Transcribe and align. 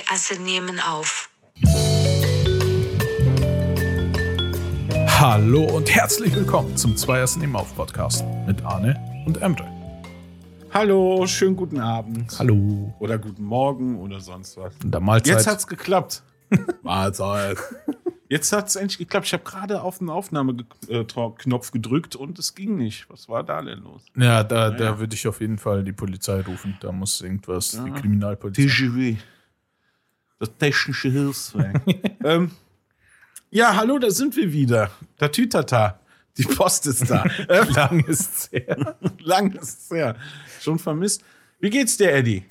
Zwei 0.00 0.14
Asse 0.14 0.40
nehmen 0.40 0.80
auf. 0.80 1.30
Hallo 5.18 5.64
und 5.64 5.90
herzlich 5.94 6.34
willkommen 6.34 6.76
zum 6.76 6.96
Zweiersen 6.96 7.42
im 7.42 7.56
Auf 7.56 7.74
Podcast 7.76 8.24
mit 8.46 8.62
Arne 8.64 8.98
und 9.26 9.42
Emre. 9.42 9.66
Hallo, 10.72 11.26
schönen 11.26 11.56
guten 11.56 11.80
Abend. 11.80 12.38
Hallo. 12.38 12.94
Oder 12.98 13.18
guten 13.18 13.44
Morgen 13.44 13.98
oder 13.98 14.20
sonst 14.20 14.56
was. 14.56 14.74
Und 14.82 14.92
der 14.92 15.00
Mahlzeit. 15.00 15.36
Jetzt 15.36 15.46
hat's 15.46 15.66
geklappt. 15.66 16.22
Mahlzeit. 16.82 17.58
Jetzt 18.28 18.52
hat's 18.52 18.76
endlich 18.76 18.98
geklappt. 18.98 19.26
Ich 19.26 19.32
habe 19.32 19.44
gerade 19.44 19.82
auf 19.82 19.98
den 19.98 20.08
Aufnahmeknopf 20.08 21.72
gedrückt 21.72 22.16
und 22.16 22.38
es 22.38 22.54
ging 22.54 22.76
nicht. 22.76 23.10
Was 23.10 23.28
war 23.28 23.42
da 23.42 23.60
denn 23.60 23.80
los? 23.80 24.04
ja, 24.16 24.44
da, 24.44 24.70
da 24.70 24.98
würde 24.98 25.14
ich 25.14 25.26
auf 25.26 25.40
jeden 25.40 25.58
Fall 25.58 25.82
die 25.82 25.92
Polizei 25.92 26.40
rufen. 26.40 26.76
Da 26.80 26.92
muss 26.92 27.20
irgendwas, 27.20 27.72
die 27.84 27.90
Kriminalpolizei. 27.90 28.62
TGW. 28.62 29.16
Das 30.40 30.56
technische 30.58 31.10
Hilfswerk. 31.10 31.82
ähm, 32.24 32.50
ja, 33.50 33.76
hallo, 33.76 33.98
da 33.98 34.10
sind 34.10 34.34
wir 34.36 34.50
wieder. 34.50 34.90
Der 35.20 35.30
Tütata. 35.30 36.00
Die 36.38 36.44
Post 36.44 36.86
ist 36.86 37.10
da. 37.10 37.26
ähm, 37.50 37.68
Lang 37.74 38.00
ist's 38.06 38.48
her. 38.50 38.96
lang 39.18 39.52
ist 39.52 39.82
es 39.82 39.90
her. 39.90 40.16
Schon 40.58 40.78
vermisst. 40.78 41.22
Wie 41.58 41.68
geht's 41.68 41.98
dir, 41.98 42.10
Eddie? 42.10 42.44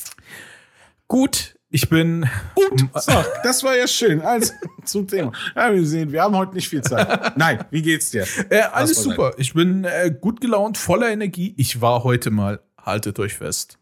Gut, 1.07 1.57
ich 1.71 1.89
bin. 1.89 2.29
Gut. 2.53 2.85
So, 3.01 3.25
das 3.41 3.63
war 3.63 3.75
ja 3.75 3.87
schön. 3.87 4.21
Also 4.21 4.53
zum 4.85 5.07
Thema. 5.07 5.31
Ja, 5.55 5.73
wir 5.73 5.83
sehen, 5.83 6.11
wir 6.11 6.21
haben 6.21 6.35
heute 6.35 6.53
nicht 6.53 6.69
viel 6.69 6.83
Zeit. 6.83 7.35
Nein, 7.37 7.65
wie 7.71 7.81
geht's 7.81 8.11
dir? 8.11 8.27
Äh, 8.51 8.61
alles 8.71 9.01
super. 9.01 9.33
Ich 9.37 9.55
bin 9.55 9.83
äh, 9.83 10.15
gut 10.21 10.41
gelaunt, 10.41 10.77
voller 10.77 11.09
Energie. 11.09 11.55
Ich 11.57 11.81
war 11.81 12.03
heute 12.03 12.29
mal, 12.29 12.59
haltet 12.79 13.17
euch 13.17 13.33
fest, 13.33 13.79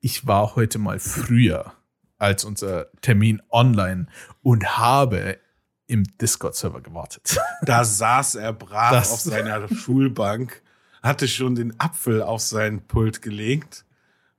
ich 0.00 0.26
war 0.26 0.56
heute 0.56 0.78
mal 0.78 0.98
früher 0.98 1.74
als 2.22 2.44
unser 2.44 2.86
Termin 3.00 3.42
online 3.50 4.06
und 4.42 4.78
habe 4.78 5.38
im 5.88 6.04
Discord-Server 6.20 6.80
gewartet. 6.80 7.36
Da 7.64 7.84
saß 7.84 8.36
er 8.36 8.52
brav 8.52 8.92
Das- 8.92 9.12
auf 9.12 9.20
seiner 9.20 9.68
Schulbank, 9.68 10.62
hatte 11.02 11.26
schon 11.28 11.54
den 11.54 11.78
Apfel 11.80 12.22
auf 12.22 12.40
sein 12.40 12.86
Pult 12.86 13.22
gelegt 13.22 13.84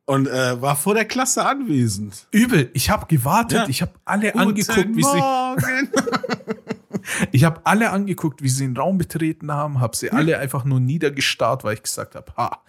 und 0.06 0.28
äh, 0.28 0.62
war 0.62 0.76
vor 0.76 0.94
der 0.94 1.06
Klasse 1.06 1.46
anwesend. 1.46 2.28
Übel, 2.32 2.70
ich 2.74 2.90
habe 2.90 3.06
gewartet, 3.08 3.60
Ja. 3.60 3.68
ich 3.70 3.82
habe 3.82 3.94
alle 4.06 4.34
angeguckt, 4.36 4.76
Guten 4.76 4.96
wie 4.98 5.04
sie, 5.04 5.18
Morgen. 5.18 5.90
ich 7.32 7.44
habe 7.44 7.62
alle 7.66 7.92
angeguckt, 7.92 8.42
wie 8.42 8.50
sie 8.50 8.66
den 8.66 8.78
Raum 8.78 8.98
betreten 8.98 9.52
haben, 9.52 9.80
habe 9.80 9.96
sie 9.96 10.12
alle 10.12 10.40
einfach 10.40 10.66
nur 10.66 10.80
niedergestarrt, 10.80 11.64
weil 11.64 11.76
ich 11.76 11.84
gesagt 11.84 12.16
habe, 12.16 12.32
ha, 12.38 12.62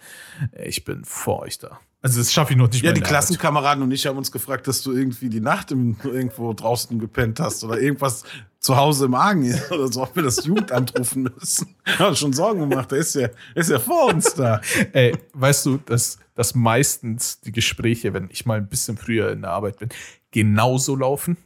ich 0.63 0.83
bin 0.83 1.05
vor 1.05 1.41
euch 1.41 1.57
da. 1.57 1.79
Also 2.01 2.19
das 2.19 2.31
schaffe 2.31 2.53
ich 2.53 2.59
noch 2.59 2.69
nicht 2.69 2.83
Ja, 2.83 2.91
die 2.91 3.01
Klassenkameraden 3.01 3.83
und 3.83 3.91
ich 3.91 4.05
haben 4.05 4.17
uns 4.17 4.31
gefragt, 4.31 4.67
dass 4.67 4.83
du 4.83 4.91
irgendwie 4.91 5.27
die 5.27 5.39
Nacht 5.39 5.71
im, 5.71 5.95
irgendwo 6.03 6.53
draußen 6.53 6.99
gepennt 6.99 7.39
hast 7.39 7.63
oder 7.63 7.79
irgendwas 7.79 8.23
zu 8.59 8.77
Hause 8.77 9.05
im 9.05 9.15
Argen 9.15 9.43
ist 9.43 9.71
oder 9.71 9.87
so, 9.91 10.03
ob 10.03 10.15
wir 10.15 10.21
das 10.21 10.45
Jugendamt 10.45 10.97
rufen 10.99 11.23
müssen. 11.23 11.75
Haben 11.97 12.15
schon 12.15 12.31
Sorgen 12.31 12.69
gemacht, 12.69 12.91
der 12.91 12.99
ist 12.99 13.15
ja, 13.15 13.29
ist 13.55 13.71
ja 13.71 13.79
vor 13.79 14.13
uns 14.13 14.35
da. 14.35 14.55
Arbeit. 14.55 14.89
Ey, 14.93 15.17
weißt 15.33 15.65
du, 15.65 15.77
dass, 15.77 16.19
dass 16.35 16.53
meistens 16.53 17.39
die 17.41 17.51
Gespräche, 17.51 18.13
wenn 18.13 18.29
ich 18.31 18.45
mal 18.45 18.59
ein 18.59 18.67
bisschen 18.67 18.97
früher 18.97 19.31
in 19.31 19.41
der 19.41 19.51
Arbeit 19.51 19.79
bin, 19.79 19.89
genauso 20.29 20.95
laufen? 20.95 21.37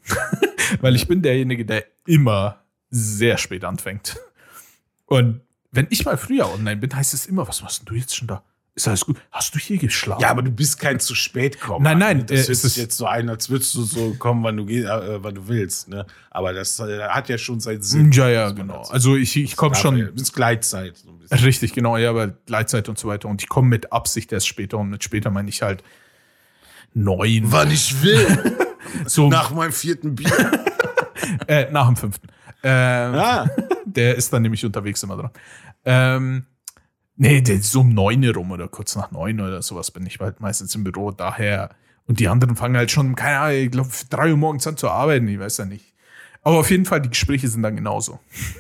weil 0.82 0.96
ich 0.96 1.08
bin 1.08 1.22
derjenige, 1.22 1.66
der 1.66 1.86
immer 2.06 2.60
sehr 2.90 3.38
spät 3.38 3.64
anfängt. 3.64 4.18
Und 5.06 5.42
wenn 5.72 5.88
ich 5.90 6.06
mal 6.06 6.18
früher 6.18 6.52
online 6.52 6.78
bin, 6.78 6.96
heißt 6.96 7.14
es 7.14 7.26
immer, 7.26 7.48
was 7.48 7.62
machst 7.62 7.84
du 7.86 7.94
jetzt 7.96 8.16
schon 8.16 8.28
da? 8.28 8.44
Ist 8.76 8.88
alles 8.88 9.06
gut? 9.06 9.18
Hast 9.32 9.54
du 9.54 9.60
hier 9.60 9.78
geschlafen? 9.78 10.22
Ja, 10.22 10.30
aber 10.30 10.42
du 10.42 10.52
bist 10.52 10.80
kein 10.80 11.00
zu 11.00 11.14
spät 11.14 11.60
kommen. 11.60 11.84
Nein, 11.84 11.98
nein, 11.98 12.26
Das 12.26 12.48
äh, 12.48 12.52
ist- 12.54 12.78
jetzt 12.78 12.96
so 12.96 13.06
ein, 13.08 13.28
als 13.28 13.50
würdest 13.50 13.76
du 13.76 13.84
so 13.84 14.14
kommen, 14.14 14.44
wann 14.44 14.56
du, 14.58 14.66
geh- 14.66 14.84
äh, 14.84 15.22
wann 15.22 15.36
du 15.36 15.48
willst. 15.48 15.90
Ne? 15.90 16.06
Aber 16.32 16.54
das 16.54 16.80
äh, 16.80 17.02
hat 17.10 17.28
ja 17.28 17.38
schon 17.38 17.60
seinen 17.60 17.82
Sinn. 17.82 18.12
Ja, 18.12 18.30
ja, 18.30 18.52
genau. 18.52 18.84
Also 18.84 19.16
ich, 19.18 19.36
ich 19.36 19.58
komme 19.58 19.76
schon. 19.76 20.14
Bis 20.16 20.32
Gleitzeit. 20.32 20.96
So 20.98 21.10
ein 21.10 21.20
bisschen. 21.20 21.40
Richtig, 21.40 21.74
genau, 21.74 21.98
ja, 21.98 22.10
aber 22.12 22.28
Gleitzeit 22.30 22.88
und 22.88 22.98
so 22.98 23.10
weiter. 23.10 23.28
Und 23.28 23.42
ich 23.42 23.50
komme 23.50 23.68
mit 23.68 23.92
Absicht 23.92 24.32
erst 24.32 24.48
später 24.48 24.78
und 24.78 24.90
mit 24.92 25.04
später 25.04 25.30
meine 25.30 25.50
ich 25.50 25.62
halt 25.62 25.84
neun. 26.94 27.52
Wann 27.52 27.72
ich 27.72 28.02
will. 28.02 28.56
So 29.06 29.30
Nach 29.30 29.52
meinem 29.52 29.72
vierten 29.74 30.16
Bier. 30.16 30.32
äh, 31.48 31.70
nach 31.72 31.88
dem 31.88 31.96
fünften. 31.96 32.28
Ähm, 32.64 33.16
Ah, 33.16 33.48
Der 33.86 34.16
ist 34.16 34.32
dann 34.34 34.42
nämlich 34.44 34.66
unterwegs 34.66 35.02
immer 35.04 35.18
dran. 35.18 35.32
Ähm, 35.86 36.46
nee, 37.16 37.42
der 37.42 37.56
ist 37.56 37.72
so 37.72 37.82
um 37.82 37.94
neun 37.94 38.24
rum 38.30 38.52
oder 38.52 38.68
kurz 38.68 38.96
nach 38.96 39.12
neun 39.12 39.40
oder 39.40 39.62
sowas 39.62 39.92
bin 39.92 40.06
ich 40.06 40.20
halt 40.20 40.40
meistens 40.40 40.76
im 40.76 40.84
Büro. 40.84 41.12
Daher. 41.12 41.70
Und 42.06 42.20
die 42.20 42.28
anderen 42.28 42.56
fangen 42.56 42.76
halt 42.78 42.92
schon, 42.92 43.16
keine 43.16 43.40
Ahnung, 43.40 43.58
ich 43.58 43.72
glaube, 43.72 43.90
drei 44.10 44.32
Uhr 44.32 44.38
morgens 44.38 44.66
an 44.68 44.78
zu 44.78 44.90
arbeiten. 44.90 45.28
Ich 45.28 45.40
weiß 45.40 45.58
ja 45.58 45.66
nicht. 45.66 45.94
Aber 46.42 46.58
auf 46.60 46.72
jeden 46.72 46.86
Fall, 46.86 47.02
die 47.02 47.10
Gespräche 47.10 47.48
sind 47.48 47.64
dann 47.64 47.76
genauso. 47.76 48.20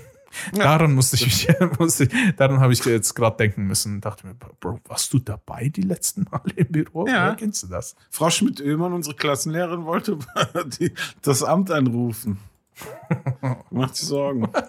daran 0.53 0.93
musste 0.93 1.15
ich 1.15 1.25
mich, 1.25 1.47
musste 1.79 2.03
ich, 2.05 2.35
daran 2.35 2.59
habe 2.59 2.73
ich 2.73 2.83
jetzt 2.85 3.15
gerade 3.15 3.37
denken 3.37 3.65
müssen. 3.65 4.01
Dachte 4.01 4.27
mir, 4.27 4.35
Bro, 4.35 4.79
warst 4.87 5.13
du 5.13 5.19
dabei 5.19 5.69
die 5.69 5.81
letzten 5.81 6.25
Male 6.31 6.53
im 6.55 6.67
Büro? 6.67 7.07
Ja. 7.07 7.25
Woher 7.25 7.35
kennst 7.35 7.63
du 7.63 7.67
das? 7.67 7.95
Frau 8.09 8.29
Schmidt-Oehlmann, 8.29 8.93
unsere 8.93 9.15
Klassenlehrerin, 9.15 9.85
wollte 9.85 10.17
die, 10.79 10.93
das 11.21 11.43
Amt 11.43 11.71
anrufen. 11.71 12.37
Macht 13.71 13.95
sich 13.95 14.07
Sorgen. 14.07 14.47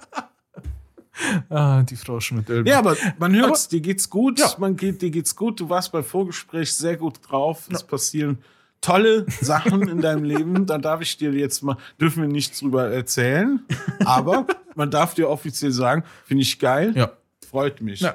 Ah, 1.51 1.83
die 1.83 1.97
Frau 1.97 2.19
schmidt 2.19 2.49
Ja, 2.67 2.79
aber 2.79 2.97
man 3.19 3.35
hört 3.35 3.45
Aber- 3.51 3.59
dir 3.71 3.81
geht's 3.81 4.09
gut, 4.09 4.39
Ja. 4.39 4.55
man 4.59 4.77
geht, 4.77 5.03
dir 5.03 5.11
geht's 5.11 5.37
gut, 5.37 5.61
du 5.61 5.69
warst 5.69 5.93
beim 5.93 6.05
Vorgespräch 6.05 6.73
sehr 6.73 6.97
gut 6.97 7.19
drauf, 7.29 7.69
es 7.71 7.83
passieren 7.83 8.39
tolle 8.81 9.27
Sachen 9.29 9.87
in 9.89 10.01
deinem 10.01 10.25
Leben, 10.25 10.65
da 10.65 10.79
darf 10.79 11.03
ich 11.03 11.19
dir 11.19 11.33
jetzt 11.33 11.63
mal, 11.63 11.77
dürfen 12.01 12.23
wir 12.23 12.29
nichts 12.29 12.61
drüber 12.61 12.91
erzählen, 12.91 13.61
aber 14.07 14.47
man 14.77 14.91
darf 14.91 15.13
dir 15.13 15.29
offiziell 15.29 15.73
sagen, 15.73 16.05
finde 16.25 16.43
ich 16.43 16.59
geil, 16.59 16.95
Ja. 16.97 17.13
freut 17.51 17.83
mich. 17.83 18.01
Ja. 18.01 18.15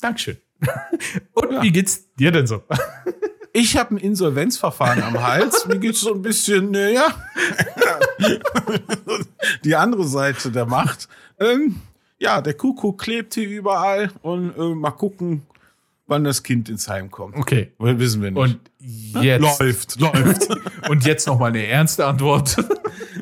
Dankeschön. 0.00 0.38
Und 1.34 1.62
wie 1.62 1.70
geht's 1.70 2.12
dir 2.14 2.32
denn 2.32 2.48
so? 2.48 2.64
Ich 3.52 3.76
habe 3.76 3.96
ein 3.96 3.98
Insolvenzverfahren 3.98 5.02
am 5.02 5.20
Hals, 5.22 5.66
mir 5.66 5.78
geht's 5.78 6.00
so 6.00 6.14
ein 6.14 6.22
bisschen, 6.22 6.70
naja, 6.70 7.08
die 9.64 9.74
andere 9.74 10.06
Seite 10.06 10.52
der 10.52 10.66
Macht. 10.66 11.08
Ähm, 11.38 11.80
ja, 12.18 12.40
der 12.40 12.54
Kuckuck 12.54 13.00
klebt 13.00 13.34
hier 13.34 13.48
überall 13.48 14.12
und 14.22 14.56
äh, 14.56 14.74
mal 14.74 14.92
gucken, 14.92 15.42
wann 16.06 16.24
das 16.24 16.42
Kind 16.42 16.68
ins 16.68 16.88
Heim 16.88 17.10
kommt. 17.10 17.36
Okay. 17.36 17.72
Weil 17.78 17.98
Wissen 17.98 18.22
wir 18.22 18.30
nicht. 18.30 18.40
Und 18.40 19.22
jetzt. 19.22 19.40
läuft, 19.40 20.00
läuft. 20.00 20.48
Und 20.88 21.06
jetzt 21.06 21.26
noch 21.26 21.38
mal 21.38 21.46
eine 21.46 21.66
ernste 21.66 22.04
Antwort. 22.06 22.56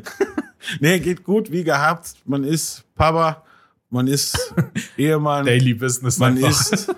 nee, 0.81 0.99
geht 0.99 1.23
gut, 1.23 1.53
wie 1.53 1.65
gehabt. 1.65 2.15
Man 2.25 2.45
ist 2.45 2.85
Papa, 2.95 3.45
man 3.91 4.07
ist 4.07 4.55
Ehemann, 4.97 5.45
Daily 5.45 5.75
Business. 5.75 6.19
man 6.19 6.37
einfach. 6.37 6.73
ist, 6.73 6.95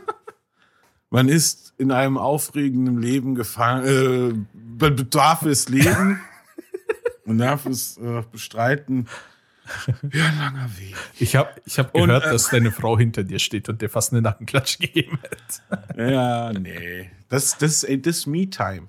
man 1.10 1.28
ist 1.28 1.69
in 1.80 1.92
einem 1.92 2.18
aufregenden 2.18 3.00
Leben 3.00 3.34
gefangen, 3.34 3.86
äh, 3.86 4.32
be- 4.52 4.90
bedarf 4.90 5.42
es 5.42 5.68
Leben 5.68 6.20
und 7.24 7.38
darf 7.38 7.66
es 7.66 7.96
äh, 7.96 8.22
bestreiten. 8.30 9.08
Ja, 10.12 10.26
ein 10.26 10.38
langer 10.38 10.70
Weg. 10.78 10.96
Ich 11.18 11.36
habe 11.36 11.48
ich 11.64 11.78
hab 11.78 11.94
Und, 11.94 12.06
gehört, 12.06 12.24
äh, 12.26 12.32
dass 12.32 12.48
deine 12.50 12.72
Frau 12.72 12.98
hinter 12.98 13.22
dir 13.22 13.38
steht 13.38 13.68
und 13.68 13.80
dir 13.80 13.88
fast 13.88 14.12
eine 14.12 14.20
Nackenklatsche 14.22 14.78
gegeben 14.78 15.18
hat. 15.22 15.96
Ja, 15.96 16.52
nee. 16.52 17.10
Das, 17.28 17.56
das, 17.56 17.84
ey, 17.84 18.00
das 18.02 18.18
ist 18.18 18.26
Me-Time. 18.26 18.88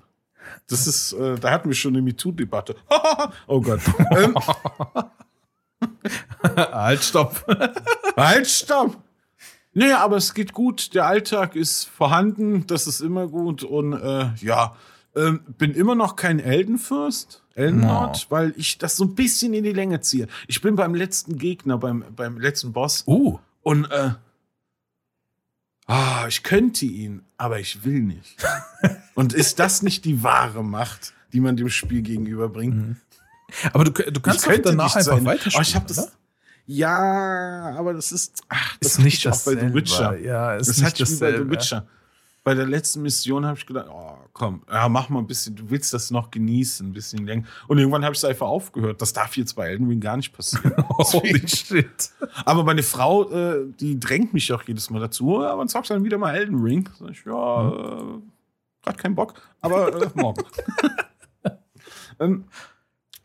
Das 0.68 0.86
ist, 0.86 1.12
äh, 1.12 1.36
da 1.36 1.52
hatten 1.52 1.68
wir 1.68 1.76
schon 1.76 1.94
eine 1.94 2.02
MeToo-Debatte. 2.02 2.74
oh 3.46 3.60
Gott. 3.60 3.80
ähm, 4.10 4.34
halt, 6.56 7.04
stopp. 7.04 7.44
Halt, 8.16 8.46
stopp! 8.48 9.01
Nee, 9.74 9.92
aber 9.92 10.16
es 10.16 10.34
geht 10.34 10.52
gut. 10.52 10.94
Der 10.94 11.06
Alltag 11.06 11.56
ist 11.56 11.84
vorhanden. 11.84 12.66
Das 12.66 12.86
ist 12.86 13.00
immer 13.00 13.26
gut. 13.26 13.62
Und 13.62 13.94
äh, 13.94 14.30
ja, 14.36 14.76
ähm, 15.14 15.40
bin 15.58 15.72
immer 15.74 15.94
noch 15.94 16.16
kein 16.16 16.38
Eldenfürst, 16.40 17.42
Eldenlord, 17.54 18.30
weil 18.30 18.54
ich 18.56 18.78
das 18.78 18.96
so 18.96 19.04
ein 19.04 19.14
bisschen 19.14 19.52
in 19.54 19.64
die 19.64 19.72
Länge 19.72 20.00
ziehe. 20.00 20.26
Ich 20.46 20.60
bin 20.62 20.74
beim 20.76 20.94
letzten 20.94 21.38
Gegner, 21.38 21.78
beim, 21.78 22.04
beim 22.14 22.38
letzten 22.38 22.72
Boss. 22.72 23.04
Uh, 23.06 23.38
Und 23.62 23.90
äh, 23.90 24.10
ah, 25.86 26.26
ich 26.28 26.42
könnte 26.42 26.86
ihn, 26.86 27.22
aber 27.36 27.60
ich 27.60 27.84
will 27.84 28.00
nicht. 28.00 28.36
Und 29.14 29.34
ist 29.34 29.58
das 29.58 29.82
nicht 29.82 30.04
die 30.06 30.22
wahre 30.22 30.64
Macht, 30.64 31.12
die 31.32 31.40
man 31.40 31.56
dem 31.56 31.68
Spiel 31.68 32.02
gegenüberbringt? 32.02 32.96
aber 33.72 33.84
du, 33.84 33.90
du 33.90 34.20
kannst 34.20 34.46
doch 34.46 34.58
danach 34.62 34.96
einfach 34.96 35.24
weiterspielen, 35.24 35.58
Oh, 35.58 35.60
ich 35.60 35.76
hab 35.76 35.86
das. 35.86 36.12
Ja, 36.74 37.74
aber 37.76 37.92
das 37.92 38.12
ist. 38.12 38.42
Ach, 38.48 38.76
das 38.78 38.92
Ist 38.92 38.98
nicht 39.00 39.18
ich 39.18 39.28
auch 39.28 39.44
bei 39.44 39.56
The. 39.56 39.74
Witcher. 39.74 40.18
Ja, 40.18 40.54
ist 40.54 40.68
das 40.68 40.78
nicht 40.78 40.86
hatte 40.86 41.02
ich 41.02 41.20
bei 41.20 41.32
The. 41.36 41.50
Witcher. 41.50 41.86
Bei 42.44 42.54
der 42.54 42.66
letzten 42.66 43.02
Mission 43.02 43.46
habe 43.46 43.56
ich 43.56 43.66
gedacht, 43.66 43.86
oh, 43.88 44.16
komm, 44.32 44.62
ja, 44.68 44.88
mach 44.88 45.08
mal 45.08 45.20
ein 45.20 45.28
bisschen, 45.28 45.54
du 45.54 45.70
willst 45.70 45.94
das 45.94 46.10
noch 46.10 46.32
genießen, 46.32 46.88
ein 46.88 46.92
bisschen 46.92 47.24
länger. 47.24 47.44
Und 47.68 47.78
irgendwann 47.78 48.04
habe 48.04 48.14
ich 48.14 48.18
es 48.18 48.24
einfach 48.24 48.48
aufgehört. 48.48 49.00
Das 49.00 49.12
darf 49.12 49.36
jetzt 49.36 49.54
bei 49.54 49.68
Elden 49.68 49.86
Ring 49.86 50.00
gar 50.00 50.16
nicht 50.16 50.32
passieren. 50.32 50.74
Holy 50.88 51.46
shit. 51.46 52.10
Aber 52.44 52.64
meine 52.64 52.82
Frau, 52.82 53.30
äh, 53.30 53.66
die 53.78 54.00
drängt 54.00 54.34
mich 54.34 54.52
auch 54.52 54.64
jedes 54.64 54.90
Mal 54.90 54.98
dazu, 54.98 55.40
ja, 55.40 55.56
wann 55.56 55.68
zockst 55.68 55.90
du 55.90 55.94
dann 55.94 56.04
wieder 56.04 56.18
mal 56.18 56.34
Elden 56.34 56.60
Ring? 56.60 56.88
Sag 56.98 57.10
ich, 57.10 57.24
ja, 57.24 57.68
äh, 57.68 58.20
grad 58.82 58.98
keinen 58.98 59.14
Bock, 59.14 59.34
aber 59.60 60.02
äh, 60.02 60.10
morgen. 60.14 60.42
ähm, 62.18 62.44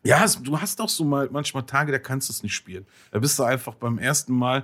Ja, 0.08 0.26
du 0.42 0.60
hast 0.60 0.80
auch 0.82 0.90
so 0.90 1.04
mal 1.04 1.30
manchmal 1.32 1.64
Tage, 1.66 1.92
da 1.92 2.00
kannst 2.00 2.30
du 2.30 2.34
es 2.34 2.44
nicht 2.44 2.54
spielen. 2.56 2.86
Da 3.12 3.20
bist 3.20 3.38
du 3.38 3.44
einfach 3.44 3.76
beim 3.76 3.98
ersten 4.00 4.34
Mal, 4.34 4.64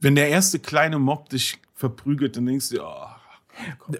wenn 0.00 0.14
der 0.14 0.28
erste 0.28 0.58
kleine 0.58 0.98
Mob 0.98 1.28
dich 1.28 1.58
verprügelt, 1.74 2.36
dann 2.36 2.46
denkst 2.46 2.70
du, 2.70 2.82
oh, 2.82 3.06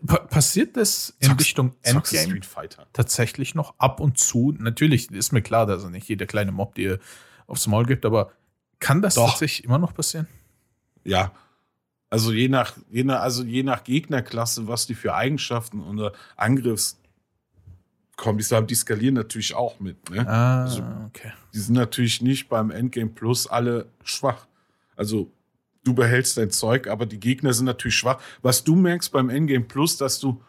Pa 0.07 0.17
passiert 0.17 0.77
das 0.79 1.15
in 1.21 1.31
zockst- 1.33 1.41
Richtung 1.41 1.75
Endgame 1.83 2.23
Street 2.25 2.47
Fighter. 2.47 2.87
tatsächlich 2.95 3.55
noch 3.55 3.75
ab 3.79 4.01
und 4.01 4.17
zu? 4.19 4.55
Natürlich 4.59 5.11
ist 5.11 5.33
mir 5.33 5.43
klar, 5.43 5.67
dass 5.67 5.85
er 5.85 5.91
nicht 5.91 6.09
jeder 6.09 6.25
kleine 6.27 6.53
Mob 6.53 6.75
dir 6.75 6.99
aufs 7.47 7.67
Maul 7.67 7.85
gibt, 7.85 8.07
aber 8.07 8.33
kann 8.79 9.03
das 9.03 9.15
Doch. 9.17 9.29
tatsächlich 9.29 9.65
immer 9.65 9.79
noch 9.79 9.93
passieren? 9.93 10.27
Ja. 11.05 11.33
Also 12.09 12.33
je 12.33 12.49
nach, 12.49 12.77
je 12.91 13.05
nach, 13.05 13.21
also 13.21 13.43
je 13.43 13.63
nach 13.63 13.85
Gegnerklasse, 13.85 14.69
was 14.69 14.87
die 14.87 14.95
für 14.95 15.15
Eigenschaften 15.15 15.81
oder 15.81 16.13
Angriffskombis 18.17 18.53
haben, 18.53 18.67
die 18.67 18.75
skalieren 18.75 19.15
natürlich 19.15 19.55
auch 19.55 19.81
mit. 19.81 20.11
Ne? 20.11 20.27
Ah, 20.29 20.65
Also- 20.65 20.83
okay. 21.07 21.33
Die 21.55 21.59
sind 21.59 21.75
natürlich 21.75 22.21
nicht 22.23 22.49
beim 22.49 22.71
Endgame 22.71 23.11
Plus 23.11 23.47
alle 23.47 23.87
schwach. 24.05 24.47
Also 24.97 25.31
du 25.85 25.95
behältst 25.95 26.37
dein 26.37 26.51
Zeug, 26.51 26.87
aber 26.89 27.07
die 27.07 27.19
Gegner 27.21 27.53
sind 27.53 27.67
natürlich 27.67 27.97
schwach. 27.97 28.21
Was 28.43 28.65
du 28.65 28.75
merkst 28.77 29.13
beim 29.13 29.29
Endgame 29.31 29.65
Plus, 29.65 29.97
dass 29.97 30.21
du 30.21 30.41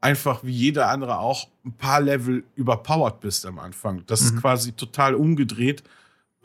einfach 0.00 0.44
wie 0.44 0.52
jeder 0.52 0.88
andere 0.90 1.18
auch 1.18 1.48
ein 1.64 1.72
paar 1.72 2.00
Level 2.00 2.44
überpowered 2.54 3.20
bist 3.20 3.46
am 3.46 3.58
Anfang. 3.58 4.04
Das 4.06 4.20
ist 4.20 4.34
Mhm. 4.34 4.40
quasi 4.40 4.72
total 4.72 5.14
umgedreht. 5.14 5.82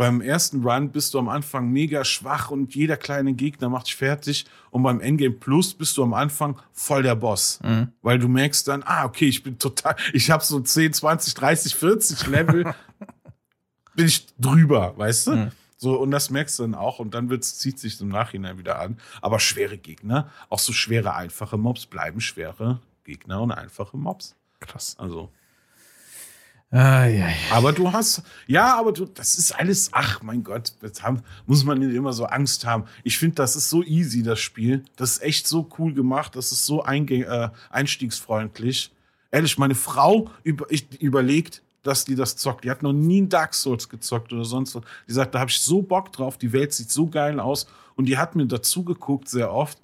Beim 0.01 0.19
ersten 0.19 0.67
Run 0.67 0.89
bist 0.89 1.13
du 1.13 1.19
am 1.19 1.29
Anfang 1.29 1.69
mega 1.69 2.03
schwach 2.03 2.49
und 2.49 2.73
jeder 2.73 2.97
kleine 2.97 3.35
Gegner 3.35 3.69
macht 3.69 3.85
dich 3.85 3.95
fertig. 3.95 4.47
Und 4.71 4.81
beim 4.81 4.99
Endgame 4.99 5.35
Plus 5.35 5.75
bist 5.75 5.95
du 5.95 6.01
am 6.01 6.15
Anfang 6.15 6.59
voll 6.71 7.03
der 7.03 7.13
Boss. 7.13 7.59
Mhm. 7.61 7.89
Weil 8.01 8.17
du 8.17 8.27
merkst 8.27 8.67
dann, 8.67 8.81
ah, 8.83 9.05
okay, 9.05 9.27
ich 9.27 9.43
bin 9.43 9.59
total, 9.59 9.95
ich 10.11 10.31
habe 10.31 10.43
so 10.43 10.59
10, 10.59 10.93
20, 10.93 11.35
30, 11.35 11.75
40 11.75 12.25
Level, 12.25 12.73
bin 13.95 14.07
ich 14.07 14.25
drüber, 14.39 14.97
weißt 14.97 15.27
du? 15.27 15.31
Mhm. 15.35 15.51
So, 15.77 15.99
und 15.99 16.09
das 16.09 16.31
merkst 16.31 16.57
du 16.57 16.63
dann 16.63 16.73
auch 16.73 16.97
und 16.97 17.13
dann 17.13 17.29
wird's, 17.29 17.59
zieht 17.59 17.77
sich 17.77 18.01
im 18.01 18.09
Nachhinein 18.09 18.57
wieder 18.57 18.79
an. 18.79 18.97
Aber 19.21 19.39
schwere 19.39 19.77
Gegner, 19.77 20.31
auch 20.49 20.57
so 20.57 20.73
schwere, 20.73 21.13
einfache 21.13 21.59
Mobs 21.59 21.85
bleiben 21.85 22.21
schwere 22.21 22.79
Gegner 23.03 23.39
und 23.39 23.51
einfache 23.51 23.97
Mobs. 23.97 24.35
Krass. 24.61 24.95
Also. 24.97 25.29
Ah, 26.73 27.05
ja, 27.05 27.27
ja. 27.27 27.35
Aber 27.51 27.73
du 27.73 27.91
hast, 27.91 28.23
ja, 28.47 28.77
aber 28.77 28.93
du, 28.93 29.05
das 29.05 29.37
ist 29.37 29.51
alles, 29.51 29.89
ach 29.91 30.21
mein 30.21 30.41
Gott, 30.41 30.73
jetzt 30.81 31.03
haben, 31.03 31.21
muss 31.45 31.65
man 31.65 31.79
nicht 31.79 31.93
immer 31.93 32.13
so 32.13 32.25
Angst 32.25 32.65
haben. 32.65 32.85
Ich 33.03 33.17
finde, 33.17 33.35
das 33.35 33.57
ist 33.57 33.69
so 33.69 33.83
easy, 33.83 34.23
das 34.23 34.39
Spiel. 34.39 34.85
Das 34.95 35.11
ist 35.11 35.21
echt 35.21 35.47
so 35.47 35.67
cool 35.77 35.93
gemacht, 35.93 36.33
das 36.37 36.53
ist 36.53 36.65
so 36.65 36.85
äh, 36.85 37.49
einstiegsfreundlich. 37.69 38.93
Ehrlich, 39.31 39.57
meine 39.57 39.75
Frau 39.75 40.29
über, 40.43 40.65
ich, 40.69 41.01
überlegt, 41.01 41.61
dass 41.83 42.05
die 42.05 42.15
das 42.15 42.37
zockt. 42.37 42.63
Die 42.63 42.71
hat 42.71 42.83
noch 42.83 42.93
nie 42.93 43.27
Dark 43.27 43.53
Souls 43.53 43.89
gezockt 43.89 44.31
oder 44.31 44.45
sonst 44.45 44.73
was. 44.73 44.83
Die 45.09 45.13
sagt, 45.13 45.35
da 45.35 45.39
habe 45.39 45.51
ich 45.51 45.59
so 45.59 45.81
Bock 45.81 46.13
drauf, 46.13 46.37
die 46.37 46.53
Welt 46.53 46.73
sieht 46.73 46.89
so 46.89 47.07
geil 47.07 47.41
aus. 47.41 47.67
Und 47.95 48.05
die 48.05 48.17
hat 48.17 48.37
mir 48.37 48.45
dazu 48.45 48.85
geguckt 48.85 49.27
sehr 49.27 49.51
oft. 49.51 49.77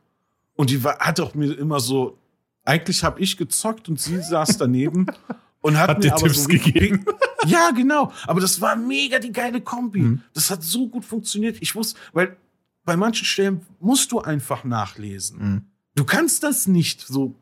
Und 0.55 0.69
die 0.69 0.81
war, 0.85 0.99
hat 0.99 1.19
auch 1.19 1.35
mir 1.35 1.57
immer 1.57 1.81
so, 1.81 2.17
eigentlich 2.63 3.03
habe 3.03 3.19
ich 3.19 3.35
gezockt 3.35 3.89
und 3.89 3.99
sie 3.99 4.21
saß 4.21 4.57
daneben 4.57 5.07
und 5.61 5.77
hat, 5.77 5.89
Hat 5.89 5.97
mir 5.97 6.01
dir 6.03 6.13
aber 6.13 6.23
Tipps 6.23 6.43
so 6.43 6.47
gegeben. 6.49 7.05
ja, 7.45 7.71
genau. 7.71 8.11
Aber 8.25 8.39
das 8.41 8.61
war 8.61 8.75
mega 8.75 9.19
die 9.19 9.31
geile 9.31 9.61
Kombi. 9.61 10.01
Mhm. 10.01 10.21
Das 10.33 10.49
hat 10.51 10.63
so 10.63 10.87
gut 10.87 11.03
funktioniert. 11.05 11.57
Ich 11.61 11.75
wusste, 11.75 11.99
weil 12.13 12.37
bei 12.85 12.95
manchen 12.95 13.25
Stellen 13.25 13.61
musst 13.79 14.11
du 14.11 14.21
einfach 14.21 14.63
nachlesen. 14.63 15.37
Mhm. 15.39 15.61
Du 15.95 16.05
kannst 16.05 16.43
das 16.43 16.67
nicht 16.67 17.01
so 17.01 17.35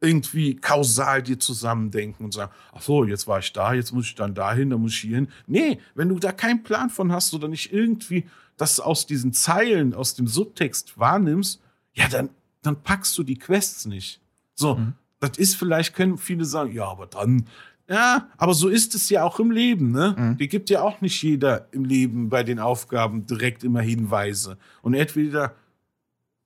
irgendwie 0.00 0.54
kausal 0.54 1.22
dir 1.22 1.38
zusammendenken 1.40 2.24
und 2.24 2.32
sagen, 2.32 2.52
ach 2.72 2.82
so, 2.82 3.04
jetzt 3.04 3.26
war 3.26 3.40
ich 3.40 3.52
da, 3.52 3.72
jetzt 3.72 3.92
muss 3.92 4.06
ich 4.06 4.14
dann 4.14 4.34
dahin, 4.34 4.70
dann 4.70 4.80
muss 4.80 4.92
ich 4.92 5.00
hierhin. 5.00 5.28
Nee, 5.46 5.80
wenn 5.94 6.08
du 6.08 6.18
da 6.20 6.30
keinen 6.32 6.62
Plan 6.62 6.88
von 6.90 7.10
hast 7.10 7.34
oder 7.34 7.48
nicht 7.48 7.72
irgendwie 7.72 8.26
das 8.56 8.78
aus 8.78 9.06
diesen 9.06 9.32
Zeilen, 9.32 9.94
aus 9.94 10.14
dem 10.14 10.26
Subtext 10.28 10.98
wahrnimmst, 10.98 11.60
ja, 11.94 12.08
dann, 12.08 12.30
dann 12.62 12.80
packst 12.82 13.16
du 13.18 13.22
die 13.24 13.38
Quests 13.38 13.86
nicht. 13.86 14.20
So, 14.54 14.76
Mhm. 14.76 14.92
Das 15.20 15.36
ist 15.38 15.56
vielleicht, 15.56 15.94
können 15.94 16.18
viele 16.18 16.44
sagen, 16.44 16.72
ja, 16.72 16.86
aber 16.86 17.06
dann, 17.06 17.46
ja, 17.88 18.28
aber 18.36 18.54
so 18.54 18.68
ist 18.68 18.94
es 18.94 19.08
ja 19.10 19.24
auch 19.24 19.40
im 19.40 19.50
Leben, 19.50 19.92
ne? 19.92 20.14
Mhm. 20.16 20.36
Die 20.36 20.48
gibt 20.48 20.70
ja 20.70 20.82
auch 20.82 21.00
nicht 21.00 21.22
jeder 21.22 21.68
im 21.72 21.84
Leben 21.84 22.28
bei 22.28 22.42
den 22.42 22.58
Aufgaben 22.58 23.26
direkt 23.26 23.64
immer 23.64 23.80
Hinweise. 23.80 24.58
Und 24.82 24.94
entweder 24.94 25.54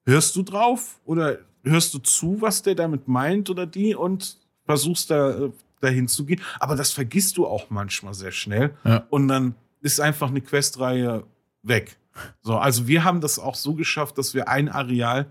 hörst 0.07 0.37
du 0.37 0.43
drauf 0.43 1.01
oder 1.05 1.39
hörst 1.65 1.95
du 1.95 1.99
zu, 1.99 2.41
was 2.41 2.63
der 2.63 2.75
damit 2.75 3.09
meint 3.09 3.51
oder 3.51 3.67
die 3.67 3.95
und 3.95 4.39
versuchst 4.65 5.11
da 5.11 5.31
äh, 5.31 5.51
dahin 5.81 6.09
zu 6.09 6.25
gehen. 6.25 6.41
Aber 6.61 6.77
das 6.77 6.93
vergisst 6.93 7.37
du 7.37 7.47
auch 7.47 7.71
manchmal 7.71 8.15
sehr 8.15 8.33
schnell. 8.33 8.75
Ja. 8.85 9.05
Und 9.11 9.29
dann 9.29 9.55
ist 9.81 10.01
einfach 10.01 10.29
eine 10.29 10.41
Questreihe 10.41 11.25
weg. 11.63 11.97
So, 12.41 12.57
also 12.57 12.87
wir 12.87 13.05
haben 13.05 13.21
das 13.21 13.39
auch 13.39 13.55
so 13.55 13.75
geschafft, 13.75 14.19
dass 14.19 14.35
wir 14.35 14.49
ein 14.49 14.69
Areal 14.69 15.27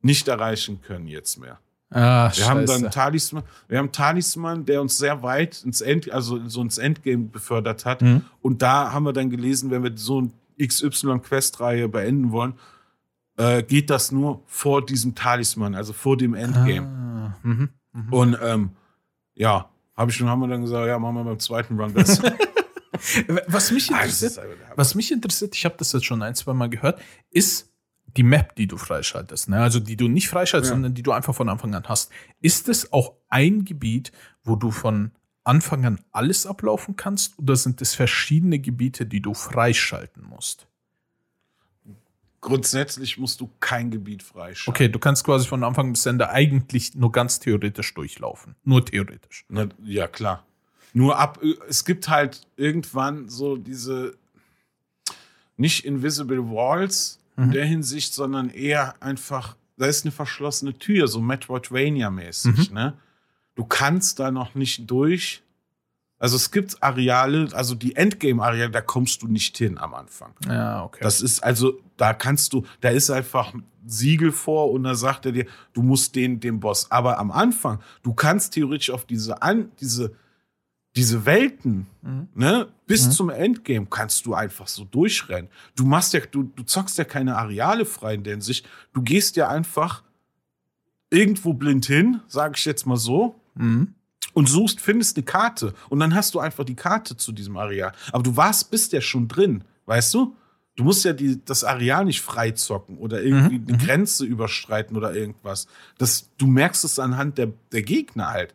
nicht 0.00 0.28
erreichen 0.28 0.80
können 0.80 1.06
jetzt 1.06 1.38
mehr. 1.38 1.58
Ah, 1.94 2.30
Wir 2.34 2.48
haben 2.48 2.66
dann 2.66 2.80
scheiße. 2.80 2.90
Talisman, 2.90 3.42
wir 3.68 3.78
haben 3.78 3.92
Talisman, 3.92 4.64
der 4.66 4.80
uns 4.82 4.98
sehr 4.98 5.22
weit 5.22 5.62
ins 5.64 5.80
End, 5.80 6.10
also 6.10 6.46
so 6.48 6.60
ins 6.60 6.76
Endgame 6.78 7.24
befördert 7.26 7.84
hat. 7.84 8.02
Mhm. 8.02 8.22
Und 8.42 8.62
da 8.62 8.92
haben 8.92 9.04
wir 9.04 9.12
dann 9.12 9.30
gelesen, 9.30 9.70
wenn 9.70 9.84
wir 9.84 9.92
so 9.94 10.18
eine 10.18 10.30
XY-Questreihe 10.66 11.88
beenden 11.88 12.32
wollen, 12.32 12.54
äh, 13.36 13.62
geht 13.62 13.90
das 13.90 14.10
nur 14.12 14.42
vor 14.46 14.84
diesem 14.84 15.14
Talisman, 15.14 15.74
also 15.74 15.92
vor 15.92 16.16
dem 16.16 16.34
Endgame. 16.34 16.86
Ah, 16.86 17.38
mhm. 17.42 17.68
Mhm. 17.92 18.12
Und 18.12 18.38
ähm, 18.42 18.70
ja, 19.34 19.68
hab 19.96 20.08
ich 20.08 20.16
schon, 20.16 20.28
haben 20.28 20.40
wir 20.40 20.48
dann 20.48 20.62
gesagt, 20.62 20.88
ja, 20.88 20.98
machen 20.98 21.14
wir 21.14 21.24
beim 21.24 21.38
zweiten 21.38 21.78
Run 21.78 21.92
besser. 21.92 22.32
Was 23.48 23.70
mich 23.72 23.90
Ah, 23.92 24.04
das 24.04 24.22
interessiert, 24.22 24.46
was 24.76 24.94
mich 24.94 25.10
interessiert, 25.10 25.54
ich 25.56 25.64
habe 25.64 25.74
das 25.78 25.92
jetzt 25.92 26.04
schon 26.04 26.22
ein, 26.22 26.34
zwei 26.36 26.52
Mal 26.52 26.68
gehört, 26.68 27.00
ist 27.30 27.68
die 28.16 28.22
Map, 28.22 28.54
die 28.56 28.66
du 28.66 28.76
freischaltest. 28.76 29.48
Ne? 29.48 29.60
Also 29.60 29.80
die 29.80 29.96
du 29.96 30.08
nicht 30.08 30.28
freischaltest, 30.28 30.70
Ja. 30.70 30.74
sondern 30.76 30.94
die 30.94 31.02
du 31.02 31.12
einfach 31.12 31.34
von 31.34 31.48
Anfang 31.48 31.74
an 31.74 31.84
hast. 31.88 32.10
Ist 32.40 32.68
es 32.68 32.92
auch 32.92 33.14
ein 33.28 33.64
Gebiet, 33.64 34.12
wo 34.44 34.56
du 34.56 34.70
von 34.70 35.10
Anfang 35.42 35.84
an 35.84 36.00
alles 36.12 36.46
ablaufen 36.46 36.96
kannst? 36.96 37.38
Oder 37.38 37.56
sind 37.56 37.82
es 37.82 37.94
verschiedene 37.94 38.58
Gebiete, 38.58 39.04
die 39.06 39.20
du 39.20 39.34
freischalten 39.34 40.24
musst? 40.24 40.66
Grundsätzlich 42.40 43.16
musst 43.16 43.40
du 43.40 43.50
kein 43.58 43.90
Gebiet 43.90 44.22
freischalten. 44.22 44.70
Okay, 44.74 44.88
du 44.88 44.98
kannst 44.98 45.24
quasi 45.24 45.48
von 45.48 45.64
Anfang 45.64 45.92
bis 45.92 46.04
Ende 46.04 46.28
eigentlich 46.28 46.94
nur 46.94 47.10
ganz 47.10 47.40
theoretisch 47.40 47.94
durchlaufen. 47.94 48.54
Nur 48.64 48.84
theoretisch. 48.84 49.46
Na, 49.48 49.66
ja, 49.82 50.06
klar. 50.06 50.44
Nur 50.92 51.18
ab, 51.18 51.40
es 51.68 51.84
gibt 51.86 52.08
halt 52.08 52.46
irgendwann 52.56 53.28
so 53.30 53.56
diese 53.56 54.16
nicht 55.56 55.84
Invisible 55.86 56.50
Walls 56.50 57.18
in 57.36 57.46
Mhm. 57.48 57.50
der 57.52 57.64
Hinsicht, 57.66 58.14
sondern 58.14 58.50
eher 58.50 58.94
einfach, 59.02 59.56
da 59.76 59.86
ist 59.86 60.04
eine 60.04 60.12
verschlossene 60.12 60.74
Tür, 60.78 61.08
so 61.08 61.20
Metroidvania-mäßig, 61.20 62.70
Mhm. 62.70 62.74
ne? 62.74 62.94
Du 63.54 63.64
kannst 63.64 64.18
da 64.18 64.30
noch 64.30 64.54
nicht 64.54 64.90
durch. 64.90 65.42
Also 66.18 66.36
es 66.36 66.50
gibt 66.50 66.82
Areale, 66.82 67.48
also 67.52 67.74
die 67.74 67.96
Endgame-Areale, 67.96 68.70
da 68.70 68.80
kommst 68.80 69.22
du 69.22 69.28
nicht 69.28 69.56
hin 69.58 69.78
am 69.78 69.94
Anfang. 69.94 70.32
Ja, 70.48 70.84
okay. 70.84 71.00
Das 71.02 71.20
ist 71.20 71.42
also, 71.42 71.78
da 71.96 72.14
kannst 72.14 72.52
du, 72.52 72.64
da 72.80 72.88
ist 72.90 73.10
einfach 73.10 73.52
ein 73.52 73.64
Siegel 73.86 74.32
vor 74.32 74.70
und 74.70 74.84
da 74.84 74.94
sagt 74.94 75.26
er 75.26 75.32
dir, 75.32 75.46
du 75.72 75.82
musst 75.82 76.14
den, 76.16 76.40
den 76.40 76.60
Boss. 76.60 76.90
Aber 76.90 77.18
am 77.18 77.30
Anfang, 77.30 77.80
du 78.02 78.14
kannst 78.14 78.54
theoretisch 78.54 78.90
auf 78.90 79.04
diese, 79.04 79.42
an, 79.42 79.70
diese, 79.80 80.14
diese 80.96 81.26
Welten, 81.26 81.86
Mhm. 82.02 82.28
ne, 82.34 82.68
bis 82.86 83.06
Mhm. 83.06 83.10
zum 83.12 83.30
Endgame 83.30 83.86
kannst 83.86 84.26
du 84.26 84.34
einfach 84.34 84.68
so 84.68 84.84
durchrennen. 84.84 85.50
Du 85.74 85.84
machst 85.84 86.12
ja, 86.12 86.20
du, 86.20 86.44
du 86.44 86.62
zockst 86.62 86.96
ja 86.98 87.04
keine 87.04 87.36
Areale 87.36 87.84
frei 87.84 88.14
in 88.14 88.22
der 88.22 88.34
Hinsicht. 88.34 88.66
Du 88.92 89.02
gehst 89.02 89.36
ja 89.36 89.48
einfach 89.48 90.02
irgendwo 91.10 91.52
blind 91.54 91.86
hin, 91.86 92.20
sage 92.28 92.54
ich 92.56 92.64
jetzt 92.64 92.86
mal 92.86 92.96
so, 92.96 93.40
Mhm. 93.54 93.94
und 94.34 94.48
suchst, 94.48 94.80
findest 94.80 95.16
eine 95.16 95.24
Karte 95.24 95.74
und 95.88 96.00
dann 96.00 96.14
hast 96.14 96.34
du 96.34 96.40
einfach 96.40 96.64
die 96.64 96.74
Karte 96.74 97.16
zu 97.16 97.32
diesem 97.32 97.56
Areal. 97.56 97.92
Aber 98.12 98.22
du 98.22 98.36
warst, 98.36 98.70
bist 98.70 98.92
ja 98.92 99.00
schon 99.00 99.28
drin, 99.28 99.64
weißt 99.86 100.12
du? 100.14 100.36
Du 100.76 100.82
musst 100.82 101.04
ja 101.04 101.12
die, 101.12 101.40
das 101.44 101.62
Areal 101.62 102.04
nicht 102.04 102.20
freizocken 102.20 102.98
oder 102.98 103.22
irgendwie 103.22 103.60
Mhm, 103.60 103.66
die 103.66 103.78
Grenze 103.78 104.24
überstreiten 104.24 104.96
oder 104.96 105.14
irgendwas. 105.14 105.68
Das, 105.98 106.30
du 106.36 106.48
merkst 106.48 106.84
es 106.84 106.98
anhand 106.98 107.38
der, 107.38 107.52
der 107.70 107.82
Gegner 107.82 108.30
halt. 108.30 108.54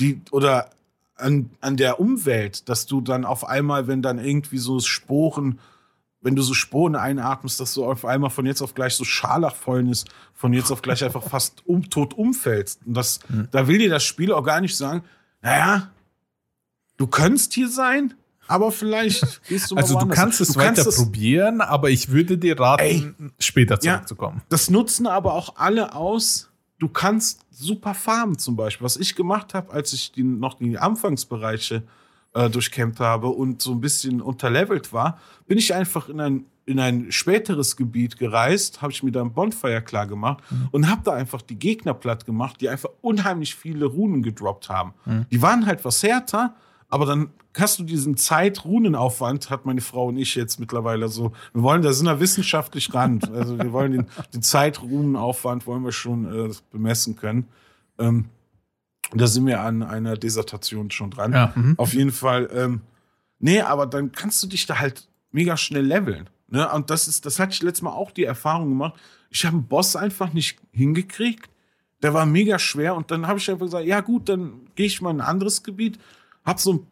Die, 0.00 0.22
oder 0.30 0.70
an, 1.18 1.50
an 1.60 1.76
der 1.76 2.00
Umwelt, 2.00 2.68
dass 2.68 2.86
du 2.86 3.00
dann 3.00 3.24
auf 3.24 3.44
einmal, 3.46 3.86
wenn 3.86 4.02
dann 4.02 4.18
irgendwie 4.18 4.58
so 4.58 4.80
Sporen, 4.80 5.58
wenn 6.20 6.34
du 6.36 6.42
so 6.42 6.54
Sporen 6.54 6.96
einatmest, 6.96 7.60
dass 7.60 7.74
du 7.74 7.84
auf 7.84 8.04
einmal 8.04 8.30
von 8.30 8.46
jetzt 8.46 8.62
auf 8.62 8.74
gleich 8.74 8.94
so 8.94 9.04
Scharlachfäulnis 9.04 10.04
von 10.34 10.52
jetzt 10.52 10.70
auf 10.70 10.82
gleich 10.82 11.04
einfach 11.04 11.22
fast 11.22 11.66
um, 11.66 11.88
tot 11.90 12.14
umfällst. 12.14 12.80
Und 12.86 12.94
das, 12.94 13.20
Mhm. 13.28 13.48
da 13.50 13.68
will 13.68 13.78
dir 13.78 13.90
das 13.90 14.04
Spiel 14.04 14.32
auch 14.32 14.42
gar 14.44 14.60
nicht 14.60 14.76
sagen, 14.76 15.02
naja, 15.42 15.90
du 16.96 17.06
könntest 17.06 17.52
hier 17.54 17.68
sein, 17.68 18.14
aber 18.48 18.72
vielleicht 18.72 19.42
gehst 19.48 19.70
du 19.70 19.74
mal 19.76 19.82
Also 19.82 19.98
du 19.98 20.08
kannst 20.08 20.40
es 20.40 20.56
weiter 20.56 20.84
das- 20.84 20.96
probieren, 20.96 21.60
aber 21.60 21.90
ich 21.90 22.08
würde 22.10 22.38
dir 22.38 22.58
raten, 22.58 22.82
Ey. 22.82 23.14
später 23.38 23.78
Ja. 23.82 23.94
zurückzukommen. 23.94 24.42
Das 24.48 24.70
nutzen 24.70 25.06
aber 25.06 25.34
auch 25.34 25.56
alle 25.56 25.94
aus. 25.94 26.47
Du 26.78 26.88
kannst 26.88 27.44
super 27.50 27.94
farmen 27.94 28.38
zum 28.38 28.56
Beispiel. 28.56 28.84
Was 28.84 28.96
ich 28.96 29.14
gemacht 29.14 29.54
habe, 29.54 29.72
als 29.72 29.92
ich 29.92 30.12
die, 30.12 30.22
noch 30.22 30.54
die 30.54 30.78
Anfangsbereiche 30.78 31.82
äh, 32.34 32.50
durchkämpft 32.50 33.00
habe 33.00 33.28
und 33.28 33.62
so 33.62 33.72
ein 33.72 33.80
bisschen 33.80 34.20
unterlevelt 34.20 34.92
war, 34.92 35.18
bin 35.46 35.58
ich 35.58 35.74
einfach 35.74 36.08
in 36.08 36.20
ein 36.20 36.44
in 36.68 36.78
ein 36.78 37.10
späteres 37.10 37.76
Gebiet 37.76 38.18
gereist, 38.18 38.82
habe 38.82 38.92
ich 38.92 39.02
mir 39.02 39.10
da 39.10 39.22
ein 39.22 39.32
Bonfire 39.32 39.80
klar 39.80 40.06
gemacht 40.06 40.44
mhm. 40.50 40.68
und 40.70 40.90
habe 40.90 41.00
da 41.02 41.14
einfach 41.14 41.40
die 41.40 41.58
Gegner 41.58 41.94
platt 41.94 42.26
gemacht, 42.26 42.60
die 42.60 42.68
einfach 42.68 42.90
unheimlich 43.00 43.54
viele 43.54 43.86
Runen 43.86 44.22
gedroppt 44.22 44.68
haben. 44.68 44.92
Mhm. 45.06 45.24
Die 45.30 45.40
waren 45.40 45.64
halt 45.64 45.86
was 45.86 46.02
härter, 46.02 46.54
aber 46.88 47.06
dann 47.06 47.30
hast 47.56 47.78
du 47.78 47.84
diesen 47.84 48.16
Zeit-Runenaufwand, 48.16 49.50
hat 49.50 49.66
meine 49.66 49.80
Frau 49.80 50.06
und 50.06 50.16
ich 50.16 50.34
jetzt 50.34 50.58
mittlerweile 50.58 51.08
so. 51.08 51.32
Wir 51.52 51.62
wollen, 51.62 51.82
da 51.82 51.92
sind 51.92 52.06
wir 52.06 52.20
wissenschaftlich 52.20 52.94
ran. 52.94 53.20
Also 53.34 53.58
wir 53.58 53.72
wollen 53.72 53.92
den, 53.92 54.06
den 54.34 54.42
Zeit-Runenaufwand 54.42 55.66
wollen 55.66 55.84
wir 55.84 55.92
schon 55.92 56.50
äh, 56.50 56.54
bemessen 56.70 57.16
können. 57.16 57.48
Ähm, 57.98 58.26
da 59.12 59.26
sind 59.26 59.46
wir 59.46 59.60
an 59.60 59.82
einer 59.82 60.16
Dissertation 60.16 60.90
schon 60.90 61.10
dran. 61.10 61.32
Ja, 61.32 61.52
mhm. 61.54 61.74
Auf 61.78 61.94
jeden 61.94 62.12
Fall. 62.12 62.48
Ähm, 62.52 62.80
nee, 63.38 63.60
aber 63.60 63.86
dann 63.86 64.12
kannst 64.12 64.42
du 64.42 64.46
dich 64.46 64.66
da 64.66 64.78
halt 64.78 65.08
mega 65.30 65.56
schnell 65.56 65.84
leveln. 65.84 66.28
Ne? 66.48 66.70
Und 66.72 66.90
das 66.90 67.08
ist, 67.08 67.26
das 67.26 67.38
hatte 67.38 67.52
ich 67.52 67.62
letztes 67.62 67.82
Mal 67.82 67.92
auch 67.92 68.10
die 68.10 68.24
Erfahrung 68.24 68.70
gemacht. 68.70 68.94
Ich 69.30 69.44
habe 69.44 69.56
einen 69.56 69.66
Boss 69.66 69.96
einfach 69.96 70.32
nicht 70.32 70.58
hingekriegt. 70.72 71.50
Der 72.02 72.14
war 72.14 72.26
mega 72.26 72.58
schwer 72.58 72.94
und 72.94 73.10
dann 73.10 73.26
habe 73.26 73.38
ich 73.38 73.50
einfach 73.50 73.66
gesagt, 73.66 73.84
ja 73.84 74.00
gut, 74.00 74.28
dann 74.28 74.68
gehe 74.74 74.86
ich 74.86 75.02
mal 75.02 75.10
in 75.10 75.20
ein 75.20 75.26
anderes 75.26 75.62
Gebiet. 75.62 75.98
Hab 76.48 76.58
so 76.60 76.86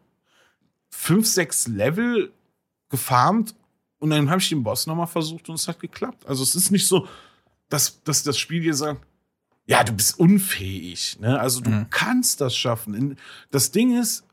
fünf, 0.89 1.25
sechs 1.25 1.67
Level 1.67 2.31
gefarmt 2.89 3.55
und 3.97 4.11
dann 4.11 4.29
habe 4.29 4.39
ich 4.39 4.49
den 4.49 4.63
Boss 4.63 4.85
nochmal 4.85 5.07
versucht 5.07 5.49
und 5.49 5.55
es 5.55 5.67
hat 5.67 5.79
geklappt. 5.79 6.27
Also 6.27 6.43
es 6.43 6.53
ist 6.53 6.69
nicht 6.69 6.87
so, 6.87 7.07
dass, 7.67 8.03
dass 8.03 8.21
das 8.21 8.37
Spiel 8.37 8.61
dir 8.61 8.75
sagt, 8.75 9.01
ja, 9.65 9.83
du 9.83 9.93
bist 9.93 10.19
unfähig. 10.19 11.17
Ne? 11.19 11.39
Also 11.39 11.61
du 11.61 11.71
mhm. 11.71 11.89
kannst 11.89 12.39
das 12.39 12.55
schaffen. 12.55 13.17
Das 13.49 13.71
Ding 13.71 13.99
ist, 13.99 14.25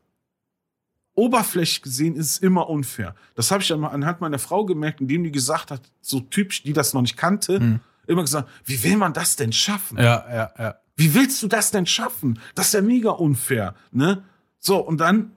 oberflächlich 1.15 1.81
gesehen 1.81 2.15
ist 2.15 2.27
es 2.27 2.37
immer 2.37 2.69
unfair. 2.69 3.15
Das 3.33 3.49
habe 3.49 3.63
ich 3.63 3.73
anhand 3.73 4.21
meiner 4.21 4.39
Frau 4.39 4.63
gemerkt, 4.63 5.01
indem 5.01 5.23
die 5.23 5.31
gesagt 5.31 5.71
hat, 5.71 5.81
so 6.01 6.19
typisch, 6.19 6.61
die 6.61 6.73
das 6.73 6.93
noch 6.93 7.01
nicht 7.01 7.17
kannte, 7.17 7.59
mhm. 7.59 7.79
immer 8.05 8.21
gesagt, 8.21 8.47
wie 8.63 8.83
will 8.83 8.97
man 8.97 9.13
das 9.13 9.35
denn 9.35 9.51
schaffen? 9.51 9.97
Ja, 9.97 10.25
ja, 10.29 10.53
ja. 10.59 10.75
Wie 10.95 11.13
willst 11.13 11.41
du 11.41 11.47
das 11.47 11.71
denn 11.71 11.87
schaffen? 11.87 12.39
Das 12.53 12.67
ist 12.67 12.73
ja 12.73 12.81
mega 12.81 13.09
unfair, 13.09 13.73
ne? 13.91 14.23
So, 14.65 14.79
und 14.79 14.99
dann 14.99 15.31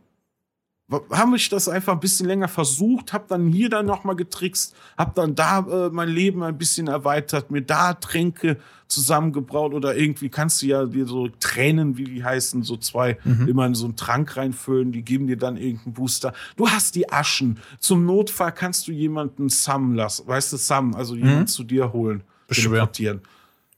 habe 1.11 1.37
ich 1.37 1.51
das 1.51 1.69
einfach 1.69 1.93
ein 1.93 2.01
bisschen 2.01 2.27
länger 2.27 2.49
versucht, 2.49 3.13
habe 3.13 3.27
dann 3.29 3.49
hier 3.49 3.69
dann 3.69 3.85
noch 3.85 4.05
mal 4.05 4.17
getrickst, 4.17 4.75
habe 4.97 5.13
dann 5.15 5.35
da 5.35 5.59
äh, 5.59 5.91
mein 5.91 6.09
Leben 6.09 6.43
ein 6.43 6.57
bisschen 6.57 6.89
erweitert, 6.89 7.51
mir 7.51 7.61
da 7.61 7.93
Tränke 7.93 8.57
zusammengebraut 8.87 9.75
oder 9.75 9.95
irgendwie 9.95 10.31
kannst 10.31 10.63
du 10.63 10.67
ja 10.67 10.87
dir 10.87 11.05
so 11.05 11.29
Tränen, 11.41 11.99
wie 11.99 12.05
die 12.05 12.25
heißen, 12.25 12.63
so 12.63 12.79
zwei 12.79 13.19
mhm. 13.25 13.49
immer 13.49 13.67
in 13.67 13.75
so 13.75 13.85
einen 13.85 13.97
Trank 13.97 14.35
reinfüllen, 14.39 14.93
die 14.93 15.03
geben 15.03 15.27
dir 15.27 15.37
dann 15.37 15.59
irgendeinen 15.59 15.93
Booster. 15.93 16.33
Du 16.57 16.67
hast 16.67 16.95
die 16.95 17.13
Aschen. 17.13 17.59
Zum 17.81 18.07
Notfall 18.07 18.53
kannst 18.53 18.89
du 18.89 18.93
jemanden 18.93 19.51
Sam 19.51 19.95
lassen, 19.95 20.27
weißt 20.27 20.55
du, 20.55 20.57
Sam, 20.57 20.95
also 20.95 21.15
jemanden 21.15 21.41
mhm. 21.41 21.47
zu 21.49 21.65
dir 21.65 21.93
holen, 21.93 22.23
beschwören. 22.47 23.21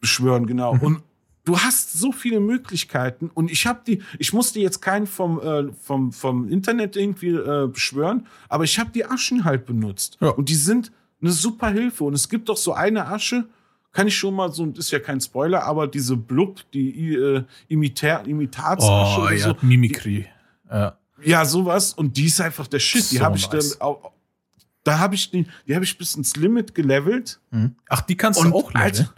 Beschwören, 0.01 0.47
genau. 0.47 0.75
Mhm. 0.75 0.81
Und 0.81 1.03
du 1.45 1.59
hast 1.59 1.93
so 1.93 2.13
viele 2.13 2.41
Möglichkeiten 2.41 3.31
und 3.33 3.51
ich 3.51 3.67
habe 3.67 3.81
die, 3.87 4.03
ich 4.19 4.33
musste 4.33 4.61
jetzt 4.61 4.81
keinen 4.81 5.07
vom, 5.07 5.41
äh, 5.41 5.73
vom, 5.73 6.13
vom 6.13 6.49
Internet 6.49 6.97
irgendwie 6.97 7.31
äh, 7.31 7.69
beschwören, 7.69 8.27
aber 8.49 8.65
ich 8.65 8.79
habe 8.79 8.91
die 8.91 9.05
Aschen 9.05 9.45
halt 9.45 9.67
benutzt. 9.67 10.19
Ja. 10.21 10.29
Und 10.31 10.49
die 10.49 10.55
sind 10.55 10.93
eine 11.21 11.33
super 11.33 11.71
Hilfe. 11.71 12.05
Und 12.05 12.15
es 12.15 12.29
gibt 12.29 12.49
doch 12.49 12.57
so 12.57 12.73
eine 12.73 13.07
Asche, 13.07 13.47
kann 13.93 14.07
ich 14.07 14.17
schon 14.17 14.35
mal 14.35 14.53
so, 14.53 14.67
ist 14.67 14.91
ja 14.93 15.01
kein 15.01 15.21
Spoiler, 15.21 15.65
aber 15.65 15.89
diese 15.89 16.17
Blub, 16.17 16.61
die 16.73 17.15
äh, 17.15 17.45
Imita 17.69 18.19
Imitatsasche 18.19 19.21
oh, 19.21 19.25
oder 19.25 19.35
ja, 19.35 19.49
so. 19.49 19.57
Mimikry. 19.63 20.27
Ja. 20.71 20.97
ja, 21.23 21.45
sowas. 21.45 21.93
Und 21.95 22.17
die 22.17 22.27
ist 22.27 22.41
einfach 22.41 22.69
der 22.69 22.79
Shit. 22.79 23.03
So 23.03 23.17
die 23.17 23.23
habe 23.23 23.37
ich 23.37 23.51
nice. 23.51 23.79
dann 23.79 23.81
auch. 23.81 24.13
Da 24.85 24.99
habe 24.99 25.15
ich 25.15 25.31
die, 25.31 25.45
die 25.67 25.75
habe 25.75 25.85
ich 25.85 25.99
bis 25.99 26.15
ins 26.15 26.37
Limit 26.37 26.75
gelevelt. 26.75 27.41
Mhm. 27.51 27.75
Ach, 27.89 28.01
die 28.03 28.17
kannst 28.17 28.41
und 28.41 28.53
du 28.53 28.57
auch 28.57 28.73
leveln? 28.73 29.09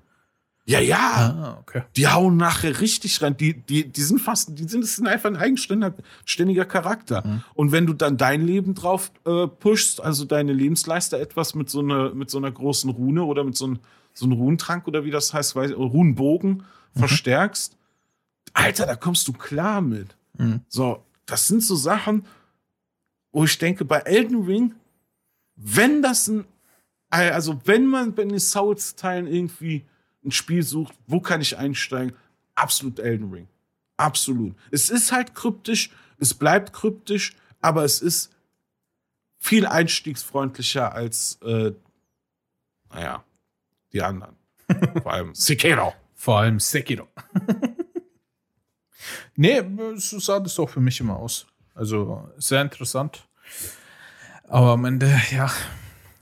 Ja, 0.64 0.78
ja. 0.78 0.96
Ah, 0.98 1.58
okay. 1.60 1.82
Die 1.96 2.06
hauen 2.06 2.36
nachher 2.36 2.80
richtig 2.80 3.20
rein. 3.20 3.36
Die, 3.36 3.54
die, 3.54 3.88
die 3.88 4.02
sind 4.02 4.20
fast, 4.20 4.56
die 4.56 4.64
sind, 4.64 4.84
das 4.84 4.94
sind 4.94 5.08
einfach 5.08 5.28
ein 5.28 5.36
eigenständiger 5.36 6.64
Charakter. 6.64 7.26
Mhm. 7.26 7.42
Und 7.54 7.72
wenn 7.72 7.86
du 7.86 7.94
dann 7.94 8.16
dein 8.16 8.46
Leben 8.46 8.74
drauf 8.74 9.10
äh, 9.26 9.48
pushst, 9.48 10.00
also 10.00 10.24
deine 10.24 10.52
Lebensleister 10.52 11.18
etwas 11.18 11.54
mit 11.54 11.68
so 11.68 11.80
einer, 11.80 12.14
mit 12.14 12.30
so 12.30 12.38
einer 12.38 12.52
großen 12.52 12.90
Rune 12.90 13.24
oder 13.24 13.42
mit 13.42 13.56
so 13.56 13.64
einem, 13.64 13.80
so 14.14 14.26
einem 14.26 14.34
Runentrank 14.34 14.86
oder 14.86 15.04
wie 15.04 15.10
das 15.10 15.34
heißt, 15.34 15.56
weiß, 15.56 15.72
Runenbogen 15.72 16.62
mhm. 16.94 16.98
verstärkst, 16.98 17.76
Alter, 18.54 18.86
da 18.86 18.94
kommst 18.94 19.26
du 19.26 19.32
klar 19.32 19.80
mit. 19.80 20.14
Mhm. 20.38 20.60
So, 20.68 21.02
das 21.26 21.48
sind 21.48 21.64
so 21.64 21.74
Sachen, 21.74 22.24
wo 23.32 23.44
ich 23.44 23.58
denke, 23.58 23.84
bei 23.84 23.98
Elden 23.98 24.44
Ring, 24.44 24.74
wenn 25.56 26.02
das 26.02 26.28
ein, 26.28 26.44
also 27.10 27.60
wenn 27.64 27.86
man 27.86 28.14
bei 28.14 28.24
den 28.24 28.38
Souls-Teilen 28.38 29.26
irgendwie 29.26 29.86
ein 30.24 30.32
Spiel 30.32 30.62
sucht, 30.62 30.94
wo 31.06 31.20
kann 31.20 31.40
ich 31.40 31.58
einsteigen? 31.58 32.16
Absolut 32.54 32.98
Elden 32.98 33.30
Ring. 33.30 33.48
Absolut. 33.96 34.54
Es 34.70 34.90
ist 34.90 35.12
halt 35.12 35.34
kryptisch, 35.34 35.90
es 36.18 36.34
bleibt 36.34 36.72
kryptisch, 36.72 37.34
aber 37.60 37.84
es 37.84 38.00
ist 38.00 38.34
viel 39.38 39.66
einstiegsfreundlicher 39.66 40.92
als, 40.92 41.38
äh, 41.42 41.72
naja, 42.90 43.24
die 43.92 44.02
anderen. 44.02 44.36
Vor 45.02 45.12
allem 45.12 45.34
Sekiro. 45.34 45.94
Vor 46.14 46.38
allem 46.38 46.60
Sekiro. 46.60 47.08
nee, 49.36 49.62
so 49.96 50.20
sah 50.20 50.40
das 50.40 50.54
doch 50.54 50.68
für 50.68 50.80
mich 50.80 51.00
immer 51.00 51.16
aus. 51.16 51.46
Also 51.74 52.30
sehr 52.36 52.62
interessant. 52.62 53.28
Aber 54.44 54.72
am 54.72 54.84
Ende, 54.84 55.20
ja, 55.30 55.50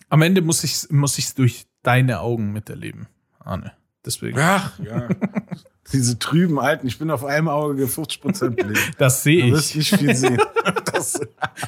am 0.09 0.23
Ende 0.23 0.41
muss 0.41 0.65
ich 0.65 0.73
es 0.73 0.91
muss 0.91 1.35
durch 1.35 1.67
deine 1.83 2.21
Augen 2.21 2.53
miterleben, 2.53 3.09
Arne. 3.39 3.73
Deswegen. 4.05 4.39
Ach, 4.39 4.79
ja. 4.79 5.09
Diese 5.93 6.19
trüben 6.19 6.59
Alten, 6.59 6.87
ich 6.87 6.99
bin 6.99 7.11
auf 7.11 7.25
einem 7.25 7.49
Auge 7.49 7.89
50 7.89 8.21
Prozent 8.21 8.57
blind. 8.57 8.79
Das 8.99 9.23
sehe 9.23 9.45
ich. 9.45 9.51
Du 9.51 9.57
wirst 9.57 9.77
nicht 9.77 9.97
viel 9.97 10.15
sehen. 10.15 10.41
Das, 10.93 11.19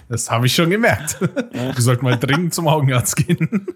das 0.08 0.30
habe 0.30 0.44
ich 0.44 0.54
schon 0.54 0.68
gemerkt. 0.68 1.18
Ja. 1.54 1.72
Du 1.72 1.80
solltest 1.80 2.02
mal 2.02 2.18
dringend 2.18 2.52
zum 2.52 2.68
Augenarzt 2.68 3.16
gehen. 3.16 3.66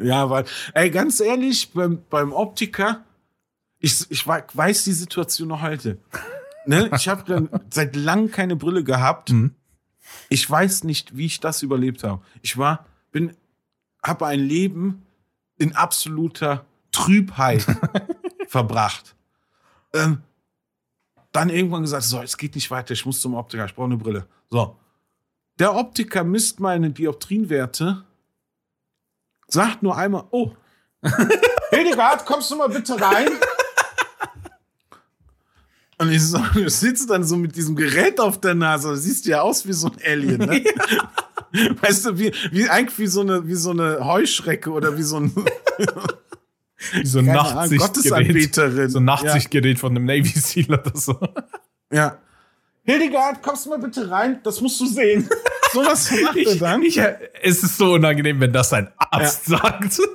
Ja, 0.00 0.30
weil, 0.30 0.44
ey, 0.72 0.88
ganz 0.90 1.18
ehrlich, 1.18 1.72
beim, 1.72 2.02
beim 2.08 2.32
Optiker, 2.32 3.04
ich, 3.80 4.08
ich 4.08 4.24
weiß 4.26 4.84
die 4.84 4.92
Situation 4.92 5.48
noch 5.48 5.62
heute. 5.62 5.98
Ne? 6.66 6.90
Ich 6.94 7.08
habe 7.08 7.24
dann 7.26 7.48
seit 7.70 7.96
langem 7.96 8.30
keine 8.30 8.54
Brille 8.54 8.84
gehabt. 8.84 9.30
Mhm. 9.30 9.54
Ich 10.28 10.48
weiß 10.48 10.84
nicht, 10.84 11.16
wie 11.16 11.26
ich 11.26 11.40
das 11.40 11.62
überlebt 11.62 12.04
habe. 12.04 12.22
Ich 12.42 12.56
war, 12.56 12.86
bin, 13.10 13.36
habe 14.02 14.26
ein 14.26 14.40
Leben 14.40 15.02
in 15.56 15.74
absoluter 15.74 16.64
Trübheit 16.92 17.64
verbracht. 18.48 19.14
Ähm, 19.92 20.22
dann 21.32 21.48
irgendwann 21.48 21.82
gesagt, 21.82 22.04
so, 22.04 22.20
es 22.20 22.36
geht 22.36 22.54
nicht 22.54 22.70
weiter, 22.70 22.92
ich 22.92 23.06
muss 23.06 23.20
zum 23.20 23.34
Optiker, 23.34 23.64
ich 23.64 23.74
brauche 23.74 23.86
eine 23.86 23.96
Brille. 23.96 24.26
So. 24.50 24.76
Der 25.58 25.74
Optiker 25.74 26.24
misst 26.24 26.58
meine 26.58 26.90
Dioptrienwerte, 26.90 28.04
sagt 29.48 29.82
nur 29.82 29.96
einmal, 29.96 30.24
oh, 30.30 30.52
Hildegard, 31.70 32.26
kommst 32.26 32.50
du 32.50 32.56
mal 32.56 32.68
bitte 32.68 33.00
rein? 33.00 33.28
Und 35.98 36.10
ich, 36.10 36.22
so, 36.22 36.42
ich 36.56 36.74
sitze 36.74 37.06
dann 37.06 37.24
so 37.24 37.36
mit 37.36 37.54
diesem 37.54 37.76
Gerät 37.76 38.18
auf 38.20 38.40
der 38.40 38.54
Nase, 38.54 38.96
siehst 38.96 39.26
ja 39.26 39.42
aus 39.42 39.66
wie 39.66 39.74
so 39.74 39.88
ein 39.88 39.98
Alien, 40.02 40.38
ne? 40.38 40.64
Weißt 41.82 42.06
du, 42.06 42.18
wie, 42.18 42.32
wie 42.52 42.70
eigentlich 42.70 42.98
wie 42.98 43.06
so 43.06 43.20
eine, 43.20 43.46
wie 43.46 43.54
so 43.54 43.70
eine 43.70 44.02
Heuschrecke 44.02 44.70
oder 44.70 44.96
wie 44.96 45.02
so 45.02 45.16
ein 45.18 45.34
so 47.04 47.18
ein 47.20 47.26
Nachtsichtgerät. 47.26 48.54
So 48.54 48.98
ein 48.98 49.04
Nachtsichtgerät 49.04 49.76
ja. 49.76 49.80
von 49.80 49.96
einem 49.96 50.06
Navy 50.06 50.28
Seal 50.28 50.66
oder 50.66 50.92
so. 50.94 51.18
Ja. 51.92 52.18
Hildegard, 52.84 53.42
kommst 53.42 53.66
du 53.66 53.70
mal 53.70 53.78
bitte 53.78 54.10
rein? 54.10 54.40
Das 54.42 54.60
musst 54.60 54.80
du 54.80 54.86
sehen. 54.86 55.28
So 55.72 55.84
was 55.84 56.10
macht 56.10 56.36
er 56.36 56.56
dann. 56.56 56.82
Ich, 56.82 56.98
es 57.42 57.62
ist 57.62 57.78
so 57.78 57.92
unangenehm, 57.92 58.40
wenn 58.40 58.52
das 58.52 58.72
ein 58.72 58.90
Arzt 58.96 59.48
ja. 59.48 59.58
sagt. 59.58 60.00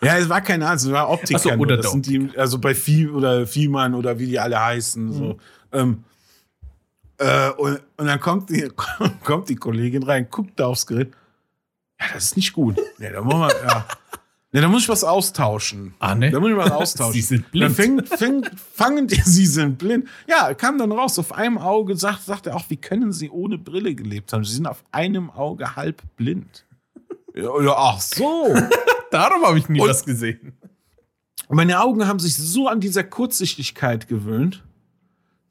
Ja, 0.00 0.16
es 0.16 0.28
war 0.28 0.40
kein 0.40 0.62
Arzt, 0.62 0.86
es 0.86 0.92
war 0.92 1.10
Optiker. 1.10 1.40
So, 1.40 1.50
oder 1.50 1.76
das 1.76 1.90
sind 1.90 2.06
die, 2.06 2.30
also 2.36 2.58
bei 2.58 2.72
Vieh 2.72 3.08
oder 3.08 3.48
Viehmann 3.48 3.94
oder 3.94 4.18
wie 4.18 4.26
die 4.26 4.38
alle 4.38 4.60
heißen. 4.60 5.06
Mhm. 5.06 5.12
So. 5.12 5.38
Ähm, 5.72 6.04
äh, 7.18 7.50
und, 7.50 7.80
und, 7.96 8.06
dann 8.06 8.20
kommt 8.20 8.48
die, 8.50 8.70
kommt 9.24 9.48
die 9.48 9.56
Kollegin 9.56 10.04
rein, 10.04 10.28
guckt 10.30 10.52
da 10.60 10.66
aufs 10.66 10.86
Gerät. 10.86 11.12
Ja, 12.00 12.06
das 12.14 12.26
ist 12.26 12.36
nicht 12.36 12.52
gut. 12.52 12.78
Ja, 12.98 13.10
da 13.10 13.22
muss 13.22 13.34
man, 13.34 13.50
ja. 13.50 13.86
Ne, 14.50 14.62
da 14.62 14.68
muss 14.68 14.84
ich 14.84 14.88
was 14.88 15.04
austauschen. 15.04 15.94
Ah, 15.98 16.14
ne? 16.14 16.30
Da 16.30 16.40
muss 16.40 16.50
ich 16.50 16.56
was 16.56 16.70
austauschen. 16.70 17.12
sie 17.12 17.20
sind 17.20 17.50
blind. 17.50 17.68
Dann 17.68 17.74
fäng, 17.74 18.04
fäng, 18.04 18.46
fangen 18.72 19.06
die, 19.06 19.20
sie 19.24 19.44
sind 19.44 19.76
blind. 19.76 20.08
Ja, 20.26 20.54
kam 20.54 20.78
dann 20.78 20.90
raus. 20.90 21.18
Auf 21.18 21.32
einem 21.32 21.58
Auge 21.58 21.96
sagt, 21.96 22.22
sagt 22.24 22.46
er 22.46 22.56
auch, 22.56 22.64
wie 22.68 22.76
können 22.76 23.12
sie 23.12 23.28
ohne 23.28 23.58
Brille 23.58 23.94
gelebt 23.94 24.32
haben? 24.32 24.44
Sie 24.44 24.54
sind 24.54 24.66
auf 24.66 24.82
einem 24.90 25.30
Auge 25.30 25.76
halb 25.76 26.02
blind. 26.16 26.64
Ja, 27.34 27.60
ja 27.62 27.74
ach 27.76 28.00
so. 28.00 28.54
Darum 29.10 29.42
habe 29.42 29.58
ich 29.58 29.68
nie 29.68 29.80
Und 29.80 29.88
was 29.88 30.04
gesehen. 30.04 30.54
Meine 31.50 31.80
Augen 31.80 32.06
haben 32.06 32.18
sich 32.18 32.36
so 32.36 32.68
an 32.68 32.80
dieser 32.80 33.04
Kurzsichtigkeit 33.04 34.08
gewöhnt, 34.08 34.64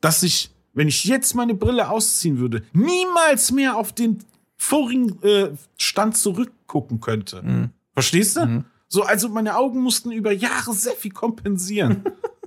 dass 0.02 0.22
ich, 0.22 0.52
wenn 0.74 0.88
ich 0.88 1.06
jetzt 1.06 1.34
meine 1.34 1.56
Brille 1.56 1.90
ausziehen 1.90 2.38
würde, 2.38 2.64
niemals 2.74 3.52
mehr 3.52 3.78
auf 3.78 3.94
den 3.94 4.20
vorigen 4.58 5.22
äh, 5.24 5.50
Stand 5.78 6.18
zurückgucken 6.18 7.00
könnte. 7.00 7.42
Mhm. 7.44 7.70
Verstehst 7.94 8.38
du? 8.38 8.64
So, 8.90 9.04
also 9.04 9.30
meine 9.30 9.58
Augen 9.58 9.82
mussten 9.82 10.12
über 10.12 10.32
Jahre 10.32 10.74
sehr 10.74 10.94
viel 10.94 11.12
kompensieren. 11.12 12.04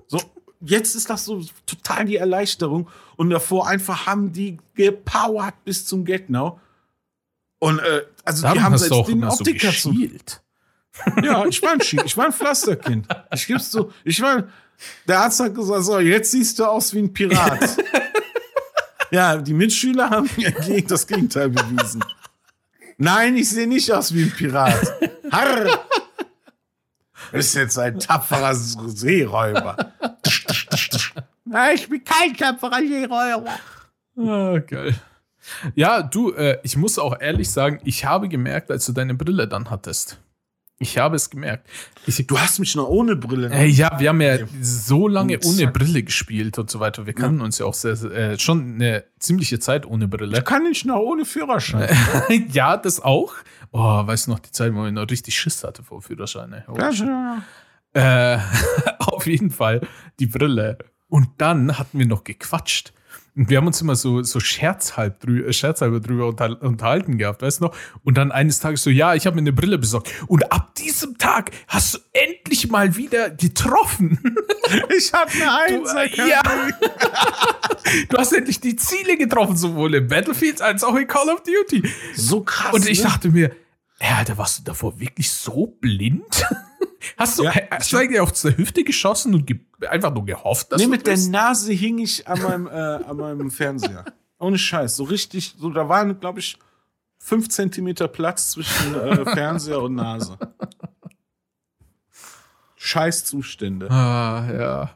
so, 0.07 0.21
jetzt 0.61 0.95
ist 0.95 1.11
das 1.11 1.25
so 1.25 1.45
total 1.67 2.07
die 2.07 2.17
Erleichterung. 2.17 2.89
Und 3.17 3.31
davor 3.31 3.69
einfach 3.69 4.07
haben 4.07 4.33
die 4.33 4.59
gepowert 4.75 5.55
bis 5.65 5.85
zum 5.87 6.05
Get 6.05 6.31
Now. 6.31 6.59
Und 7.59 7.79
äh, 7.81 8.03
also 8.25 8.49
die 8.53 8.61
haben 8.61 8.75
immer 8.75 8.79
so 8.79 9.41
Optiker 9.41 9.69
geschielt. 9.69 10.43
ja, 11.23 11.45
ich 11.47 11.63
war 11.63 11.73
ein 11.73 11.81
Schick, 11.83 12.03
ich 12.05 12.17
war 12.17 12.27
ein 12.27 12.33
Pflasterkind. 12.33 13.07
Ich 13.35 13.47
gib's 13.47 13.71
so, 13.71 13.93
ich 14.03 14.21
war, 14.21 14.49
der 15.07 15.21
Arzt 15.21 15.41
hat 15.41 15.55
gesagt, 15.55 15.85
so, 15.85 15.99
jetzt 16.01 16.31
siehst 16.31 16.59
du 16.59 16.65
aus 16.65 16.95
wie 16.95 17.01
ein 17.01 17.13
Pirat. 17.13 17.77
ja, 19.11 19.37
die 19.37 19.53
Mitschüler 19.53 20.09
haben 20.09 20.29
mir 20.37 20.51
gegen 20.67 20.89
das 20.89 21.07
Gegenteil 21.07 21.51
bewiesen. 21.51 22.03
Nein, 22.97 23.37
ich 23.37 23.49
sehe 23.49 23.67
nicht 23.67 23.93
aus 23.93 24.15
wie 24.15 24.25
ein 24.25 24.31
Pirat. 24.31 24.81
Harr! 25.31 25.85
Du 27.31 27.37
bist 27.37 27.55
jetzt 27.55 27.79
ein 27.79 27.99
tapferer 27.99 28.55
Seeräuber. 28.55 29.77
Nein, 31.45 31.75
ich 31.77 31.89
bin 31.89 32.03
kein 32.05 32.37
tapferer 32.37 32.81
Seeräuber. 32.81 33.51
Ah, 34.17 34.59
geil. 34.59 34.95
Ja, 35.75 36.03
du, 36.03 36.33
äh, 36.33 36.59
ich 36.63 36.77
muss 36.77 36.99
auch 36.99 37.19
ehrlich 37.21 37.51
sagen, 37.51 37.81
ich 37.85 38.05
habe 38.05 38.29
gemerkt, 38.29 38.71
als 38.71 38.87
du 38.87 38.93
deine 38.93 39.15
Brille 39.15 39.49
dann 39.49 39.71
hattest. 39.71 40.19
Ich 40.83 40.97
habe 40.97 41.17
es 41.17 41.29
gemerkt. 41.29 41.69
Ich, 42.07 42.27
Du 42.27 42.39
hast 42.39 42.59
mich 42.59 42.75
noch 42.75 42.89
ohne 42.89 43.15
Brille. 43.15 43.51
äh, 43.51 43.67
ja, 43.67 44.01
wir 44.01 44.09
haben 44.09 44.21
ja 44.23 44.39
so 44.63 45.09
lange 45.09 45.39
ohne. 45.45 45.69
Brille 45.69 46.03
gespielt 46.03 46.59
und 46.59 46.71
so 46.71 46.81
weiter. 46.81 47.05
Wir 47.05 47.13
kannten 47.13 47.43
uns 47.43 47.59
ja 47.59 47.67
auch 47.67 47.75
sehr, 47.75 47.97
sehr, 47.97 48.11
äh, 48.13 48.39
schon 48.39 48.77
eine 48.77 49.05
ziemliche 49.19 49.59
Zeit 49.59 49.85
ohne 49.85 50.09
Brille. 50.09 50.39
Ich 50.39 50.45
kann 50.45 50.63
nicht 50.63 50.87
noch 50.87 51.01
ohne 51.01 51.27
Führerschein. 51.27 51.89
ja, 52.53 52.79
das 52.79 53.01
auch. 53.01 53.35
Oh, 53.73 54.07
weißt 54.07 54.27
du 54.27 54.33
noch, 54.33 54.41
die 54.41 54.51
Zeit, 54.51 54.75
wo 54.75 54.85
ich 54.87 54.93
noch 54.93 55.09
richtig 55.09 55.39
Schiss 55.39 55.63
hatte 55.63 55.83
vor 55.83 56.03
Führerschein. 56.03 56.53
ey. 56.53 56.63
Oh, 56.69 56.77
ja. 56.79 57.43
Äh, 57.93 58.39
auf 58.99 59.27
jeden 59.27 59.51
Fall 59.51 59.81
die 60.19 60.27
Brille. 60.27 60.79
Und 61.09 61.29
dann 61.39 61.79
hatten 61.79 61.99
wir 61.99 62.07
noch 62.07 62.25
gequatscht. 62.25 62.93
Und 63.41 63.49
wir 63.49 63.57
haben 63.57 63.67
uns 63.67 63.81
immer 63.81 63.97
so, 63.97 64.23
so 64.23 64.39
scherzhalb 64.39 65.21
drü 65.21 65.47
äh, 65.47 65.55
scherzhalber 65.55 65.99
drüber 66.01 66.27
unter 66.27 66.61
unterhalten 66.61 67.17
gehabt, 67.17 67.41
weißt 67.41 67.61
du 67.63 67.65
noch? 67.65 67.77
Und 68.05 68.19
dann 68.19 68.33
eines 68.33 68.61
Tages 68.61 68.83
so, 68.83 68.91
ja, 68.91 69.15
ich 69.15 69.25
habe 69.25 69.37
mir 69.37 69.41
eine 69.41 69.55
Brille 69.55 69.79
besorgt. 69.79 70.13
Und 70.27 70.53
ab 70.53 70.75
diesem 70.75 71.17
Tag 71.17 71.51
hast 71.67 71.95
du 71.95 71.99
endlich 72.13 72.69
mal 72.69 72.97
wieder 72.97 73.31
getroffen. 73.31 74.23
Ich 74.97 75.13
hab 75.13 75.29
eine 75.35 75.79
Du, 75.81 75.89
Einser. 75.89 76.05
äh, 76.05 76.29
ja. 76.29 76.43
du 78.09 78.17
hast 78.17 78.33
endlich 78.33 78.61
die 78.61 78.77
Ziele 78.77 79.17
getroffen, 79.17 79.57
sowohl 79.57 79.97
in 79.97 80.07
Battlefield 80.07 80.63
als 80.63 80.85
auch 80.85 80.95
in 80.95 81.09
Call 81.09 81.29
of 81.29 81.43
Duty. 81.43 81.83
So 82.15 82.43
krass. 82.43 82.73
Und 82.73 82.89
ich 82.89 82.99
ne? 82.99 83.05
dachte 83.05 83.31
mir, 83.31 83.51
ja, 84.01 84.19
Alter, 84.19 84.39
warst 84.39 84.61
du 84.61 84.63
davor 84.63 85.01
wirklich 85.01 85.29
so 85.29 85.67
blind? 85.81 86.45
Hast 87.17 87.39
du, 87.39 87.45
Ja, 87.45 87.53
hast 87.71 87.93
du 87.93 87.97
eigentlich 87.97 88.21
auf 88.21 88.33
der 88.33 88.57
Hüfte 88.57 88.85
geschossen 88.85 89.35
und 89.35 89.47
ge 89.47 89.61
einfach 89.89 90.13
nur 90.13 90.25
gehofft, 90.27 90.71
dass 90.73 90.79
Nee, 90.79 90.85
du 90.85 90.91
mit 90.91 91.07
der 91.07 91.13
bist? 91.13 91.31
Nase 91.31 91.73
hing 91.73 91.99
ich 91.99 92.27
an 92.29 92.43
meinem, 92.43 92.67
äh, 92.67 92.71
an 92.71 93.17
meinem 93.17 93.51
Fernseher. 93.51 94.05
Ohne 94.39 94.59
Scheiß. 94.59 94.97
So 94.97 95.05
richtig, 95.05 95.55
so 95.59 95.71
da 95.71 95.89
waren, 95.89 96.19
glaube 96.21 96.41
ich, 96.41 96.59
fünf 97.19 97.49
Zentimeter 97.49 98.09
Platz 98.09 98.51
zwischen 98.53 98.95
äh, 98.95 99.25
Fernseher 99.25 99.83
und 99.83 99.95
Nase. 99.95 100.39
Scheißzustände. 102.77 103.91
Ah, 103.91 104.49
ja. 104.53 104.91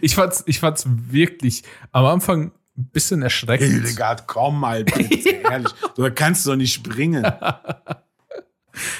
ich 0.00 0.14
fand's, 0.14 0.44
ich 0.46 0.60
fand's 0.60 0.84
wirklich 0.86 1.64
am 1.90 2.04
Anfang 2.06 2.52
ein 2.76 2.86
bisschen 2.92 3.22
erschreckend. 3.22 3.70
Hildegard, 3.70 4.26
komm 4.28 4.60
mal 4.60 4.84
bitte, 4.84 5.30
ehrlich. 5.50 5.72
Du 5.96 6.08
kannst 6.12 6.46
doch 6.46 6.56
nicht 6.56 6.82
bringen. 6.82 7.24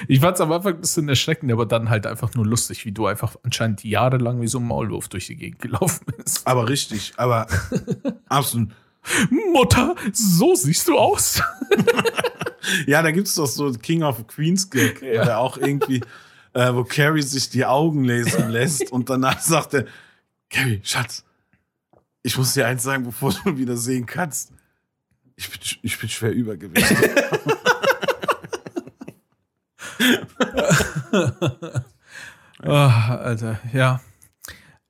Ich 0.08 0.20
fand's 0.20 0.40
am 0.40 0.52
Anfang 0.52 0.74
ein 0.74 0.80
bisschen 0.80 1.08
erschreckend, 1.08 1.50
aber 1.52 1.66
dann 1.66 1.88
halt 1.90 2.06
einfach 2.06 2.34
nur 2.34 2.46
lustig, 2.46 2.84
wie 2.84 2.92
du 2.92 3.06
einfach 3.06 3.36
anscheinend 3.42 3.84
jahrelang 3.84 4.40
wie 4.40 4.48
so 4.48 4.58
ein 4.58 4.66
Maulwurf 4.66 5.08
durch 5.08 5.26
die 5.26 5.36
Gegend 5.36 5.60
gelaufen 5.60 6.04
bist. 6.16 6.46
Aber 6.46 6.68
richtig, 6.68 7.12
aber 7.16 7.46
absolut. 8.28 8.70
Mutter, 9.52 9.94
so 10.12 10.54
siehst 10.54 10.88
du 10.88 10.98
aus. 10.98 11.42
Ja, 12.86 13.02
da 13.02 13.10
gibt's 13.10 13.34
doch 13.34 13.44
so 13.46 13.70
King 13.74 14.02
of 14.04 14.26
Queens 14.26 14.70
Gag, 14.70 15.02
Ja. 15.02 15.22
der 15.26 15.38
auch 15.38 15.58
irgendwie, 15.58 16.00
äh, 16.54 16.72
wo 16.72 16.82
Carrie 16.82 17.20
sich 17.20 17.50
die 17.50 17.66
Augen 17.66 18.04
lesen 18.04 18.48
lässt 18.48 18.90
und 18.90 19.10
danach 19.10 19.38
sagt 19.40 19.74
er, 19.74 19.84
Carrie, 20.48 20.80
Schatz, 20.82 21.24
ich 22.22 22.38
muss 22.38 22.54
dir 22.54 22.66
eins 22.66 22.82
sagen, 22.82 23.04
bevor 23.04 23.34
du 23.44 23.58
wieder 23.58 23.76
sehen 23.76 24.06
kannst. 24.06 24.50
Ich 25.36 25.50
bin, 25.50 25.60
ich 25.82 25.98
bin 25.98 26.08
schwer 26.08 26.32
übergewichtig. 26.32 26.96
Ah, 32.62 33.16
Alter, 33.16 33.60
ja. 33.72 34.00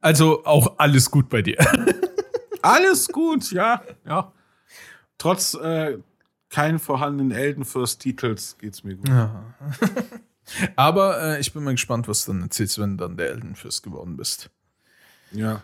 Also 0.00 0.44
auch 0.44 0.78
alles 0.78 1.11
gut 1.11 1.28
bei 1.28 1.42
dir. 1.42 1.57
Alles 2.62 3.09
gut, 3.09 3.52
ja, 3.52 3.83
ja. 4.07 4.33
Trotz 5.18 5.52
äh, 5.52 5.98
keinen 6.48 6.78
vorhandenen 6.78 7.30
Eldenfürst-Titels 7.30 8.57
geht's 8.59 8.85
mir 8.85 8.96
gut. 8.96 9.09
Ja. 9.09 9.54
Aber 10.76 11.20
äh, 11.20 11.40
ich 11.40 11.52
bin 11.52 11.62
mal 11.62 11.72
gespannt, 11.72 12.09
was 12.09 12.24
du 12.24 12.33
dann 12.33 12.42
erzählst, 12.42 12.78
wenn 12.78 12.96
du 12.96 13.04
dann 13.04 13.18
der 13.18 13.30
Eldenfürst 13.30 13.83
geworden 13.83 14.16
bist. 14.16 14.48
Ja. 15.30 15.61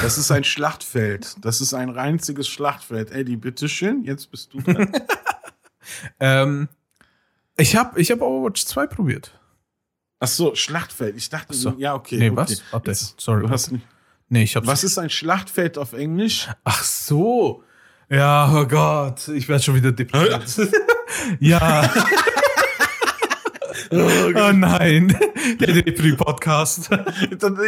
Das 0.00 0.16
ist 0.16 0.30
ein 0.30 0.44
Schlachtfeld. 0.44 1.36
Das 1.42 1.60
ist 1.60 1.74
ein 1.74 1.94
einziges 1.98 2.48
Schlachtfeld. 2.48 3.10
Eddie, 3.10 3.36
bitteschön, 3.36 4.04
jetzt 4.04 4.30
bist 4.30 4.54
du 4.54 4.60
dran. 4.62 4.92
Ähm, 6.20 6.68
ich 7.58 7.76
habe 7.76 8.00
ich 8.00 8.10
hab 8.10 8.20
Overwatch 8.20 8.64
2 8.64 8.86
probiert. 8.86 9.32
Ach 10.20 10.28
so, 10.28 10.54
Schlachtfeld. 10.54 11.16
Ich 11.16 11.28
dachte, 11.28 11.54
so. 11.54 11.74
ja, 11.78 11.94
okay. 11.94 12.18
Nee, 12.18 12.30
okay. 12.30 12.36
was? 12.36 12.62
Jetzt- 12.86 13.20
sorry. 13.20 13.42
Du 13.42 13.50
hast 13.50 13.70
nicht. 13.70 13.86
Nee, 14.28 14.42
ich 14.42 14.56
hab's. 14.56 14.66
Was 14.66 14.84
ist 14.84 14.98
ein 14.98 15.10
Schlachtfeld 15.10 15.78
auf 15.78 15.92
Englisch? 15.92 16.48
Ach 16.64 16.82
so. 16.84 17.62
Ja, 18.10 18.50
oh 18.54 18.66
Gott, 18.66 19.28
ich 19.28 19.48
werde 19.48 19.62
schon 19.62 19.74
wieder 19.74 19.92
deprimiert. 19.92 20.44
ja. 21.40 21.90
oh 23.90 24.52
nein, 24.52 25.16
der 25.60 25.72
Depri-Podcast. 25.74 26.90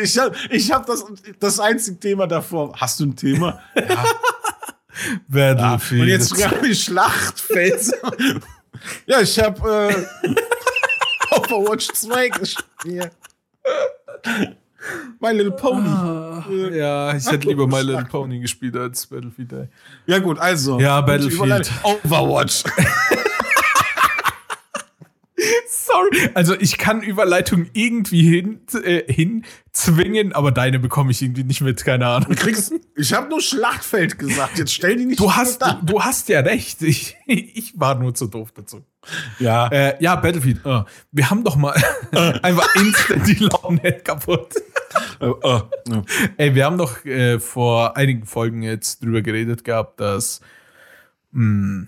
Ich 0.02 0.18
habe 0.18 0.34
ich 0.50 0.72
hab 0.72 0.86
das, 0.86 1.04
das 1.38 1.60
einzige 1.60 2.00
Thema 2.00 2.26
davor. 2.26 2.72
Hast 2.76 3.00
du 3.00 3.06
ein 3.06 3.16
Thema? 3.16 3.60
Ja. 3.74 4.04
Battlefield. 5.28 6.02
Und 6.02 6.08
jetzt 6.08 6.34
gerade 6.34 6.62
die 6.68 6.74
Schlachtfeld. 6.74 7.92
Ja, 9.06 9.20
ich 9.20 9.38
habe 9.38 9.92
äh, 10.22 10.34
Overwatch 11.36 11.88
2 11.92 12.28
gespielt. 12.28 13.12
My 15.20 15.32
Little 15.32 15.52
Pony. 15.52 15.88
Ah, 15.88 16.44
ja, 16.50 17.14
ich 17.14 17.30
hätte 17.30 17.48
lieber 17.48 17.66
My 17.66 17.80
Little 17.82 18.06
Pony 18.06 18.40
gespielt 18.40 18.76
als 18.76 19.06
Battlefield. 19.06 19.52
ey. 19.52 19.68
Ja, 20.06 20.18
gut, 20.18 20.38
also. 20.38 20.80
Ja, 20.80 21.00
Battlefield. 21.00 21.70
Overwatch. 21.82 22.64
Sorry. 25.92 26.30
Also 26.34 26.54
ich 26.58 26.78
kann 26.78 27.02
Überleitung 27.02 27.66
irgendwie 27.72 28.22
hin, 28.22 28.60
äh, 28.84 29.02
hinzwingen, 29.12 30.32
aber 30.32 30.52
deine 30.52 30.78
bekomme 30.78 31.10
ich 31.10 31.22
irgendwie 31.22 31.44
nicht 31.44 31.60
mit, 31.60 31.84
keine 31.84 32.06
Ahnung. 32.06 32.28
Du 32.30 32.34
kriegst, 32.36 32.72
ich 32.96 33.12
habe 33.12 33.28
nur 33.28 33.40
Schlachtfeld 33.40 34.18
gesagt. 34.18 34.58
Jetzt 34.58 34.72
stell 34.72 34.96
die 34.96 35.06
nicht 35.06 35.20
Du 35.20 35.32
hast, 35.34 35.62
da. 35.62 35.80
du 35.82 36.02
hast 36.02 36.28
ja 36.28 36.40
recht. 36.40 36.78
Ich, 36.90 37.16
ich 37.26 37.78
war 37.78 37.94
nur 37.94 38.14
zu 38.14 38.26
doof 38.26 38.50
dazu. 38.52 38.84
Ja. 39.38 39.68
Äh, 39.68 40.02
ja, 40.02 40.16
Battlefield. 40.16 40.64
äh, 40.66 40.82
wir 41.12 41.30
haben 41.30 41.44
doch 41.44 41.54
mal 41.56 41.72
einfach 42.42 42.74
instant 42.74 43.26
die 43.28 43.44
Laune 43.44 43.92
kaputt. 44.02 44.54
Äh, 45.20 45.26
äh, 45.26 45.60
ja. 45.88 46.02
Ey, 46.36 46.54
wir 46.56 46.64
haben 46.64 46.76
doch 46.76 47.04
äh, 47.04 47.38
vor 47.38 47.96
einigen 47.96 48.26
Folgen 48.26 48.62
jetzt 48.62 49.02
drüber 49.04 49.22
geredet 49.22 49.62
gehabt, 49.62 50.00
dass, 50.00 50.40
mh, 51.32 51.86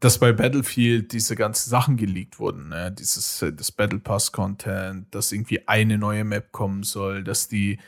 dass 0.00 0.18
bei 0.18 0.32
Battlefield 0.32 1.12
diese 1.12 1.36
ganzen 1.36 1.68
Sachen 1.68 1.98
geleakt 1.98 2.38
wurden. 2.38 2.70
Ne? 2.70 2.90
Dieses 2.90 3.42
äh, 3.42 3.52
das 3.52 3.70
Battle 3.70 3.98
Pass 3.98 4.32
Content, 4.32 5.14
dass 5.14 5.30
irgendwie 5.30 5.68
eine 5.68 5.98
neue 5.98 6.24
Map 6.24 6.52
kommen 6.52 6.82
soll, 6.82 7.22
dass 7.22 7.48
die 7.48 7.78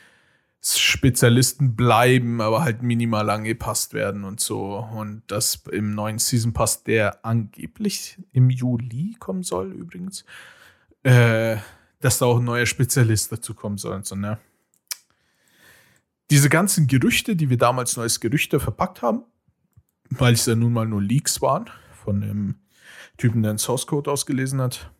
Spezialisten 0.61 1.75
bleiben, 1.75 2.39
aber 2.39 2.63
halt 2.63 2.83
minimal 2.83 3.29
angepasst 3.29 3.93
werden 3.93 4.23
und 4.23 4.39
so. 4.39 4.77
Und 4.77 5.23
das 5.27 5.63
im 5.71 5.93
neuen 5.95 6.19
Season 6.19 6.53
Pass, 6.53 6.83
der 6.83 7.25
angeblich 7.25 8.17
im 8.31 8.49
Juli 8.49 9.15
kommen 9.19 9.43
soll, 9.43 9.73
übrigens, 9.73 10.23
äh, 11.01 11.57
dass 11.99 12.19
da 12.19 12.27
auch 12.27 12.37
ein 12.37 12.45
neuer 12.45 12.67
Spezialist 12.67 13.31
dazu 13.31 13.55
kommen 13.55 13.77
soll 13.77 13.95
und 13.95 14.05
so, 14.05 14.15
ne? 14.15 14.37
Diese 16.29 16.47
ganzen 16.49 16.87
Gerüchte, 16.87 17.35
die 17.35 17.49
wir 17.49 17.57
damals 17.57 17.97
als 17.97 18.19
Gerüchte 18.19 18.59
verpackt 18.59 19.01
haben, 19.01 19.23
weil 20.09 20.33
es 20.33 20.45
ja 20.45 20.55
nun 20.55 20.71
mal 20.71 20.87
nur 20.87 21.01
Leaks 21.01 21.41
waren 21.41 21.69
von 22.03 22.21
dem 22.21 22.55
Typen, 23.17 23.43
der 23.43 23.53
den 23.53 23.57
Source 23.57 23.87
Code 23.87 24.11
ausgelesen 24.11 24.61
hat, 24.61 24.91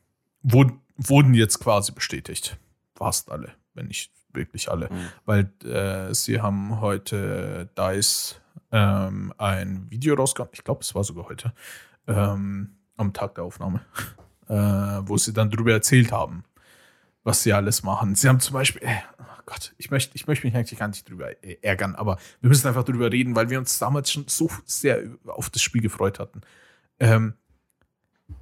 wurden, 0.41 0.79
wurden 0.97 1.33
jetzt 1.33 1.59
quasi 1.59 1.91
bestätigt. 1.91 2.57
Fast 2.95 3.31
alle, 3.31 3.53
wenn 3.73 3.87
nicht 3.87 4.11
wirklich 4.33 4.69
alle. 4.69 4.89
Weil 5.25 5.51
äh, 5.63 6.13
sie 6.13 6.41
haben 6.41 6.81
heute 6.81 7.69
DICE 7.77 8.41
ähm, 8.71 9.33
ein 9.37 9.85
Video 9.89 10.15
rausgehauen, 10.15 10.49
ich 10.53 10.63
glaube, 10.63 10.81
es 10.81 10.95
war 10.95 11.03
sogar 11.03 11.29
heute, 11.29 11.53
ähm, 12.07 12.75
am 12.97 13.13
Tag 13.13 13.35
der 13.35 13.43
Aufnahme, 13.43 13.81
äh, 14.47 14.55
wo 14.55 15.17
sie 15.17 15.33
dann 15.33 15.49
drüber 15.49 15.71
erzählt 15.71 16.11
haben, 16.11 16.43
was 17.23 17.43
sie 17.43 17.53
alles 17.53 17.83
machen. 17.83 18.15
Sie 18.15 18.27
haben 18.27 18.39
zum 18.39 18.53
Beispiel, 18.53 18.81
äh, 18.83 18.97
oh 19.19 19.41
Gott, 19.45 19.73
ich 19.77 19.91
möchte, 19.91 20.15
ich 20.15 20.27
möchte 20.27 20.47
mich 20.47 20.55
eigentlich 20.55 20.79
gar 20.79 20.87
nicht 20.87 21.07
drüber 21.07 21.31
äh, 21.43 21.57
ärgern, 21.61 21.95
aber 21.95 22.17
wir 22.41 22.49
müssen 22.49 22.67
einfach 22.67 22.83
drüber 22.83 23.11
reden, 23.11 23.35
weil 23.35 23.49
wir 23.49 23.59
uns 23.59 23.77
damals 23.77 24.11
schon 24.11 24.25
so 24.27 24.49
sehr 24.65 25.03
auf 25.25 25.49
das 25.49 25.61
Spiel 25.61 25.81
gefreut 25.81 26.19
hatten. 26.19 26.41
Ähm, 26.99 27.33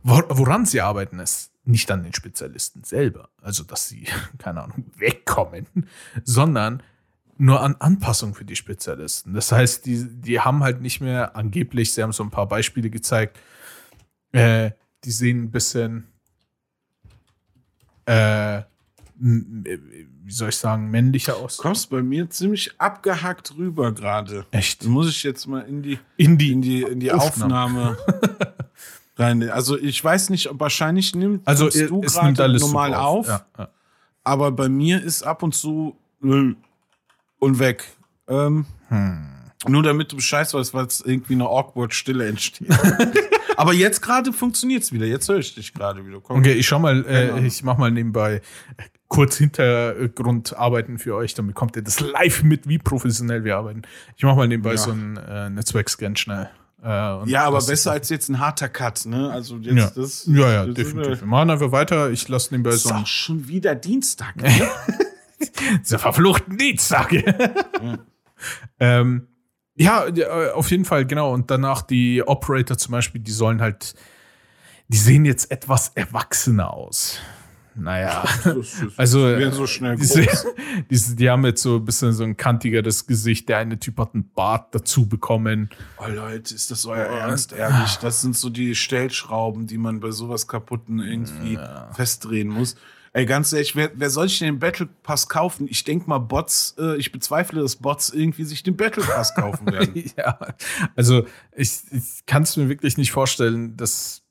woran 0.04 0.66
sie 0.66 0.82
arbeiten, 0.82 1.20
ist 1.20 1.52
nicht 1.64 1.92
an 1.92 2.04
den 2.04 2.14
Spezialisten 2.14 2.84
selber, 2.84 3.30
also 3.42 3.64
dass 3.64 3.88
sie, 3.88 4.08
keine 4.38 4.64
Ahnung, 4.64 4.86
wegkommen, 4.96 5.68
sondern 6.24 6.84
nur 7.38 7.62
an 7.62 7.76
Anpassung 7.80 8.36
für 8.36 8.46
die 8.46 8.56
Spezialisten. 8.56 9.34
Das 9.34 9.52
heißt, 9.52 9.86
die, 9.86 10.06
die 10.08 10.40
haben 10.40 10.64
halt 10.64 10.82
nicht 10.82 11.02
mehr 11.02 11.36
angeblich, 11.36 11.94
sie 11.94 12.04
haben 12.04 12.12
so 12.12 12.24
ein 12.24 12.30
paar 12.30 12.48
Beispiele 12.48 12.90
gezeigt, 12.90 13.40
äh, 14.32 14.72
die 15.04 15.12
sehen 15.12 15.44
ein 15.44 15.52
bisschen, 15.52 16.08
äh, 18.06 18.62
wie 19.24 20.32
soll 20.32 20.50
ich 20.50 20.58
sagen, 20.58 20.90
männlicher 20.90 21.38
aus. 21.38 21.58
Du 21.58 21.64
kommst 21.64 21.90
bei 21.92 22.02
mir 22.02 22.30
ziemlich 22.30 22.74
abgehackt 22.80 23.56
rüber 23.58 23.92
gerade. 23.92 24.46
Echt? 24.52 24.82
Das 24.82 24.88
muss 24.88 25.10
ich 25.10 25.22
jetzt 25.24 25.46
mal 25.48 25.62
in 25.62 25.84
die, 25.84 26.00
In 26.18 26.38
die, 26.38 26.52
in 26.52 26.62
die, 26.62 26.82
in 26.82 27.00
die 27.00 27.12
Aufnahme 27.12 27.98
rein. 29.18 29.48
Also 29.50 29.78
ich 29.78 30.04
weiß 30.04 30.30
nicht, 30.32 30.50
ob 30.50 30.60
wahrscheinlich 30.60 31.14
nimmt 31.16 31.48
also 31.48 31.66
nimmst 31.66 31.82
du 31.90 32.02
gerade 32.02 32.58
normal 32.60 32.90
super 32.92 33.02
auf, 33.06 33.28
Ja, 33.28 33.46
ja. 33.60 33.70
aber 34.24 34.52
bei 34.52 34.70
mir 34.70 35.02
ist 35.04 35.22
ab 35.24 35.44
und 35.44 35.54
zu 35.54 35.96
äh, 36.24 36.56
und 37.40 37.60
weg. 37.60 37.86
Ähm, 38.28 38.66
Hm. 38.88 39.28
Nur 39.68 39.84
damit 39.84 40.12
du 40.12 40.16
Bescheid 40.16 40.52
weißt, 40.52 40.74
weil 40.74 40.86
es 40.86 41.02
irgendwie 41.02 41.34
eine 41.34 41.46
awkward 41.46 41.94
Stille 41.94 42.28
entsteht. 42.28 42.68
aber 43.58 43.74
jetzt 43.74 44.02
gerade 44.02 44.34
funktioniert 44.34 44.84
es 44.84 44.92
wieder. 44.92 45.06
Jetzt 45.06 45.30
höre 45.30 45.38
ich 45.38 45.54
dich 45.54 45.74
gerade 45.74 46.06
wieder. 46.06 46.20
Komm. 46.20 46.40
Okay, 46.40 46.54
ich 46.54 46.68
schau 46.68 46.80
mal, 46.80 47.06
äh, 47.06 47.46
ich 47.46 47.62
mach 47.64 47.78
mal 47.78 47.92
nebenbei 47.92 48.42
kurz 49.08 49.38
Hintergrundarbeiten 49.38 50.98
für 50.98 51.16
euch, 51.16 51.34
dann 51.34 51.46
bekommt 51.46 51.76
ihr 51.76 51.82
das 51.82 52.00
live 52.00 52.44
mit, 52.44 52.68
wie 52.70 52.78
professionell 52.78 53.44
wir 53.44 53.58
arbeiten. 53.58 53.82
Ich 54.16 54.24
mach 54.24 54.36
mal 54.38 54.48
nebenbei 54.48 54.72
Ja. 54.72 54.78
so 54.78 54.92
einen 54.92 55.18
äh, 55.18 55.50
Netzwerkscan 55.50 56.16
schnell. 56.16 56.50
Äh, 56.82 56.88
Ja, 57.30 57.44
aber 57.44 57.62
besser 57.62 57.92
als 57.92 58.10
jetzt 58.10 58.30
ein 58.30 58.40
harter 58.40 58.70
Cut, 58.70 59.06
ne? 59.06 59.30
Also 59.30 59.58
jetzt 59.58 59.76
Ja, 59.76 59.92
das. 60.02 60.26
ja, 60.28 60.52
ja 60.52 60.66
das 60.66 60.76
definitiv. 60.76 61.20
Wir 61.20 61.28
machen 61.28 61.50
einfach 61.50 61.74
weiter. 61.74 62.10
Ich 62.10 62.28
lasse 62.30 62.54
nebenbei 62.54 62.72
Ist 62.72 62.84
so 62.84 62.90
einen 62.94 63.04
auch 63.04 63.08
schon 63.08 63.48
wieder 63.48 63.76
Dienstag. 63.76 64.34
Ne? 64.42 64.70
dieser 65.84 66.00
verfluchten 66.00 66.58
Dienstag. 66.58 67.12
ähm, 68.80 69.28
ja, 69.76 70.06
auf 70.54 70.70
jeden 70.72 70.86
Fall, 70.86 71.06
genau. 71.06 71.34
Und 71.34 71.50
danach 71.52 71.82
die 71.82 72.24
Operator 72.26 72.78
zum 72.78 72.92
Beispiel, 72.92 73.22
die 73.22 73.32
sollen 73.32 73.62
halt, 73.62 73.96
die 74.88 74.98
sehen 74.98 75.26
jetzt 75.26 75.52
etwas 75.52 75.90
erwachsener 75.96 76.74
aus. 76.74 77.20
Naja, 77.74 78.26
also 78.98 79.52
so 79.52 79.66
schnell 79.66 79.96
die, 79.96 80.28
die, 80.90 81.16
die 81.16 81.30
haben 81.30 81.46
jetzt 81.46 81.62
so 81.62 81.78
ein 81.78 81.86
bisschen 81.86 82.12
so 82.12 82.24
ein 82.24 82.36
kantigeres 82.36 83.08
Gesicht. 83.08 83.48
Der 83.48 83.60
eine 83.60 83.80
Typ 83.80 83.98
hat 83.98 84.14
einen 84.14 84.30
Bart 84.34 84.76
dazu 84.76 85.08
bekommen. 85.08 85.70
Oh 85.98 86.08
Leute, 86.08 86.54
ist 86.54 86.70
das 86.70 86.86
euer 86.86 87.06
Ernst, 87.06 87.54
ehrlich? 87.54 87.96
Das 87.98 88.22
sind 88.22 88.36
so 88.36 88.50
die 88.50 88.76
Stellschrauben, 88.76 89.68
die 89.68 89.78
man 89.78 90.02
bei 90.02 90.12
sowas 90.12 90.48
kaputten 90.48 91.00
irgendwie 91.00 91.58
festdrehen 91.94 92.50
muss. 92.50 92.76
Ey, 93.14 93.26
ganz 93.26 93.52
ehrlich, 93.52 93.76
wer, 93.76 93.92
wer 93.94 94.10
soll 94.10 94.30
sich 94.30 94.40
den 94.40 94.60
Battle 94.60 94.88
Pass 95.04 95.28
kaufen? 95.28 95.68
Ich 95.70 95.84
denke 95.84 96.10
mal, 96.10 96.20
Bots, 96.20 96.76
äh, 96.80 96.96
ich 96.96 97.12
bezweifle, 97.12 97.62
dass 97.62 97.76
Bots 97.76 98.10
irgendwie 98.10 98.46
sich 98.46 98.64
den 98.64 98.78
Battle 98.78 99.04
Pass 99.04 99.36
kaufen 99.36 99.66
werden. 99.72 100.12
ja, 100.16 100.40
also 100.96 101.26
ich, 101.52 101.82
ich 101.92 102.26
kann 102.26 102.44
es 102.44 102.56
mir 102.56 102.70
wirklich 102.70 102.98
nicht 102.98 103.12
vorstellen, 103.12 103.76
dass 103.76 104.24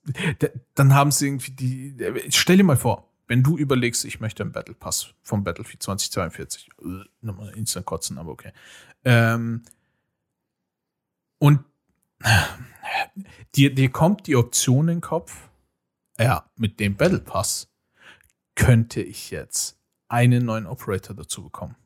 dann 0.75 0.95
haben 0.95 1.11
sie 1.11 1.27
irgendwie 1.27 1.51
die. 1.53 1.95
Stell 2.31 2.57
dir 2.57 2.65
mal 2.65 2.77
vor, 2.77 3.11
wenn 3.27 3.43
du 3.43 3.59
überlegst, 3.59 4.05
ich 4.07 4.19
möchte 4.19 4.43
einen 4.43 4.53
Battle 4.53 4.75
Pass 4.75 5.15
vom 5.23 5.45
Battlefield 5.45 5.83
2042, 5.83 6.71
äh, 6.83 7.05
nochmal 7.21 7.51
instant 7.51 7.85
kotzen, 7.85 8.17
aber 8.17 8.33
okay. 8.33 8.53
Ähm, 9.05 9.63
und 11.39 11.61
dir, 13.55 13.75
dir 13.75 13.91
kommt 13.91 14.27
die 14.27 14.37
Option 14.37 14.89
in 14.89 14.97
den 14.97 15.01
Kopf, 15.01 15.51
ja, 16.19 16.51
mit 16.57 16.81
dem 16.81 16.97
Battle 16.97 17.21
Pass 17.21 17.70
könnte 18.61 19.01
ich 19.03 19.31
jetzt 19.31 19.79
einen 20.09 20.45
neuen 20.45 20.67
Operator 20.67 21.17
dazu 21.17 21.43
bekommen. 21.43 21.77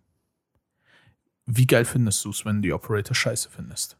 Wie 1.46 1.66
geil 1.66 1.84
findest 1.84 2.24
du 2.24 2.30
es, 2.30 2.44
wenn 2.44 2.62
die 2.62 2.72
Operator 2.72 3.14
scheiße 3.14 3.50
findest? 3.50 3.96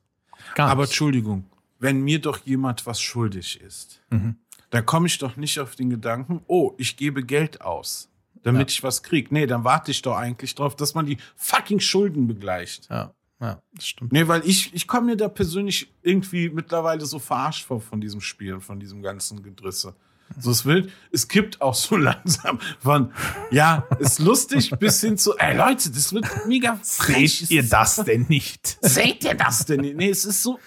Gar 0.55 0.71
Aber 0.71 0.83
nicht. 0.83 0.91
Entschuldigung, 0.91 1.45
wenn 1.79 2.01
mir 2.03 2.21
doch 2.21 2.39
jemand 2.39 2.87
was 2.87 3.01
schuldig 3.01 3.61
ist, 3.61 4.01
Mhm. 4.11 4.37
dann 4.71 4.87
komme 4.87 5.07
ich 5.07 5.19
doch 5.19 5.37
nicht 5.37 5.59
auf 5.61 5.77
den 5.77 5.91
Gedanken, 5.91 6.43
oh, 6.47 6.73
ich 6.79 6.97
gebe 6.97 7.23
Geld 7.23 7.61
aus, 7.61 8.09
damit 8.43 8.71
ich 8.71 8.83
was 8.83 9.03
krieg. 9.03 9.31
Nee, 9.31 9.47
dann 9.47 9.63
warte 9.65 9.91
ich 9.91 10.03
doch 10.03 10.17
eigentlich 10.17 10.55
drauf, 10.55 10.75
dass 10.75 10.95
man 10.95 11.07
die 11.07 11.19
fucking 11.37 11.81
Schulden 11.81 12.27
begleicht. 12.27 12.89
Ja, 12.91 13.15
ja, 13.41 13.63
das 13.75 13.87
stimmt. 13.87 14.13
Nee, 14.13 14.27
weil 14.27 14.43
ich, 14.49 14.73
ich 14.75 14.87
komme 14.87 15.07
mir 15.13 15.17
da 15.17 15.29
persönlich 15.29 15.93
irgendwie 16.03 16.49
mittlerweile 16.49 17.05
so 17.05 17.19
verarscht 17.19 17.67
vor 17.67 17.81
von 17.81 18.01
diesem 18.01 18.21
Spiel, 18.23 18.61
von 18.61 18.81
diesem 18.81 19.03
ganzen 19.03 19.43
Gedrisse. 19.43 19.95
So 20.39 20.51
es 20.51 20.65
wild, 20.65 20.91
es 21.13 21.29
kippt 21.29 21.61
auch 21.61 21.75
so 21.75 21.97
langsam 21.99 22.59
von, 22.81 23.13
ja, 23.51 23.87
ist 23.99 24.19
lustig 24.19 24.71
bis 24.79 25.01
hin 25.01 25.17
zu, 25.17 25.37
ey 25.37 25.57
Leute, 25.57 25.91
das 25.91 26.13
wird 26.13 26.27
mega 26.47 26.79
frech. 26.83 27.41
Seht 27.41 27.51
ihr 27.51 27.69
das 27.69 27.97
denn 27.97 28.27
nicht? 28.29 28.79
Seht 28.81 29.25
ihr 29.25 29.35
das 29.35 29.67
denn? 29.67 29.81
nicht? 29.81 29.97
Nee, 29.97 30.11
es 30.11 30.25
ist 30.25 30.43
so 30.43 30.59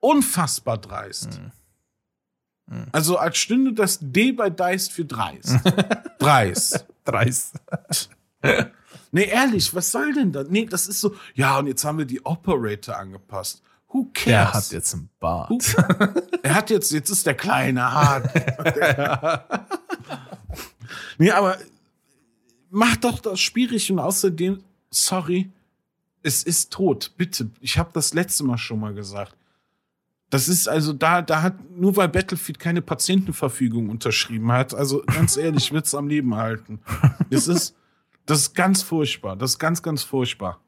unfassbar 0.00 0.78
dreist. 0.78 1.40
Also 2.92 3.18
als 3.18 3.36
stünde 3.36 3.72
das 3.72 3.98
D 4.00 4.32
bei 4.32 4.50
Deist 4.50 4.92
für 4.92 5.04
dreist. 5.04 5.58
dreist. 6.18 6.86
Dreist. 7.04 7.60
Nee, 9.12 9.26
ehrlich, 9.26 9.74
was 9.74 9.92
soll 9.92 10.12
denn 10.12 10.32
das? 10.32 10.48
Nee, 10.48 10.66
das 10.66 10.88
ist 10.88 11.00
so, 11.00 11.14
ja, 11.34 11.58
und 11.58 11.66
jetzt 11.66 11.84
haben 11.84 11.98
wir 11.98 12.04
die 12.04 12.24
Operator 12.24 12.96
angepasst. 12.96 13.62
Who 13.94 14.10
cares? 14.12 14.24
Der 14.26 14.52
hat 14.52 14.72
jetzt 14.72 14.94
einen 14.94 15.08
Bart. 15.20 15.76
Er 16.42 16.54
hat 16.56 16.68
jetzt, 16.68 16.90
jetzt 16.90 17.10
ist 17.10 17.24
der 17.26 17.34
kleine 17.34 17.92
hart. 17.92 18.28
nee, 21.18 21.30
aber 21.30 21.56
mach 22.70 22.96
doch 22.96 23.20
das 23.20 23.40
schwierig 23.40 23.90
und 23.92 24.00
außerdem, 24.00 24.64
sorry, 24.90 25.52
es 26.24 26.42
ist 26.42 26.72
tot. 26.72 27.12
Bitte, 27.16 27.50
ich 27.60 27.78
habe 27.78 27.90
das 27.92 28.14
letzte 28.14 28.42
Mal 28.42 28.58
schon 28.58 28.80
mal 28.80 28.92
gesagt. 28.92 29.36
Das 30.28 30.48
ist 30.48 30.68
also 30.68 30.92
da, 30.92 31.22
da 31.22 31.42
hat 31.42 31.54
nur 31.70 31.96
weil 31.96 32.08
Battlefield 32.08 32.58
keine 32.58 32.82
Patientenverfügung 32.82 33.90
unterschrieben 33.90 34.50
hat. 34.50 34.74
Also 34.74 35.04
ganz 35.06 35.36
ehrlich, 35.36 35.70
wird's 35.70 35.94
am 35.94 36.08
Leben 36.08 36.34
halten. 36.34 36.80
Das 37.30 37.46
ist, 37.46 37.76
das 38.26 38.40
ist 38.40 38.54
ganz 38.54 38.82
furchtbar. 38.82 39.36
Das 39.36 39.52
ist 39.52 39.58
ganz, 39.60 39.82
ganz 39.82 40.02
furchtbar. 40.02 40.60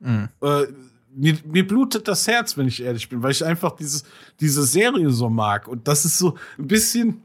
Äh, 0.42 0.66
mir, 1.16 1.36
mir 1.44 1.66
blutet 1.66 2.06
das 2.08 2.26
Herz, 2.26 2.56
wenn 2.56 2.68
ich 2.68 2.82
ehrlich 2.82 3.08
bin, 3.08 3.22
weil 3.22 3.32
ich 3.32 3.44
einfach 3.44 3.74
dieses, 3.76 4.04
diese 4.40 4.64
Serie 4.64 5.10
so 5.10 5.28
mag. 5.28 5.66
Und 5.66 5.88
das 5.88 6.04
ist 6.04 6.18
so 6.18 6.36
ein 6.58 6.68
bisschen, 6.68 7.22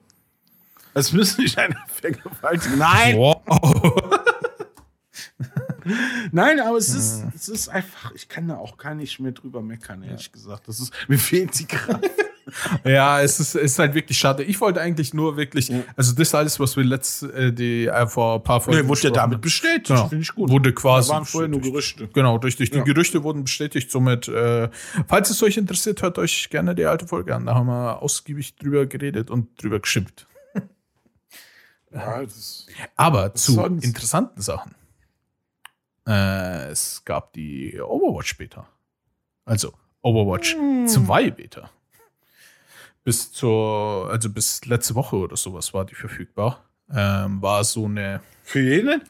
als 0.93 1.11
müsste 1.11 1.43
ich 1.43 1.57
einer 1.57 1.77
vergewaltigen. 1.87 2.77
Nein, 2.77 3.17
Wow. 3.17 3.41
nein, 6.31 6.59
aber 6.59 6.77
es 6.77 6.89
ist, 6.89 7.23
es 7.35 7.49
ist 7.49 7.69
einfach, 7.69 8.11
ich 8.13 8.29
kann 8.29 8.47
da 8.47 8.57
auch 8.57 8.77
gar 8.77 8.95
nicht 8.95 9.19
mehr 9.19 9.31
drüber 9.31 9.61
meckern, 9.61 10.03
ehrlich 10.03 10.31
gesagt. 10.31 10.67
Das 10.67 10.79
ist, 10.79 10.93
mir 11.07 11.17
fehlt 11.17 11.57
die 11.59 11.65
Kraft. 11.65 12.09
Ja, 12.83 13.21
es 13.21 13.39
ist, 13.39 13.55
ist 13.55 13.77
halt 13.79 13.93
wirklich 13.93 14.17
schade. 14.17 14.43
Ich 14.43 14.59
wollte 14.61 14.81
eigentlich 14.81 15.13
nur 15.13 15.37
wirklich, 15.37 15.71
also 15.95 16.13
das 16.13 16.33
alles, 16.35 16.59
was 16.59 16.75
wir 16.75 16.83
letzt, 16.83 17.23
äh, 17.23 17.53
die, 17.53 17.85
äh, 17.87 18.07
vor 18.07 18.35
ein 18.35 18.43
paar 18.43 18.61
Folgen 18.61 18.81
Nee, 18.81 18.87
wurde 18.87 19.01
ja 19.03 19.09
damit 19.11 19.41
bestätigt. 19.41 19.87
Genau. 19.87 20.07
Finde 20.07 20.23
ich 20.23 20.33
gut. 20.33 20.49
Wurde 20.49 20.73
quasi 20.73 21.09
Da 21.09 21.15
waren 21.15 21.25
vorher 21.25 21.47
nur. 21.47 21.61
Gerüchte. 21.61 22.07
Genau, 22.07 22.37
durch, 22.37 22.55
durch 22.57 22.71
die 22.71 22.77
Ja. 22.77 22.83
Gerüchte 22.83 23.23
wurden 23.23 23.43
bestätigt. 23.43 23.91
Somit, 23.91 24.27
äh, 24.27 24.69
falls 25.07 25.29
es 25.29 25.41
euch 25.43 25.57
interessiert, 25.57 26.01
hört 26.01 26.17
euch 26.17 26.49
gerne 26.49 26.73
die 26.75 26.85
alte 26.85 27.07
Folge 27.07 27.35
an. 27.35 27.45
Da 27.45 27.55
haben 27.55 27.67
wir 27.67 28.01
ausgiebig 28.01 28.55
drüber 28.55 28.85
geredet 28.85 29.29
und 29.29 29.61
drüber 29.61 29.79
geschimpft. 29.79 30.27
Ja, 31.93 32.21
das, 32.23 32.67
Aber 32.95 33.33
zu 33.33 33.51
sonst? 33.53 33.83
interessanten 33.83 34.41
Sachen. 34.41 34.73
Äh, 36.07 36.69
es 36.69 37.03
gab 37.05 37.33
die 37.33 37.79
Overwatch 37.81 38.37
Beta. 38.37 38.67
Also 39.45 39.73
Overwatch 40.01 40.55
2 40.87 41.31
Beta. 41.31 41.69
Bis 43.03 43.31
zur, 43.31 44.09
also 44.11 44.29
bis 44.29 44.65
letzte 44.65 44.95
Woche 44.95 45.15
oder 45.15 45.35
sowas 45.35 45.73
war 45.73 45.85
die 45.85 45.95
verfügbar. 45.95 46.65
Ähm, 46.93 47.41
war 47.41 47.63
so 47.63 47.85
eine, 47.85 48.21
für 48.43 48.61
jeden? 48.61 49.01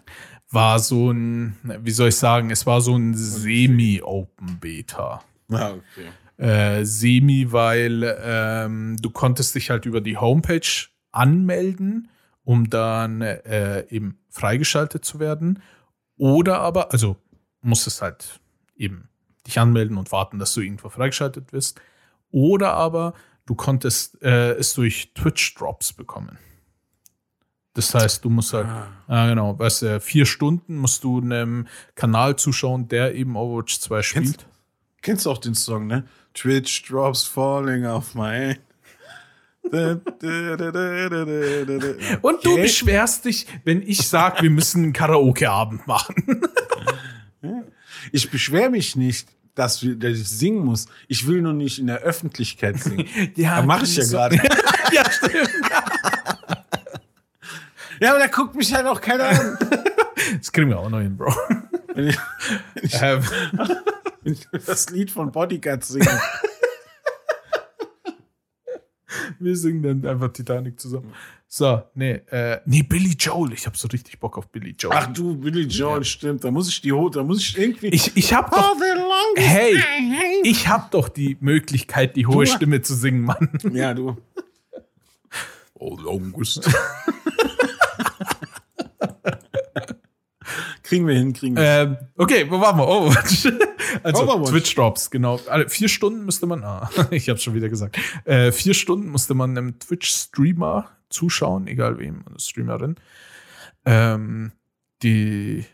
war 0.51 0.79
so 0.79 1.11
ein, 1.11 1.55
wie 1.63 1.91
soll 1.91 2.09
ich 2.09 2.17
sagen, 2.17 2.51
es 2.51 2.65
war 2.65 2.81
so 2.81 2.95
ein 2.95 3.15
Semi-Open 3.15 4.59
Beta. 4.59 5.23
Ja, 5.49 5.73
okay. 5.73 6.09
Äh, 6.37 6.85
Semi, 6.85 7.51
weil 7.51 8.17
ähm, 8.21 8.97
du 9.01 9.09
konntest 9.09 9.55
dich 9.55 9.69
halt 9.69 9.85
über 9.85 10.01
die 10.01 10.17
Homepage 10.17 10.87
anmelden, 11.11 12.09
um 12.43 12.69
dann 12.69 13.21
äh, 13.21 13.85
eben 13.89 14.19
freigeschaltet 14.29 15.05
zu 15.05 15.19
werden. 15.19 15.61
Oder 16.17 16.59
aber, 16.59 16.91
also 16.91 17.15
musstest 17.61 18.01
halt 18.01 18.39
eben 18.75 19.09
dich 19.47 19.59
anmelden 19.59 19.97
und 19.97 20.11
warten, 20.11 20.39
dass 20.39 20.53
du 20.53 20.61
irgendwo 20.61 20.89
freigeschaltet 20.89 21.53
wirst. 21.53 21.79
Oder 22.31 22.73
aber 22.73 23.13
du 23.51 23.55
konntest 23.55 24.21
äh, 24.23 24.53
es 24.53 24.73
durch 24.75 25.11
Twitch-Drops 25.13 25.91
bekommen. 25.91 26.37
Das 27.73 27.93
heißt, 27.93 28.23
du 28.23 28.29
musst 28.29 28.53
halt, 28.53 28.65
ah. 28.65 28.87
ah 29.07 29.27
genau, 29.27 29.59
weißt 29.59 29.81
du, 29.81 29.99
vier 29.99 30.25
Stunden 30.25 30.77
musst 30.77 31.03
du 31.03 31.19
einem 31.19 31.67
Kanal 31.95 32.37
zuschauen, 32.37 32.87
der 32.87 33.13
eben 33.13 33.35
Overwatch 33.35 33.81
2 33.81 34.01
spielt. 34.03 34.25
Kennst, 34.25 34.45
kennst 35.01 35.25
du 35.25 35.31
auch 35.31 35.37
den 35.37 35.53
Song, 35.53 35.87
ne? 35.87 36.05
Twitch 36.33 36.83
drops 36.83 37.25
falling 37.25 37.85
off 37.85 38.15
my 38.15 38.55
Und 42.21 42.45
du 42.45 42.55
beschwerst 42.55 43.25
dich, 43.25 43.47
wenn 43.65 43.81
ich 43.81 44.07
sag, 44.07 44.41
wir 44.41 44.49
müssen 44.49 44.83
einen 44.83 44.93
Karaoke-Abend 44.93 45.87
machen. 45.87 46.41
ich 48.13 48.31
beschwere 48.31 48.69
mich 48.69 48.95
nicht, 48.95 49.27
dass, 49.55 49.81
wir, 49.83 49.95
dass 49.95 50.17
ich 50.17 50.29
singen 50.29 50.65
muss. 50.65 50.87
Ich 51.07 51.27
will 51.27 51.41
nur 51.41 51.53
nicht 51.53 51.79
in 51.79 51.87
der 51.87 51.99
Öffentlichkeit 51.99 52.79
singen. 52.79 53.07
ja, 53.35 53.53
Aber 53.53 53.67
mache 53.67 53.85
ich 53.85 53.95
ja 53.95 54.03
so 54.03 54.17
gerade. 54.17 54.35
ja, 54.93 55.11
stimmt. 55.11 55.49
ja, 57.99 58.11
aber 58.11 58.19
da 58.19 58.27
guckt 58.27 58.55
mich 58.55 58.73
halt 58.73 58.87
auch 58.87 59.01
keiner 59.01 59.25
an. 59.25 59.57
Das 60.37 60.51
kriegen 60.51 60.69
wir 60.69 60.79
auch 60.79 60.89
noch 60.89 60.99
hin, 60.99 61.17
Bro. 61.17 61.33
Wenn 61.93 62.07
ich, 62.07 62.17
wenn 62.75 62.83
ich, 62.83 63.01
ähm. 63.01 63.23
wenn 64.23 64.33
ich 64.33 64.47
das 64.65 64.89
Lied 64.89 65.11
von 65.11 65.31
Bodyguard 65.31 65.83
singe. 65.83 66.07
Wir 69.39 69.57
singen 69.57 69.81
dann 69.81 70.05
einfach 70.05 70.31
Titanic 70.31 70.79
zusammen. 70.79 71.13
So, 71.47 71.81
nee, 71.95 72.21
äh, 72.31 72.61
nee, 72.65 72.83
Billy 72.83 73.13
Joel. 73.19 73.51
Ich 73.51 73.65
habe 73.65 73.75
so 73.75 73.87
richtig 73.89 74.19
Bock 74.19 74.37
auf 74.37 74.47
Billy 74.47 74.73
Joel. 74.77 74.95
Ach 74.95 75.07
du, 75.07 75.35
Billy 75.35 75.63
Joel, 75.63 75.97
ja. 75.97 76.03
stimmt. 76.03 76.43
Da 76.43 76.51
muss 76.51 76.69
ich 76.69 76.79
die 76.79 76.93
Hose, 76.93 77.19
da 77.19 77.25
muss 77.25 77.41
ich 77.41 77.57
irgendwie. 77.57 77.87
Ich, 77.87 78.15
ich 78.15 78.33
hab 78.33 78.51
doch. 78.51 78.75
Hey, 79.35 79.75
ich 80.43 80.67
hab 80.67 80.91
doch 80.91 81.09
die 81.09 81.37
Möglichkeit, 81.39 82.15
die 82.15 82.27
hohe 82.27 82.45
du, 82.45 82.51
Stimme 82.51 82.81
zu 82.81 82.95
singen, 82.95 83.21
Mann. 83.23 83.49
Ja, 83.71 83.93
du. 83.93 84.17
Oh, 85.73 85.97
longest. 85.97 86.69
kriegen 90.83 91.07
wir 91.07 91.15
hin, 91.15 91.31
kriegen 91.33 91.55
wir 91.55 91.63
ähm, 91.63 91.97
Okay, 92.17 92.45
wo 92.49 92.59
waren 92.59 92.77
wir? 92.77 92.87
Overwatch. 92.87 93.47
also 94.03 94.23
Overwatch. 94.23 94.49
Twitch 94.49 94.75
Drops, 94.75 95.09
genau. 95.09 95.39
Alle 95.47 95.69
vier 95.69 95.87
Stunden 95.87 96.25
müsste 96.25 96.45
man, 96.45 96.63
ah, 96.63 96.89
ich 97.11 97.29
habe 97.29 97.39
schon 97.39 97.55
wieder 97.55 97.69
gesagt, 97.69 97.97
äh, 98.25 98.51
vier 98.51 98.73
Stunden 98.73 99.09
musste 99.09 99.33
man 99.33 99.57
einem 99.57 99.79
Twitch-Streamer 99.79 100.89
zuschauen, 101.09 101.67
egal 101.67 101.97
wem, 101.97 102.25
eine 102.27 102.39
Streamerin, 102.39 102.95
ähm, 103.85 104.51
die, 105.01 105.65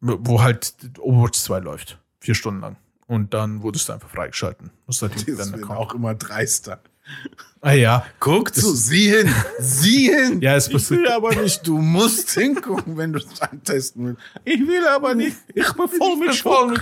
wo 0.00 0.42
halt 0.42 0.74
Overwatch 0.98 1.38
2 1.38 1.60
läuft. 1.60 2.01
Vier 2.22 2.36
Stunden 2.36 2.60
lang. 2.60 2.76
Und 3.08 3.34
dann 3.34 3.62
wurdest 3.62 3.88
du 3.88 3.94
einfach 3.94 4.08
freigeschalten. 4.08 4.70
Musst 4.86 5.02
halt 5.02 5.26
die 5.26 5.34
das 5.34 5.52
auch 5.64 5.92
immer 5.92 6.14
dreister. 6.14 6.80
Ah 7.60 7.72
ja. 7.72 8.06
Guck 8.20 8.54
zu, 8.54 8.74
sieh 8.76 9.10
hin, 9.10 9.34
sieh 9.58 10.08
hin. 10.08 10.40
Ja, 10.40 10.54
es 10.54 10.68
ich 10.68 10.90
will 10.90 11.08
aber 11.08 11.34
nicht, 11.34 11.66
du 11.66 11.78
musst 11.78 12.30
hingucken, 12.38 12.96
wenn 12.96 13.12
du 13.12 13.18
es 13.18 13.40
antesten 13.42 14.06
willst. 14.06 14.22
Ich 14.44 14.60
will 14.60 14.86
aber 14.86 15.16
nicht, 15.16 15.36
ich 15.52 15.72
bin 15.72 15.88
voll 15.88 16.16
mit 16.16 16.34
Schock. 16.34 16.80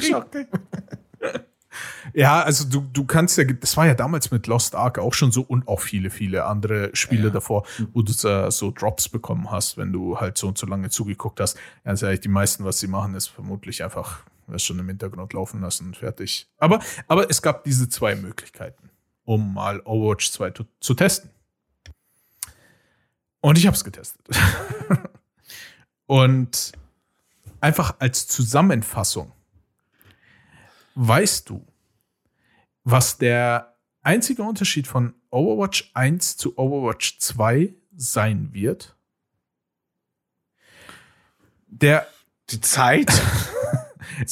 Ja, 2.12 2.42
also 2.42 2.68
du, 2.68 2.85
du 2.92 3.05
kannst 3.05 3.38
ja, 3.38 3.44
das 3.44 3.76
war 3.76 3.87
ja 3.87 3.94
damals 3.94 4.31
mit 4.31 4.46
Lost 4.46 4.74
Ark 4.74 4.98
auch 4.98 5.14
schon 5.14 5.33
so 5.33 5.42
und 5.42 5.68
auch 5.68 5.81
viele, 5.81 6.11
viele 6.11 6.44
andere 6.44 6.90
Spiele 6.92 7.29
ja. 7.29 7.31
davor, 7.31 7.64
wo 7.92 8.03
du 8.03 8.12
uh, 8.12 8.50
so 8.50 8.70
Drops 8.72 9.09
bekommen 9.09 9.50
hast, 9.50 9.79
wenn 9.79 9.92
du 9.92 10.18
halt 10.20 10.37
so 10.37 10.48
und 10.48 10.59
so 10.59 10.66
lange 10.66 10.90
zugeguckt 10.90 11.40
hast. 11.40 11.57
Ganz 11.85 12.03
ehrlich, 12.03 12.20
die 12.20 12.29
meisten, 12.29 12.64
was 12.64 12.81
sie 12.81 12.88
machen, 12.88 13.14
ist 13.14 13.29
vermutlich 13.29 13.85
einfach 13.85 14.20
das 14.53 14.63
schon 14.63 14.79
im 14.79 14.89
Hintergrund 14.89 15.33
laufen 15.33 15.61
lassen 15.61 15.89
und 15.89 15.97
fertig. 15.97 16.49
Aber, 16.59 16.81
aber 17.09 17.31
es 17.31 17.43
gab 17.43 17.65
diese 17.65 17.89
zwei 17.89 18.15
Möglichkeiten, 18.15 18.91
um 19.25 19.55
mal 19.55 19.81
Overwatch 19.85 20.31
2 20.31 20.51
zu, 20.51 20.65
zu 20.81 20.95
testen. 20.95 21.31
Und 23.41 23.59
ich 23.59 23.67
habe 23.67 23.77
es 23.77 23.85
getestet. 23.85 24.21
und 26.07 26.73
einfach 27.61 27.97
als 27.99 28.29
Zusammenfassung 28.29 29.33
Weißt 30.95 31.49
du, 31.49 31.67
was 32.85 33.17
der 33.19 33.77
einzige 34.03 34.43
Unterschied 34.43 34.87
von 34.87 35.15
Overwatch 35.31 35.91
1 35.95 36.37
zu 36.37 36.59
Overwatch 36.59 37.19
2 37.21 37.75
sein 37.97 38.53
wird? 38.53 38.97
Der 41.69 42.07
die 42.51 42.61
Zeit 42.61 43.11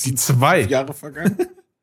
die 0.05 0.15
zwei 0.15 0.61
Jahre 0.63 0.95
vergangen. 0.95 1.37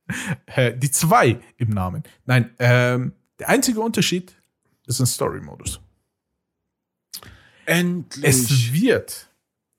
die 0.78 0.92
zwei 0.92 1.40
im 1.58 1.70
Namen. 1.70 2.04
Nein, 2.26 2.52
ähm, 2.60 3.14
der 3.40 3.50
einzige 3.50 3.82
Unterschied 3.82 4.36
ist 4.86 5.00
ein 5.00 5.06
Story-Modus. 5.06 5.80
Endlich. 7.66 8.24
Es 8.24 8.74
wird, 8.74 9.30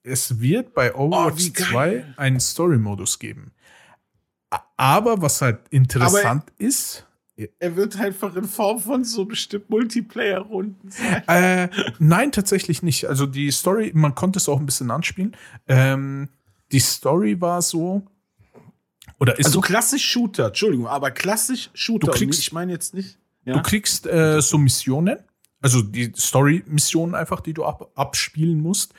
es 0.03 0.41
wird 0.41 0.75
bei 0.75 0.95
Overwatch 0.95 1.51
oh, 1.51 1.65
2 1.71 2.15
einen 2.17 2.41
Story-Modus 2.41 3.19
geben. 3.19 3.53
Aber 4.77 5.23
was 5.23 5.43
halt 5.43 5.61
interessant 5.71 6.45
Aber 6.47 6.53
ist. 6.59 7.07
Er 7.59 7.77
wird 7.77 8.01
einfach 8.01 8.35
in 8.35 8.45
Form 8.45 8.81
von 8.81 9.05
so 9.05 9.27
bestimmt 9.27 9.69
Multiplayer-Runden 9.69 10.91
sein. 10.91 11.23
Äh, 11.29 11.69
nein, 11.99 12.33
tatsächlich 12.33 12.83
nicht. 12.83 13.07
Also 13.07 13.27
die 13.27 13.51
Story, 13.51 13.93
man 13.95 14.15
konnte 14.15 14.39
es 14.39 14.49
auch 14.49 14.59
ein 14.59 14.65
bisschen 14.65 14.91
anspielen. 14.91 15.37
Ähm, 15.69 16.31
die 16.73 16.81
Story 16.81 17.41
war 17.41 17.61
so. 17.61 18.07
Oder 19.18 19.38
ist 19.38 19.46
also 19.46 19.57
so, 19.57 19.61
klassisch 19.62 20.05
Shooter, 20.05 20.48
Entschuldigung, 20.48 20.87
aber 20.87 21.11
klassisch 21.11 21.70
Shooter. 21.74 22.09
Du 22.09 22.12
kriegst, 22.12 22.40
ich 22.40 22.52
meine 22.52 22.72
jetzt 22.72 22.94
nicht. 22.94 23.18
Ja? 23.44 23.55
Du 23.55 23.62
kriegst 23.62 24.07
äh, 24.07 24.40
so 24.42 24.59
Missionen, 24.59 25.18
also 25.61 25.83
die 25.83 26.12
Story-Missionen 26.14 27.14
einfach, 27.14 27.40
die 27.40 27.55
du 27.55 27.64
ab, 27.64 27.90
abspielen 27.94 28.61
musst. 28.61 28.92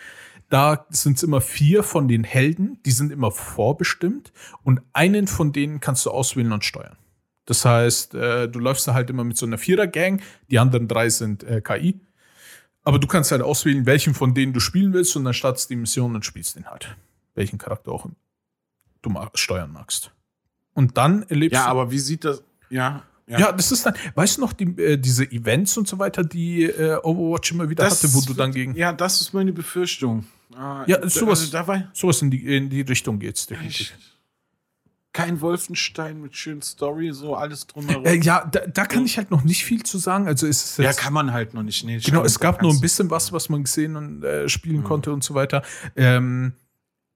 Da 0.49 0.85
sind 0.89 1.17
es 1.17 1.23
immer 1.23 1.41
vier 1.41 1.83
von 1.83 2.07
den 2.07 2.23
Helden, 2.23 2.79
die 2.85 2.91
sind 2.91 3.11
immer 3.11 3.31
vorbestimmt 3.31 4.31
und 4.63 4.81
einen 4.93 5.27
von 5.27 5.51
denen 5.51 5.81
kannst 5.81 6.05
du 6.05 6.11
auswählen 6.11 6.53
und 6.53 6.63
steuern. 6.63 6.97
Das 7.45 7.65
heißt, 7.65 8.15
äh, 8.15 8.47
du 8.47 8.59
läufst 8.59 8.87
da 8.87 8.93
halt 8.93 9.09
immer 9.09 9.23
mit 9.23 9.37
so 9.37 9.45
einer 9.45 9.57
Vierer-Gang, 9.57 10.21
die 10.49 10.59
anderen 10.59 10.87
drei 10.87 11.09
sind 11.09 11.43
äh, 11.43 11.61
KI. 11.61 11.99
Aber 12.83 12.99
du 12.99 13.07
kannst 13.07 13.31
halt 13.31 13.41
auswählen, 13.41 13.85
welchen 13.85 14.13
von 14.13 14.33
denen 14.33 14.53
du 14.53 14.61
spielen 14.61 14.93
willst 14.93 15.15
und 15.17 15.25
dann 15.25 15.33
startest 15.33 15.69
die 15.69 15.75
Mission 15.75 16.15
und 16.15 16.25
spielst 16.25 16.55
den 16.55 16.69
halt. 16.69 16.95
Welchen 17.35 17.57
Charakter 17.57 17.91
auch 17.91 18.05
du 19.01 19.13
steuern 19.35 19.71
magst. 19.71 20.11
Und 20.73 20.97
dann 20.97 21.23
erlebst 21.23 21.55
ja, 21.55 21.61
du. 21.61 21.65
Ja, 21.65 21.71
aber 21.71 21.91
wie 21.91 21.99
sieht 21.99 22.23
das. 22.23 22.43
Ja, 22.69 23.03
ja. 23.27 23.39
ja. 23.39 23.51
das 23.51 23.71
ist 23.71 23.85
dann, 23.85 23.93
weißt 24.15 24.37
du 24.37 24.41
noch, 24.41 24.53
die, 24.53 24.65
äh, 24.81 24.97
diese 24.97 25.29
Events 25.31 25.77
und 25.77 25.87
so 25.87 25.99
weiter, 25.99 26.23
die 26.23 26.63
äh, 26.63 26.97
Overwatch 27.03 27.51
immer 27.51 27.69
wieder 27.69 27.83
das, 27.83 28.03
hatte, 28.03 28.13
wo 28.13 28.21
du 28.21 28.33
dann 28.33 28.51
gegen. 28.51 28.75
Ja, 28.75 28.93
das 28.93 29.21
ist 29.21 29.33
meine 29.33 29.53
Befürchtung. 29.53 30.25
Ah, 30.55 30.83
ja, 30.87 31.07
sowas, 31.07 31.41
also 31.41 31.51
dabei, 31.51 31.87
sowas 31.93 32.21
in, 32.21 32.31
die, 32.31 32.55
in 32.55 32.69
die 32.69 32.81
Richtung 32.81 33.19
geht's 33.19 33.45
definitiv. 33.47 33.93
Kein 35.13 35.41
Wolfenstein 35.41 36.21
mit 36.21 36.35
schönen 36.35 36.61
Story, 36.61 37.11
so 37.11 37.35
alles 37.35 37.65
drumherum. 37.65 38.05
Äh, 38.05 38.17
ja, 38.17 38.45
da, 38.45 38.61
da, 38.67 38.85
kann 38.85 39.03
ich 39.03 39.17
halt 39.17 39.31
noch 39.31 39.43
nicht 39.43 39.65
viel 39.65 39.83
zu 39.83 39.97
sagen. 39.97 40.27
Also 40.27 40.45
ist 40.45 40.63
es 40.63 40.77
jetzt, 40.77 40.97
ja, 40.97 41.03
kann 41.03 41.13
man 41.13 41.33
halt 41.33 41.53
noch 41.53 41.63
nicht. 41.63 41.83
Nee, 41.83 41.97
genau, 41.97 42.23
es 42.23 42.39
gab 42.39 42.61
nur 42.61 42.71
ein 42.71 42.79
bisschen 42.79 43.09
was, 43.09 43.31
was 43.31 43.49
man 43.49 43.63
gesehen 43.63 43.95
und 43.95 44.23
äh, 44.23 44.47
spielen 44.47 44.81
mhm. 44.81 44.83
konnte 44.83 45.11
und 45.11 45.23
so 45.23 45.33
weiter. 45.33 45.63
Ähm, 45.95 46.53
äh, 46.53 46.66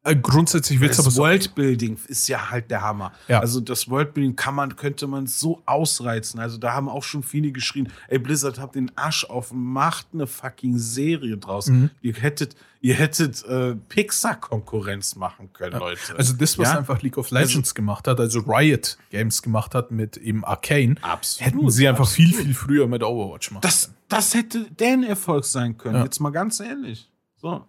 grundsätzlich 0.03 0.79
wird 0.79 0.91
es 0.91 0.99
aber 0.99 1.11
so. 1.11 1.21
Worldbuilding 1.21 1.97
ist 2.07 2.27
ja 2.27 2.49
halt 2.49 2.71
der 2.71 2.81
Hammer. 2.81 3.13
Ja. 3.27 3.39
Also 3.39 3.59
das 3.59 3.87
Worldbuilding 3.87 4.35
kann 4.35 4.55
man, 4.55 4.75
könnte 4.75 5.05
man 5.05 5.27
so 5.27 5.61
ausreizen. 5.67 6.39
Also 6.39 6.57
da 6.57 6.73
haben 6.73 6.89
auch 6.89 7.03
schon 7.03 7.21
viele 7.21 7.51
geschrien, 7.51 7.91
ey 8.07 8.17
Blizzard 8.17 8.59
habt 8.59 8.75
den 8.75 8.91
Arsch 8.97 9.25
auf, 9.25 9.51
macht 9.53 10.07
eine 10.13 10.25
fucking 10.25 10.77
Serie 10.79 11.37
draus. 11.37 11.67
Mhm. 11.67 11.91
Ihr 12.01 12.15
hättet, 12.15 12.55
ihr 12.81 12.95
hättet 12.95 13.45
äh, 13.45 13.75
Pixar-Konkurrenz 13.75 15.15
machen 15.15 15.53
können, 15.53 15.73
ja. 15.73 15.79
Leute. 15.79 16.15
Also 16.17 16.33
das, 16.33 16.57
was 16.57 16.69
ja? 16.69 16.79
einfach 16.79 17.03
League 17.03 17.19
of 17.19 17.29
Legends 17.29 17.69
also, 17.69 17.73
gemacht 17.75 18.07
hat, 18.07 18.19
also 18.19 18.39
Riot 18.39 18.97
Games 19.11 19.43
gemacht 19.43 19.75
hat 19.75 19.91
mit 19.91 20.17
eben 20.17 20.43
Arcane, 20.43 20.95
absolut, 21.01 21.47
hätten 21.47 21.69
sie 21.69 21.87
einfach 21.87 22.07
absolut. 22.07 22.33
viel, 22.33 22.45
viel 22.45 22.53
früher 22.55 22.87
mit 22.87 23.03
Overwatch 23.03 23.51
machen 23.51 23.61
das, 23.61 23.91
Das 24.09 24.33
hätte 24.33 24.65
deren 24.71 25.03
Erfolg 25.03 25.45
sein 25.45 25.77
können. 25.77 26.03
Jetzt 26.03 26.19
mal 26.19 26.31
ganz 26.31 26.59
ehrlich. 26.59 27.07
So. 27.37 27.67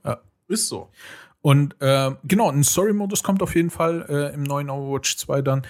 Ist 0.48 0.68
so. 0.68 0.90
Und 1.42 1.74
äh, 1.80 2.12
genau, 2.24 2.50
ein 2.50 2.64
Story-Modus 2.64 3.22
kommt 3.22 3.42
auf 3.42 3.54
jeden 3.54 3.70
Fall 3.70 4.06
äh, 4.08 4.34
im 4.34 4.44
neuen 4.44 4.70
Overwatch 4.70 5.16
2 5.16 5.42
dann. 5.42 5.62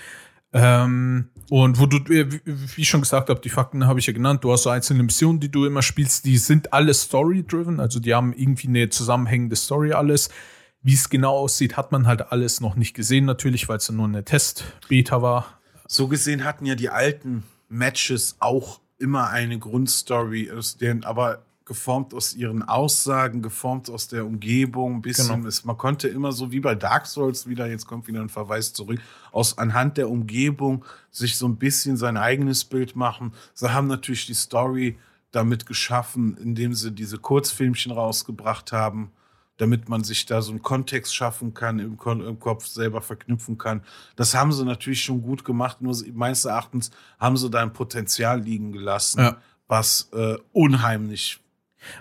Ähm, 0.52 1.30
und 1.48 1.80
wo 1.80 1.86
du, 1.86 1.96
äh, 2.12 2.30
wie 2.44 2.82
ich 2.82 2.88
schon 2.88 3.00
gesagt 3.00 3.30
habe, 3.30 3.40
die 3.40 3.48
Fakten 3.48 3.86
habe 3.86 3.98
ich 3.98 4.06
ja 4.06 4.12
genannt. 4.12 4.44
Du 4.44 4.52
hast 4.52 4.64
so 4.64 4.70
einzelne 4.70 5.02
Missionen, 5.02 5.40
die 5.40 5.50
du 5.50 5.64
immer 5.64 5.80
spielst, 5.80 6.26
die 6.26 6.36
sind 6.36 6.74
alle 6.74 6.92
story-driven, 6.92 7.80
also 7.80 8.00
die 8.00 8.14
haben 8.14 8.34
irgendwie 8.34 8.68
eine 8.68 8.90
zusammenhängende 8.90 9.56
Story 9.56 9.92
alles. 9.92 10.28
Wie 10.82 10.94
es 10.94 11.08
genau 11.08 11.38
aussieht, 11.38 11.76
hat 11.76 11.90
man 11.92 12.06
halt 12.06 12.32
alles 12.32 12.60
noch 12.60 12.74
nicht 12.74 12.92
gesehen, 12.92 13.24
natürlich, 13.24 13.68
weil 13.68 13.78
es 13.78 13.88
ja 13.88 13.94
nur 13.94 14.06
eine 14.06 14.24
Test-Beta 14.24 15.22
war. 15.22 15.60
So 15.86 16.08
gesehen 16.08 16.44
hatten 16.44 16.66
ja 16.66 16.74
die 16.74 16.90
alten 16.90 17.44
Matches 17.68 18.36
auch 18.40 18.80
immer 18.98 19.30
eine 19.30 19.58
Grundstory, 19.58 20.50
aber 21.04 21.44
geformt 21.64 22.12
aus 22.14 22.34
ihren 22.34 22.62
Aussagen, 22.62 23.42
geformt 23.42 23.88
aus 23.90 24.08
der 24.08 24.26
Umgebung, 24.26 24.96
ein 24.96 25.02
bisschen. 25.02 25.36
Genau. 25.36 25.48
Es, 25.48 25.64
man 25.64 25.76
konnte 25.78 26.08
immer 26.08 26.32
so 26.32 26.50
wie 26.52 26.60
bei 26.60 26.74
Dark 26.74 27.06
Souls 27.06 27.46
wieder, 27.46 27.66
jetzt 27.68 27.86
kommt 27.86 28.06
wieder 28.08 28.20
ein 28.20 28.28
Verweis 28.28 28.72
zurück, 28.72 29.00
aus 29.30 29.58
anhand 29.58 29.96
der 29.96 30.10
Umgebung 30.10 30.84
sich 31.10 31.36
so 31.36 31.46
ein 31.46 31.56
bisschen 31.56 31.96
sein 31.96 32.16
eigenes 32.16 32.64
Bild 32.64 32.96
machen. 32.96 33.32
Sie 33.54 33.72
haben 33.72 33.86
natürlich 33.86 34.26
die 34.26 34.34
Story 34.34 34.98
damit 35.30 35.66
geschaffen, 35.66 36.36
indem 36.36 36.74
sie 36.74 36.92
diese 36.92 37.18
Kurzfilmchen 37.18 37.92
rausgebracht 37.92 38.72
haben, 38.72 39.12
damit 39.56 39.88
man 39.88 40.02
sich 40.02 40.26
da 40.26 40.42
so 40.42 40.50
einen 40.50 40.62
Kontext 40.62 41.14
schaffen 41.14 41.54
kann, 41.54 41.78
im, 41.78 41.96
im 42.04 42.38
Kopf 42.40 42.66
selber 42.66 43.00
verknüpfen 43.00 43.58
kann. 43.58 43.82
Das 44.16 44.34
haben 44.34 44.52
sie 44.52 44.64
natürlich 44.64 45.02
schon 45.02 45.22
gut 45.22 45.44
gemacht, 45.44 45.80
nur 45.80 45.96
meines 46.12 46.44
Erachtens 46.44 46.90
haben 47.20 47.36
sie 47.36 47.48
da 47.48 47.62
ein 47.62 47.72
Potenzial 47.72 48.40
liegen 48.40 48.72
gelassen, 48.72 49.20
Ja. 49.20 49.36
was 49.68 50.08
äh, 50.12 50.36
unheimlich 50.52 51.41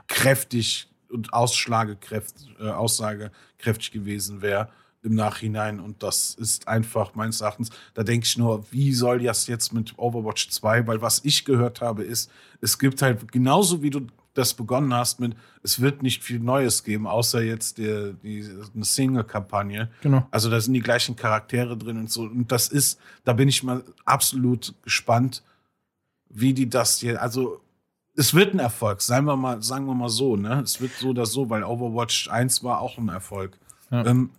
kräftig 0.07 0.89
und 1.09 1.33
ausschlagekräftig, 1.33 2.55
äh, 2.59 2.69
aussagekräftig 2.69 3.91
gewesen 3.91 4.41
wäre 4.41 4.69
im 5.03 5.15
Nachhinein. 5.15 5.79
Und 5.79 6.03
das 6.03 6.35
ist 6.35 6.67
einfach 6.67 7.15
meines 7.15 7.41
Erachtens, 7.41 7.69
da 7.93 8.03
denke 8.03 8.25
ich 8.25 8.37
nur, 8.37 8.71
wie 8.71 8.93
soll 8.93 9.19
das 9.19 9.47
jetzt 9.47 9.73
mit 9.73 9.97
Overwatch 9.97 10.49
2? 10.49 10.87
Weil 10.87 11.01
was 11.01 11.21
ich 11.23 11.45
gehört 11.45 11.81
habe, 11.81 12.03
ist, 12.03 12.31
es 12.61 12.77
gibt 12.77 13.01
halt 13.01 13.31
genauso 13.31 13.81
wie 13.81 13.89
du 13.89 14.07
das 14.33 14.53
begonnen 14.53 14.93
hast 14.93 15.19
mit, 15.19 15.35
es 15.61 15.81
wird 15.81 16.03
nicht 16.03 16.23
viel 16.23 16.39
Neues 16.39 16.83
geben, 16.83 17.05
außer 17.05 17.41
jetzt 17.41 17.77
der, 17.77 18.13
die, 18.13 18.47
eine 18.73 18.85
Single-Kampagne. 18.85 19.89
Genau. 20.01 20.25
Also 20.31 20.49
da 20.49 20.61
sind 20.61 20.73
die 20.73 20.79
gleichen 20.79 21.15
Charaktere 21.15 21.77
drin 21.77 21.97
und 21.97 22.09
so. 22.09 22.21
Und 22.21 22.51
das 22.51 22.69
ist, 22.69 22.99
da 23.25 23.33
bin 23.33 23.49
ich 23.49 23.63
mal 23.63 23.83
absolut 24.05 24.73
gespannt, 24.83 25.43
wie 26.29 26.53
die 26.53 26.69
das 26.69 26.99
hier, 26.99 27.21
also 27.21 27.59
es 28.15 28.33
wird 28.33 28.53
ein 28.53 28.59
Erfolg, 28.59 29.01
sagen 29.01 29.25
wir 29.25 29.35
mal, 29.37 29.61
sagen 29.61 29.85
wir 29.85 29.93
mal 29.95 30.09
so, 30.09 30.35
ne? 30.35 30.61
Es 30.61 30.81
wird 30.81 30.91
so 30.99 31.09
oder 31.09 31.25
so, 31.25 31.49
weil 31.49 31.63
Overwatch 31.63 32.29
1 32.29 32.63
war 32.63 32.81
auch 32.81 32.97
ein 32.97 33.09
Erfolg. 33.09 33.57
Ja. 33.89 34.05
Ähm, 34.05 34.31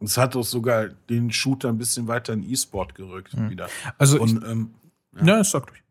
es 0.00 0.16
hat 0.16 0.36
auch 0.36 0.44
sogar 0.44 0.88
den 0.88 1.32
Shooter 1.32 1.68
ein 1.70 1.78
bisschen 1.78 2.06
weiter 2.06 2.32
in 2.32 2.48
E-Sport 2.48 2.94
gerückt 2.94 3.34
wieder. 3.50 3.68
Also, 3.96 4.20
Und 4.20 4.42
ähm, 4.44 4.74
ich, 5.16 5.26
ja, 5.26 5.42
sag 5.42 5.70
ruhig. 5.70 5.82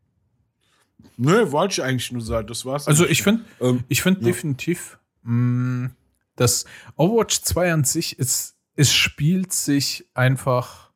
nö, 1.18 1.52
wollte 1.52 1.74
ich 1.74 1.84
eigentlich 1.84 2.12
nur 2.12 2.22
sagen, 2.22 2.48
das 2.48 2.64
war's. 2.66 2.88
Also, 2.88 3.06
ich 3.06 3.22
finde, 3.24 3.44
Ähm, 3.60 3.84
ich 3.90 4.02
finde 4.02 4.22
ja. 4.22 4.28
definitiv, 4.28 4.98
mh, 5.24 5.90
dass 6.38 6.66
Overwatch 6.96 7.42
2 7.42 7.74
an 7.74 7.84
sich 7.84 8.18
ist, 8.20 8.56
es 8.76 8.94
spielt 8.94 9.52
sich 9.52 10.06
einfach 10.14 10.92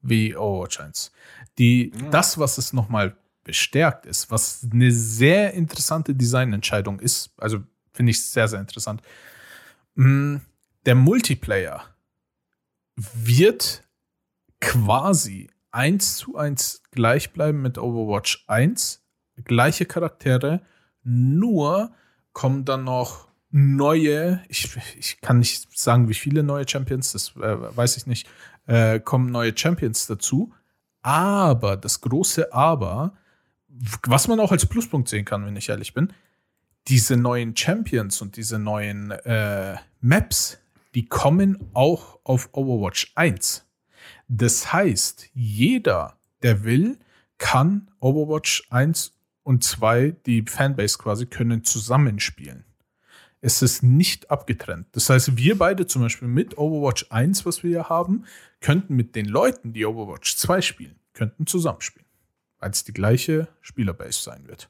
wie 0.00 0.34
Overwatch 0.36 0.80
1. 0.80 1.12
Die, 1.58 1.92
Ja. 1.94 2.10
das, 2.10 2.38
was 2.38 2.56
es 2.58 2.72
nochmal 2.72 3.16
bestärkt 3.46 4.06
ist, 4.06 4.30
was 4.30 4.66
eine 4.70 4.90
sehr 4.90 5.54
interessante 5.54 6.14
Designentscheidung 6.14 6.98
ist, 6.98 7.30
also 7.38 7.60
finde 7.92 8.10
ich 8.10 8.22
sehr, 8.22 8.48
sehr 8.48 8.60
interessant. 8.60 9.00
Mh, 9.94 10.40
Der 10.84 10.96
Multiplayer 10.96 11.84
wird 12.96 13.84
quasi 14.60 15.48
eins 15.70 16.16
zu 16.16 16.36
eins 16.36 16.82
gleich 16.90 17.32
bleiben 17.32 17.62
mit 17.62 17.78
Overwatch 17.78 18.44
1. 18.48 19.02
Gleiche 19.44 19.86
Charaktere, 19.86 20.62
nur 21.02 21.92
kommen 22.32 22.64
dann 22.64 22.84
noch 22.84 23.28
neue, 23.50 24.42
ich, 24.48 24.76
ich 24.98 25.20
kann 25.20 25.38
nicht 25.38 25.78
sagen, 25.78 26.08
wie 26.08 26.14
viele 26.14 26.42
neue 26.42 26.68
Champions, 26.68 27.12
das 27.12 27.36
äh, 27.36 27.76
weiß 27.76 27.96
ich 27.96 28.06
nicht, 28.06 28.28
äh, 28.66 28.98
kommen 28.98 29.30
neue 29.30 29.56
Champions 29.56 30.06
dazu. 30.06 30.52
Aber 31.02 31.76
das 31.76 32.00
große 32.00 32.52
Aber, 32.52 33.14
was 34.06 34.28
man 34.28 34.40
auch 34.40 34.52
als 34.52 34.66
Pluspunkt 34.66 35.08
sehen 35.08 35.24
kann, 35.24 35.44
wenn 35.46 35.56
ich 35.56 35.68
ehrlich 35.68 35.94
bin, 35.94 36.12
diese 36.88 37.16
neuen 37.16 37.56
Champions 37.56 38.22
und 38.22 38.36
diese 38.36 38.58
neuen 38.58 39.10
äh, 39.10 39.76
Maps, 40.00 40.58
die 40.94 41.06
kommen 41.06 41.58
auch 41.74 42.18
auf 42.24 42.50
Overwatch 42.52 43.12
1. 43.16 43.66
Das 44.28 44.72
heißt, 44.72 45.30
jeder, 45.34 46.16
der 46.42 46.64
will, 46.64 46.98
kann 47.38 47.90
Overwatch 48.00 48.66
1 48.70 49.12
und 49.42 49.62
2, 49.62 50.16
die 50.26 50.42
Fanbase 50.42 50.98
quasi, 50.98 51.26
können 51.26 51.64
zusammenspielen. 51.64 52.64
Es 53.40 53.62
ist 53.62 53.82
nicht 53.82 54.30
abgetrennt. 54.30 54.86
Das 54.92 55.10
heißt, 55.10 55.36
wir 55.36 55.58
beide 55.58 55.86
zum 55.86 56.02
Beispiel 56.02 56.28
mit 56.28 56.56
Overwatch 56.56 57.06
1, 57.10 57.44
was 57.46 57.62
wir 57.62 57.70
hier 57.70 57.88
haben, 57.88 58.24
könnten 58.60 58.96
mit 58.96 59.14
den 59.14 59.26
Leuten, 59.26 59.72
die 59.72 59.84
Overwatch 59.84 60.36
2 60.36 60.62
spielen, 60.62 60.98
könnten 61.12 61.46
zusammenspielen. 61.46 62.05
Weil 62.60 62.70
es 62.70 62.84
die 62.84 62.92
gleiche 62.92 63.48
Spielerbase 63.60 64.22
sein 64.22 64.46
wird. 64.46 64.68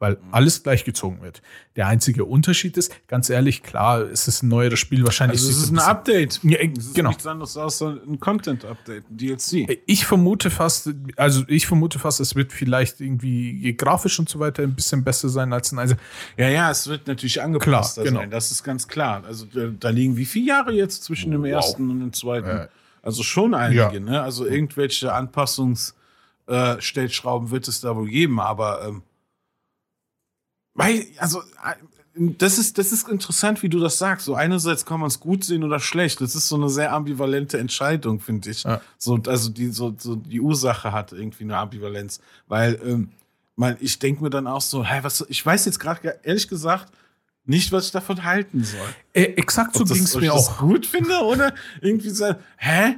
Weil 0.00 0.16
alles 0.32 0.62
gleich 0.62 0.84
gezogen 0.84 1.20
wird. 1.20 1.42
Der 1.76 1.86
einzige 1.86 2.24
Unterschied 2.24 2.78
ist, 2.78 3.06
ganz 3.06 3.28
ehrlich, 3.28 3.62
klar, 3.62 4.00
es 4.00 4.26
ist 4.28 4.42
ein 4.42 4.48
neueres 4.48 4.78
Spiel, 4.78 5.04
wahrscheinlich. 5.04 5.38
also 5.40 5.50
es 5.50 5.58
ist 5.58 5.70
ein 5.72 5.78
ein 5.78 5.84
Update. 5.84 6.40
Ja, 6.42 6.58
äh, 6.58 6.72
Es 6.74 6.86
ist 6.86 6.94
genau. 6.94 7.10
nichts 7.10 7.26
anderes 7.26 7.54
außer 7.58 7.98
ein 8.08 8.18
Content-Update, 8.18 9.10
ein 9.10 9.16
DLC. 9.18 9.78
Ich 9.84 10.06
vermute 10.06 10.48
fast, 10.48 10.88
also 11.16 11.44
ich 11.48 11.66
vermute 11.66 11.98
fast, 11.98 12.18
es 12.18 12.34
wird 12.34 12.50
vielleicht 12.50 13.02
irgendwie 13.02 13.74
grafisch 13.76 14.18
und 14.18 14.30
so 14.30 14.38
weiter 14.40 14.62
ein 14.62 14.74
bisschen 14.74 15.04
besser 15.04 15.28
sein 15.28 15.52
als 15.52 15.70
ein 15.70 15.78
also 15.78 15.94
Ja, 16.38 16.48
ja, 16.48 16.70
es 16.70 16.88
wird 16.88 17.06
natürlich 17.06 17.42
angepasst 17.42 17.94
Klar, 17.96 18.06
genau. 18.06 18.20
sein, 18.20 18.30
das 18.30 18.50
ist 18.50 18.64
ganz 18.64 18.88
klar. 18.88 19.22
Also 19.26 19.44
da, 19.52 19.66
da 19.78 19.90
liegen 19.90 20.16
wie 20.16 20.24
viele 20.24 20.46
Jahre 20.46 20.72
jetzt 20.72 21.04
zwischen 21.04 21.30
dem 21.30 21.42
Wow. 21.42 21.50
ersten 21.50 21.90
und 21.90 22.00
dem 22.00 22.12
zweiten? 22.14 22.48
Äh, 22.48 22.68
also 23.02 23.22
schon 23.22 23.52
einige, 23.52 23.80
ja. 23.80 24.00
ne? 24.00 24.22
Also 24.22 24.46
irgendwelche 24.46 25.12
Anpassungsstellschrauben 25.12 25.99
äh, 26.50 26.80
Stellschrauben 26.80 27.50
wird 27.50 27.68
es 27.68 27.80
da 27.80 27.96
wohl 27.96 28.08
geben, 28.08 28.40
aber 28.40 28.84
ähm, 28.86 29.02
weil, 30.74 31.06
also 31.18 31.40
äh, 31.40 31.74
das 32.14 32.58
ist, 32.58 32.76
das 32.78 32.92
ist 32.92 33.08
interessant, 33.08 33.62
wie 33.62 33.68
du 33.68 33.78
das 33.78 33.98
sagst. 33.98 34.26
So 34.26 34.34
einerseits 34.34 34.84
kann 34.84 35.00
man 35.00 35.08
es 35.08 35.20
gut 35.20 35.44
sehen 35.44 35.62
oder 35.62 35.78
schlecht. 35.78 36.20
Das 36.20 36.34
ist 36.34 36.48
so 36.48 36.56
eine 36.56 36.68
sehr 36.68 36.92
ambivalente 36.92 37.58
Entscheidung, 37.58 38.20
finde 38.20 38.50
ich. 38.50 38.64
Ja. 38.64 38.80
So, 38.98 39.20
also 39.26 39.50
die, 39.50 39.68
so, 39.68 39.94
so 39.96 40.16
die 40.16 40.40
Ursache 40.40 40.92
hat 40.92 41.12
irgendwie 41.12 41.44
eine 41.44 41.56
Ambivalenz. 41.56 42.20
Weil, 42.48 42.80
ähm, 42.84 43.10
man, 43.56 43.76
ich 43.80 43.98
denke 43.98 44.22
mir 44.22 44.30
dann 44.30 44.46
auch 44.46 44.60
so, 44.60 44.84
hä, 44.84 44.98
was, 45.02 45.24
ich 45.28 45.44
weiß 45.44 45.64
jetzt 45.66 45.78
gerade 45.78 46.18
ehrlich 46.22 46.48
gesagt 46.48 46.92
nicht, 47.44 47.72
was 47.72 47.86
ich 47.86 47.92
davon 47.92 48.24
halten 48.24 48.64
soll. 48.64 48.88
äh, 49.12 49.22
exakt 49.36 49.76
so 49.76 49.84
ging 49.84 50.02
es 50.02 50.14
mir 50.14 50.32
das 50.32 50.48
auch. 50.48 50.58
gut 50.58 50.86
finde 50.86 51.14
oder 51.20 51.54
irgendwie 51.80 52.10
so, 52.10 52.34
hä? 52.58 52.96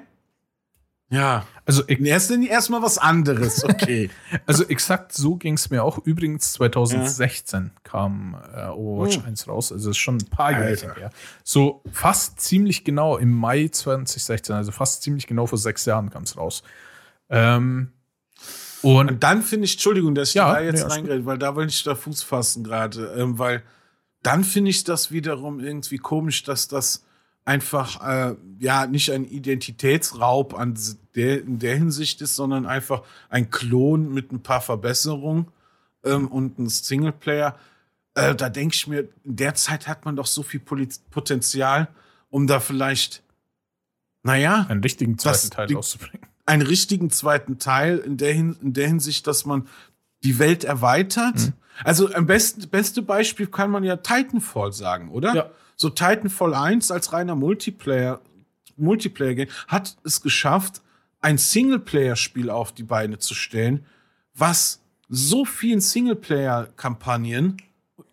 Ja. 1.11 1.47
Also, 1.65 1.85
Erst 1.85 2.31
erstmal 2.31 2.83
was 2.83 2.99
anderes, 2.99 3.63
okay. 3.65 4.11
also 4.47 4.65
exakt 4.65 5.13
so 5.13 5.37
ging 5.37 5.55
es 5.55 5.71
mir 5.71 5.85
auch. 5.85 5.99
Übrigens 5.99 6.53
2016 6.55 7.71
kam 7.85 8.37
äh, 8.53 8.67
Overwatch 8.67 9.19
Hm. 9.19 9.27
1 9.27 9.47
raus, 9.49 9.71
also 9.71 9.91
ist 9.91 9.99
schon 9.99 10.17
ein 10.17 10.27
paar 10.27 10.53
Jahre 10.53 10.77
her. 10.77 11.11
So 11.45 11.83
fast 11.93 12.41
ziemlich 12.41 12.85
genau 12.85 13.17
im 13.17 13.31
Mai 13.33 13.69
2016, 13.69 14.57
also 14.57 14.73
fast 14.73 15.03
ziemlich 15.03 15.27
genau 15.29 15.47
vor 15.47 15.59
sechs 15.59 15.85
Jahren 15.85 16.11
kam 16.11 16.25
es 16.25 16.37
raus. 16.37 16.65
Ähm, 17.31 17.93
und 18.83 19.09
Und 19.11 19.23
dann 19.23 19.43
finde 19.43 19.67
ich, 19.67 19.75
Entschuldigung, 19.75 20.17
dass 20.17 20.31
ich 20.31 20.35
Ja, 20.35 20.53
da 20.55 20.61
jetzt 20.61 20.85
nee, 20.85 20.93
reingehe, 20.93 21.25
weil 21.25 21.39
da 21.39 21.55
will 21.55 21.69
ich 21.69 21.85
da 21.85 21.95
Fuß 21.95 22.25
fassen 22.25 22.65
gerade, 22.65 23.15
ähm, 23.17 23.39
weil 23.39 23.63
dann 24.25 24.43
finde 24.43 24.71
ich 24.71 24.83
das 24.83 25.13
wiederum 25.13 25.61
irgendwie 25.61 25.99
komisch, 25.99 26.43
dass 26.43 26.67
das 26.67 27.05
einfach 27.45 28.07
äh, 28.07 28.37
ja 28.61 28.87
nicht 28.87 29.11
ein 29.11 29.25
Identitätsraub 29.25 30.55
an 30.55 30.79
der, 31.15 31.41
in 31.43 31.59
der 31.59 31.77
Hinsicht 31.77 32.21
ist, 32.21 32.37
sondern 32.37 32.67
einfach 32.67 33.03
ein 33.29 33.51
Klon 33.51 34.13
mit 34.13 34.33
ein 34.33 34.43
paar 34.43 34.61
Verbesserungen 34.61 35.49
ähm, 36.05 36.29
und 36.29 36.59
ein 36.59 36.69
Singleplayer. 36.69 37.57
Äh, 38.15 38.35
da 38.35 38.49
denke 38.49 38.75
ich 38.75 38.87
mir, 38.87 39.09
in 39.25 39.37
der 39.37 39.55
Zeit 39.55 39.89
hat 39.89 40.05
man 40.05 40.17
doch 40.17 40.27
so 40.27 40.43
viel 40.43 40.61
Potenzial, 40.61 41.89
um 42.31 42.47
da 42.47 42.61
vielleicht, 42.61 43.23
naja, 44.23 44.67
einen 44.69 44.83
richtigen 44.83 45.19
zweiten 45.19 45.51
Teil 45.51 45.67
die- 45.67 45.75
rauszubringen. 45.75 46.27
einen 46.47 46.63
richtigen 46.63 47.11
zweiten 47.11 47.59
Teil 47.59 47.99
in 47.99 48.17
der, 48.17 48.33
Hin 48.35 48.57
in 48.63 48.73
der 48.73 48.87
Hinsicht, 48.87 49.27
dass 49.27 49.45
man 49.45 49.67
die 50.23 50.39
Welt 50.39 50.65
erweitert. 50.65 51.37
Mhm. 51.37 51.53
Also 51.85 52.13
am 52.13 52.27
besten, 52.27 52.69
beste 52.69 53.03
Beispiel 53.03 53.47
kann 53.47 53.71
man 53.71 53.83
ja 53.83 53.97
Titanfall 53.97 54.73
sagen, 54.73 55.09
oder? 55.11 55.35
Ja. 55.35 55.51
So 55.83 55.91
Titanfall 55.91 56.55
1 56.55 56.93
als 56.93 57.13
reiner 57.13 57.35
Multiplayer, 57.35 58.21
Multiplayer-Game 58.77 59.49
hat 59.67 59.97
es 60.05 60.23
geschafft, 60.23 60.81
ein 61.21 61.39
Singleplayer-Spiel 61.39 62.51
auf 62.51 62.71
die 62.71 62.85
Beine 62.85 63.19
zu 63.19 63.35
stellen, 63.35 63.85
was 64.33 64.81
so 65.09 65.45
vielen 65.45 65.81
Singleplayer-Kampagnen 65.81 67.57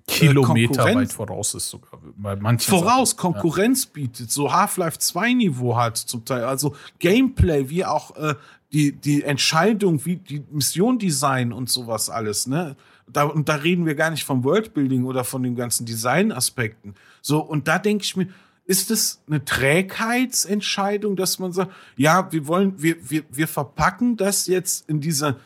Kilometer 0.08 0.82
Konkurrenz- 0.82 0.96
weit 0.96 1.14
voraus 1.14 1.54
ist 1.54 1.70
sogar. 1.70 2.02
Bei 2.18 2.36
manchen 2.36 2.72
voraus 2.72 3.12
Sachen. 3.12 3.20
Konkurrenz 3.20 3.86
bietet, 3.86 4.32
so 4.32 4.52
Half-Life 4.52 4.98
2 4.98 5.34
Niveau 5.34 5.78
hat 5.78 5.96
zum 5.96 6.26
Teil, 6.26 6.46
also 6.46 6.76
Gameplay, 6.98 7.70
wie 7.70 7.86
auch 7.86 8.16
äh, 8.16 8.34
die, 8.74 8.94
die 8.94 9.22
Entscheidung, 9.22 10.04
wie 10.06 10.16
die 10.16 10.44
Mission-Design 10.50 11.54
und 11.54 11.70
sowas 11.70 12.10
alles, 12.10 12.48
ne? 12.48 12.76
Da, 13.12 13.24
und 13.24 13.50
da 13.50 13.56
reden 13.56 13.86
wir 13.86 13.96
gar 13.96 14.12
nicht 14.12 14.24
vom 14.24 14.44
Worldbuilding 14.44 15.06
oder 15.06 15.24
von 15.24 15.44
den 15.44 15.56
ganzen 15.56 15.86
Design-Aspekten. 15.86 16.96
So, 17.22 17.40
und 17.40 17.68
da 17.68 17.80
denke 17.80 18.04
ich 18.04 18.16
mir, 18.16 18.28
ist 18.66 18.92
es 18.92 19.24
eine 19.28 19.44
Trägheitsentscheidung, 19.44 21.16
dass 21.16 21.40
man 21.40 21.52
sagt, 21.52 21.72
ja, 21.98 22.32
wir 22.32 22.46
wollen, 22.46 22.82
wir, 22.82 22.98
wir, 23.10 23.24
wir 23.32 23.48
verpacken 23.48 24.16
das 24.16 24.46
jetzt 24.46 24.88
in 24.88 25.02
dieser, 25.02 25.38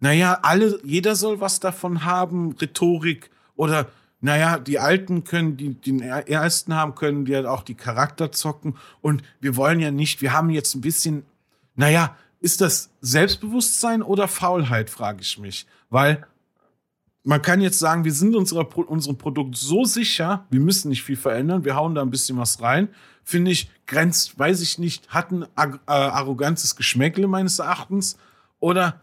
naja, 0.00 0.40
alle, 0.42 0.80
jeder 0.82 1.14
soll 1.14 1.40
was 1.40 1.60
davon 1.60 2.04
haben, 2.04 2.56
Rhetorik 2.60 3.30
oder 3.54 3.88
naja, 4.20 4.58
die 4.58 4.80
Alten 4.80 5.22
können, 5.22 5.56
die 5.56 5.74
den 5.74 6.00
ersten 6.00 6.74
haben, 6.74 6.96
können 6.96 7.24
die 7.24 7.36
halt 7.36 7.46
auch 7.46 7.62
die 7.62 7.76
Charakter 7.76 8.32
zocken. 8.32 8.76
Und 9.00 9.22
wir 9.40 9.54
wollen 9.54 9.78
ja 9.78 9.92
nicht, 9.92 10.20
wir 10.20 10.32
haben 10.32 10.50
jetzt 10.50 10.74
ein 10.74 10.80
bisschen, 10.80 11.24
naja, 11.76 12.16
ist 12.40 12.60
das 12.60 12.90
Selbstbewusstsein 13.00 14.02
oder 14.02 14.26
Faulheit, 14.26 14.90
frage 14.90 15.20
ich 15.20 15.38
mich. 15.38 15.66
Weil 15.90 16.26
man 17.26 17.42
kann 17.42 17.60
jetzt 17.60 17.80
sagen, 17.80 18.04
wir 18.04 18.12
sind 18.12 18.36
unserer, 18.36 18.68
unserem 18.88 19.18
Produkt 19.18 19.56
so 19.56 19.84
sicher, 19.84 20.46
wir 20.48 20.60
müssen 20.60 20.90
nicht 20.90 21.02
viel 21.02 21.16
verändern, 21.16 21.64
wir 21.64 21.74
hauen 21.74 21.96
da 21.96 22.02
ein 22.02 22.10
bisschen 22.10 22.38
was 22.38 22.62
rein. 22.62 22.88
Finde 23.24 23.50
ich, 23.50 23.68
grenzt, 23.88 24.38
weiß 24.38 24.62
ich 24.62 24.78
nicht, 24.78 25.08
hat 25.08 25.32
ein 25.32 25.42
äh, 25.42 25.78
arrogantes 25.86 26.76
Geschmäckle 26.76 27.26
meines 27.26 27.58
Erachtens. 27.58 28.16
Oder 28.60 29.00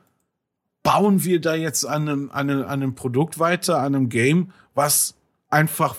bauen 0.84 1.26
wir 1.26 1.42
da 1.42 1.54
jetzt 1.54 1.86
an 1.86 2.08
einem, 2.08 2.32
an, 2.32 2.50
einem, 2.50 2.62
an 2.62 2.70
einem 2.70 2.96
Produkt 2.96 3.40
weiter, 3.40 3.80
an 3.80 3.94
einem 3.94 4.08
Game, 4.08 4.54
was 4.74 5.16
einfach 5.50 5.98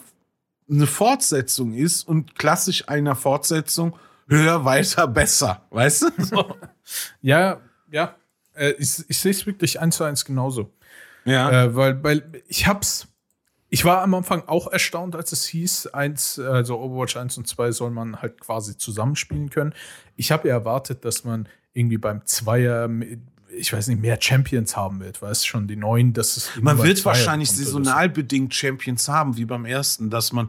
eine 0.70 0.86
Fortsetzung 0.86 1.74
ist 1.74 2.08
und 2.08 2.36
klassisch 2.36 2.88
einer 2.88 3.16
Fortsetzung 3.16 3.96
höher, 4.28 4.64
weiter, 4.64 5.06
besser. 5.08 5.60
Weißt 5.68 6.02
du? 6.02 6.24
So. 6.24 6.56
ja, 7.20 7.60
ja. 7.90 8.14
Äh, 8.54 8.70
ich, 8.78 9.04
ich 9.08 9.18
sehe 9.18 9.32
es 9.32 9.44
wirklich 9.44 9.78
eins 9.78 9.96
zu 9.96 10.04
eins 10.04 10.24
genauso. 10.24 10.70
Ja. 11.24 11.64
Äh, 11.64 11.76
weil, 11.76 12.02
weil 12.02 12.42
ich 12.48 12.66
hab's. 12.66 13.08
Ich 13.70 13.84
war 13.84 14.02
am 14.02 14.14
Anfang 14.14 14.44
auch 14.46 14.68
erstaunt, 14.68 15.16
als 15.16 15.32
es 15.32 15.44
hieß, 15.46 15.88
eins, 15.88 16.38
also 16.38 16.78
Overwatch 16.78 17.16
1 17.16 17.38
und 17.38 17.48
2 17.48 17.72
soll 17.72 17.90
man 17.90 18.22
halt 18.22 18.40
quasi 18.40 18.78
zusammenspielen 18.78 19.50
können. 19.50 19.74
Ich 20.14 20.30
habe 20.30 20.46
ja 20.46 20.54
erwartet, 20.54 21.04
dass 21.04 21.24
man 21.24 21.48
irgendwie 21.72 21.98
beim 21.98 22.24
Zweier 22.24 22.88
ich 23.56 23.72
weiß 23.72 23.88
nicht, 23.88 24.00
mehr 24.00 24.18
Champions 24.20 24.76
haben 24.76 25.00
wird, 25.00 25.22
weißt 25.22 25.46
schon, 25.46 25.68
die 25.68 25.76
neuen, 25.76 26.12
das 26.12 26.36
ist. 26.36 26.50
Man 26.60 26.82
wird 26.82 27.04
wahrscheinlich 27.04 27.50
saisonal 27.50 28.08
bedingt 28.08 28.54
Champions 28.54 29.08
haben, 29.08 29.36
wie 29.36 29.44
beim 29.44 29.64
ersten, 29.64 30.10
dass 30.10 30.32
man 30.32 30.48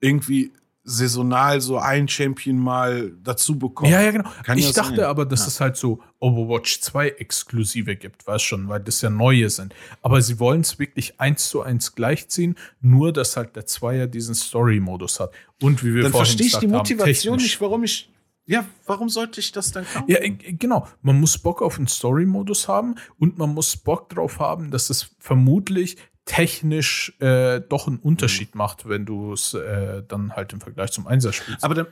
irgendwie 0.00 0.52
saisonal 0.84 1.60
so 1.62 1.78
ein 1.78 2.06
Champion 2.08 2.58
mal 2.58 3.12
dazu 3.22 3.58
bekommt. 3.58 3.90
Ja, 3.90 4.02
ja, 4.02 4.10
genau. 4.10 4.28
Kann 4.42 4.58
ich 4.58 4.70
dachte 4.72 4.96
sein. 4.96 5.06
aber, 5.06 5.24
dass 5.24 5.40
ja. 5.40 5.46
es 5.46 5.60
halt 5.60 5.76
so 5.76 6.00
Overwatch 6.20 6.80
2 6.80 7.08
Exklusive 7.08 7.96
gibt, 7.96 8.26
weißt 8.26 8.44
schon, 8.44 8.68
weil 8.68 8.80
das 8.80 9.00
ja 9.00 9.08
neue 9.10 9.48
sind. 9.48 9.74
Aber 10.02 10.20
sie 10.20 10.38
wollen 10.38 10.60
es 10.60 10.78
wirklich 10.78 11.18
eins 11.18 11.48
zu 11.48 11.62
eins 11.62 11.94
gleichziehen, 11.94 12.56
nur 12.80 13.12
dass 13.12 13.36
halt 13.36 13.56
der 13.56 13.66
Zweier 13.66 14.06
diesen 14.06 14.34
Story-Modus 14.34 15.20
hat. 15.20 15.32
Und 15.62 15.82
wie 15.82 15.94
wir 15.94 16.02
Dann 16.02 16.12
vorhin 16.12 16.26
verstehe 16.26 16.46
ich 16.46 16.58
die 16.58 16.66
Motivation 16.66 17.34
haben, 17.34 17.42
nicht, 17.42 17.60
warum 17.60 17.84
ich 17.84 18.10
ja, 18.46 18.66
warum 18.84 19.08
sollte 19.08 19.40
ich 19.40 19.52
das 19.52 19.72
dann 19.72 19.86
kaufen? 19.86 20.04
Ja, 20.06 20.18
äh, 20.18 20.30
genau. 20.30 20.86
Man 21.00 21.18
muss 21.18 21.38
Bock 21.38 21.62
auf 21.62 21.78
einen 21.78 21.88
Story-Modus 21.88 22.68
haben 22.68 22.96
und 23.18 23.38
man 23.38 23.54
muss 23.54 23.74
Bock 23.76 24.10
drauf 24.10 24.38
haben, 24.38 24.70
dass 24.70 24.90
es 24.90 25.14
vermutlich 25.18 25.96
technisch 26.24 27.14
äh, 27.20 27.60
doch 27.60 27.86
einen 27.86 27.98
Unterschied 27.98 28.54
mhm. 28.54 28.58
macht, 28.58 28.88
wenn 28.88 29.04
du 29.04 29.32
es 29.32 29.54
äh, 29.54 30.02
dann 30.06 30.34
halt 30.34 30.52
im 30.52 30.60
Vergleich 30.60 30.92
zum 30.92 31.06
Einser 31.06 31.32
spielst. 31.32 31.62
Aber 31.62 31.74
dann, 31.74 31.86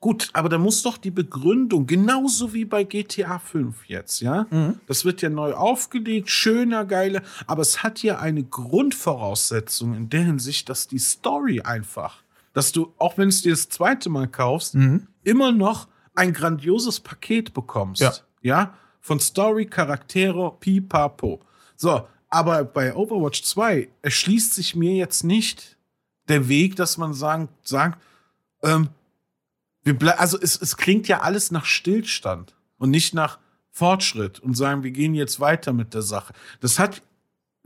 gut, 0.00 0.30
aber 0.34 0.48
da 0.48 0.58
muss 0.58 0.82
doch 0.82 0.98
die 0.98 1.10
Begründung, 1.10 1.86
genauso 1.86 2.54
wie 2.54 2.64
bei 2.64 2.84
GTA 2.84 3.38
5 3.38 3.86
jetzt, 3.86 4.20
ja? 4.20 4.46
Mhm. 4.50 4.78
Das 4.86 5.04
wird 5.04 5.20
ja 5.22 5.30
neu 5.30 5.54
aufgelegt, 5.54 6.30
schöner, 6.30 6.84
geiler, 6.84 7.22
aber 7.46 7.62
es 7.62 7.82
hat 7.82 8.02
ja 8.02 8.18
eine 8.20 8.44
Grundvoraussetzung 8.44 9.94
in 9.94 10.08
der 10.08 10.22
Hinsicht, 10.22 10.68
dass 10.68 10.86
die 10.86 10.98
Story 10.98 11.60
einfach, 11.62 12.22
dass 12.52 12.70
du, 12.70 12.92
auch 12.98 13.18
wenn 13.18 13.28
es 13.28 13.42
dir 13.42 13.50
das 13.50 13.68
zweite 13.68 14.08
Mal 14.10 14.28
kaufst, 14.28 14.76
mhm 14.76 15.08
immer 15.26 15.52
noch 15.52 15.88
ein 16.14 16.32
grandioses 16.32 17.00
Paket 17.00 17.52
bekommst. 17.52 18.00
Ja. 18.00 18.14
ja? 18.40 18.74
Von 19.00 19.20
Story, 19.20 19.66
Charaktere, 19.66 20.56
pipapo. 20.58 21.40
So, 21.76 22.06
aber 22.28 22.64
bei 22.64 22.94
Overwatch 22.94 23.42
2 23.42 23.88
erschließt 24.02 24.54
sich 24.54 24.74
mir 24.74 24.94
jetzt 24.94 25.24
nicht 25.24 25.76
der 26.28 26.48
Weg, 26.48 26.76
dass 26.76 26.98
man 26.98 27.14
sagen, 27.14 27.48
sagt, 27.62 28.02
ähm, 28.62 28.88
wir 29.82 30.20
also 30.20 30.38
es, 30.40 30.60
es 30.60 30.76
klingt 30.76 31.06
ja 31.06 31.20
alles 31.20 31.52
nach 31.52 31.64
Stillstand 31.64 32.56
und 32.78 32.90
nicht 32.90 33.14
nach 33.14 33.38
Fortschritt 33.70 34.40
und 34.40 34.56
sagen, 34.56 34.82
wir 34.82 34.90
gehen 34.90 35.14
jetzt 35.14 35.38
weiter 35.38 35.72
mit 35.72 35.94
der 35.94 36.02
Sache. 36.02 36.32
Das 36.60 36.78
hat 36.78 37.02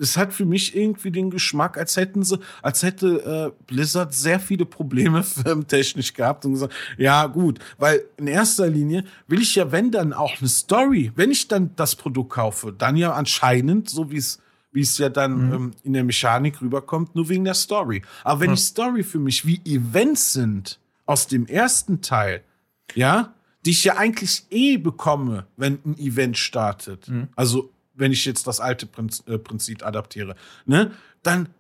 es 0.00 0.16
hat 0.16 0.32
für 0.32 0.46
mich 0.46 0.74
irgendwie 0.74 1.10
den 1.10 1.30
Geschmack, 1.30 1.76
als 1.76 1.96
hätten 1.96 2.22
sie, 2.22 2.38
als 2.62 2.82
hätte 2.82 3.52
äh, 3.54 3.64
Blizzard 3.66 4.14
sehr 4.14 4.40
viele 4.40 4.64
Probleme 4.64 5.22
firmentechnisch 5.22 6.14
gehabt 6.14 6.44
und 6.44 6.54
gesagt, 6.54 6.74
ja 6.96 7.26
gut, 7.26 7.58
weil 7.78 8.04
in 8.16 8.26
erster 8.26 8.66
Linie 8.66 9.04
will 9.28 9.42
ich 9.42 9.54
ja, 9.54 9.70
wenn 9.70 9.90
dann 9.90 10.12
auch 10.12 10.38
eine 10.40 10.48
Story, 10.48 11.12
wenn 11.16 11.30
ich 11.30 11.48
dann 11.48 11.76
das 11.76 11.96
Produkt 11.96 12.30
kaufe, 12.30 12.72
dann 12.72 12.96
ja 12.96 13.12
anscheinend, 13.12 13.90
so 13.90 14.10
wie 14.10 14.16
es 14.16 14.40
wie 14.72 14.82
es 14.82 14.98
ja 14.98 15.08
dann 15.08 15.46
mhm. 15.46 15.52
ähm, 15.52 15.70
in 15.82 15.92
der 15.92 16.04
Mechanik 16.04 16.60
rüberkommt, 16.60 17.14
nur 17.14 17.28
wegen 17.28 17.44
der 17.44 17.54
Story. 17.54 18.02
Aber 18.24 18.40
wenn 18.40 18.50
mhm. 18.50 18.54
die 18.54 18.60
Story 18.60 19.02
für 19.02 19.18
mich 19.18 19.46
wie 19.46 19.60
Events 19.64 20.32
sind 20.32 20.78
aus 21.06 21.26
dem 21.26 21.46
ersten 21.46 22.02
Teil, 22.02 22.42
ja, 22.94 23.34
die 23.64 23.70
ich 23.70 23.84
ja 23.84 23.96
eigentlich 23.96 24.46
eh 24.50 24.76
bekomme, 24.76 25.46
wenn 25.56 25.78
ein 25.84 25.98
Event 25.98 26.38
startet. 26.38 27.08
Mhm. 27.08 27.28
Also 27.36 27.70
wenn 27.94 28.12
ich 28.12 28.24
jetzt 28.24 28.46
das 28.46 28.60
alte 28.60 28.88
äh, 29.26 29.38
Prinzip 29.38 29.84
adaptiere, 29.84 30.34
ne, 30.64 30.92
dann 31.22 31.50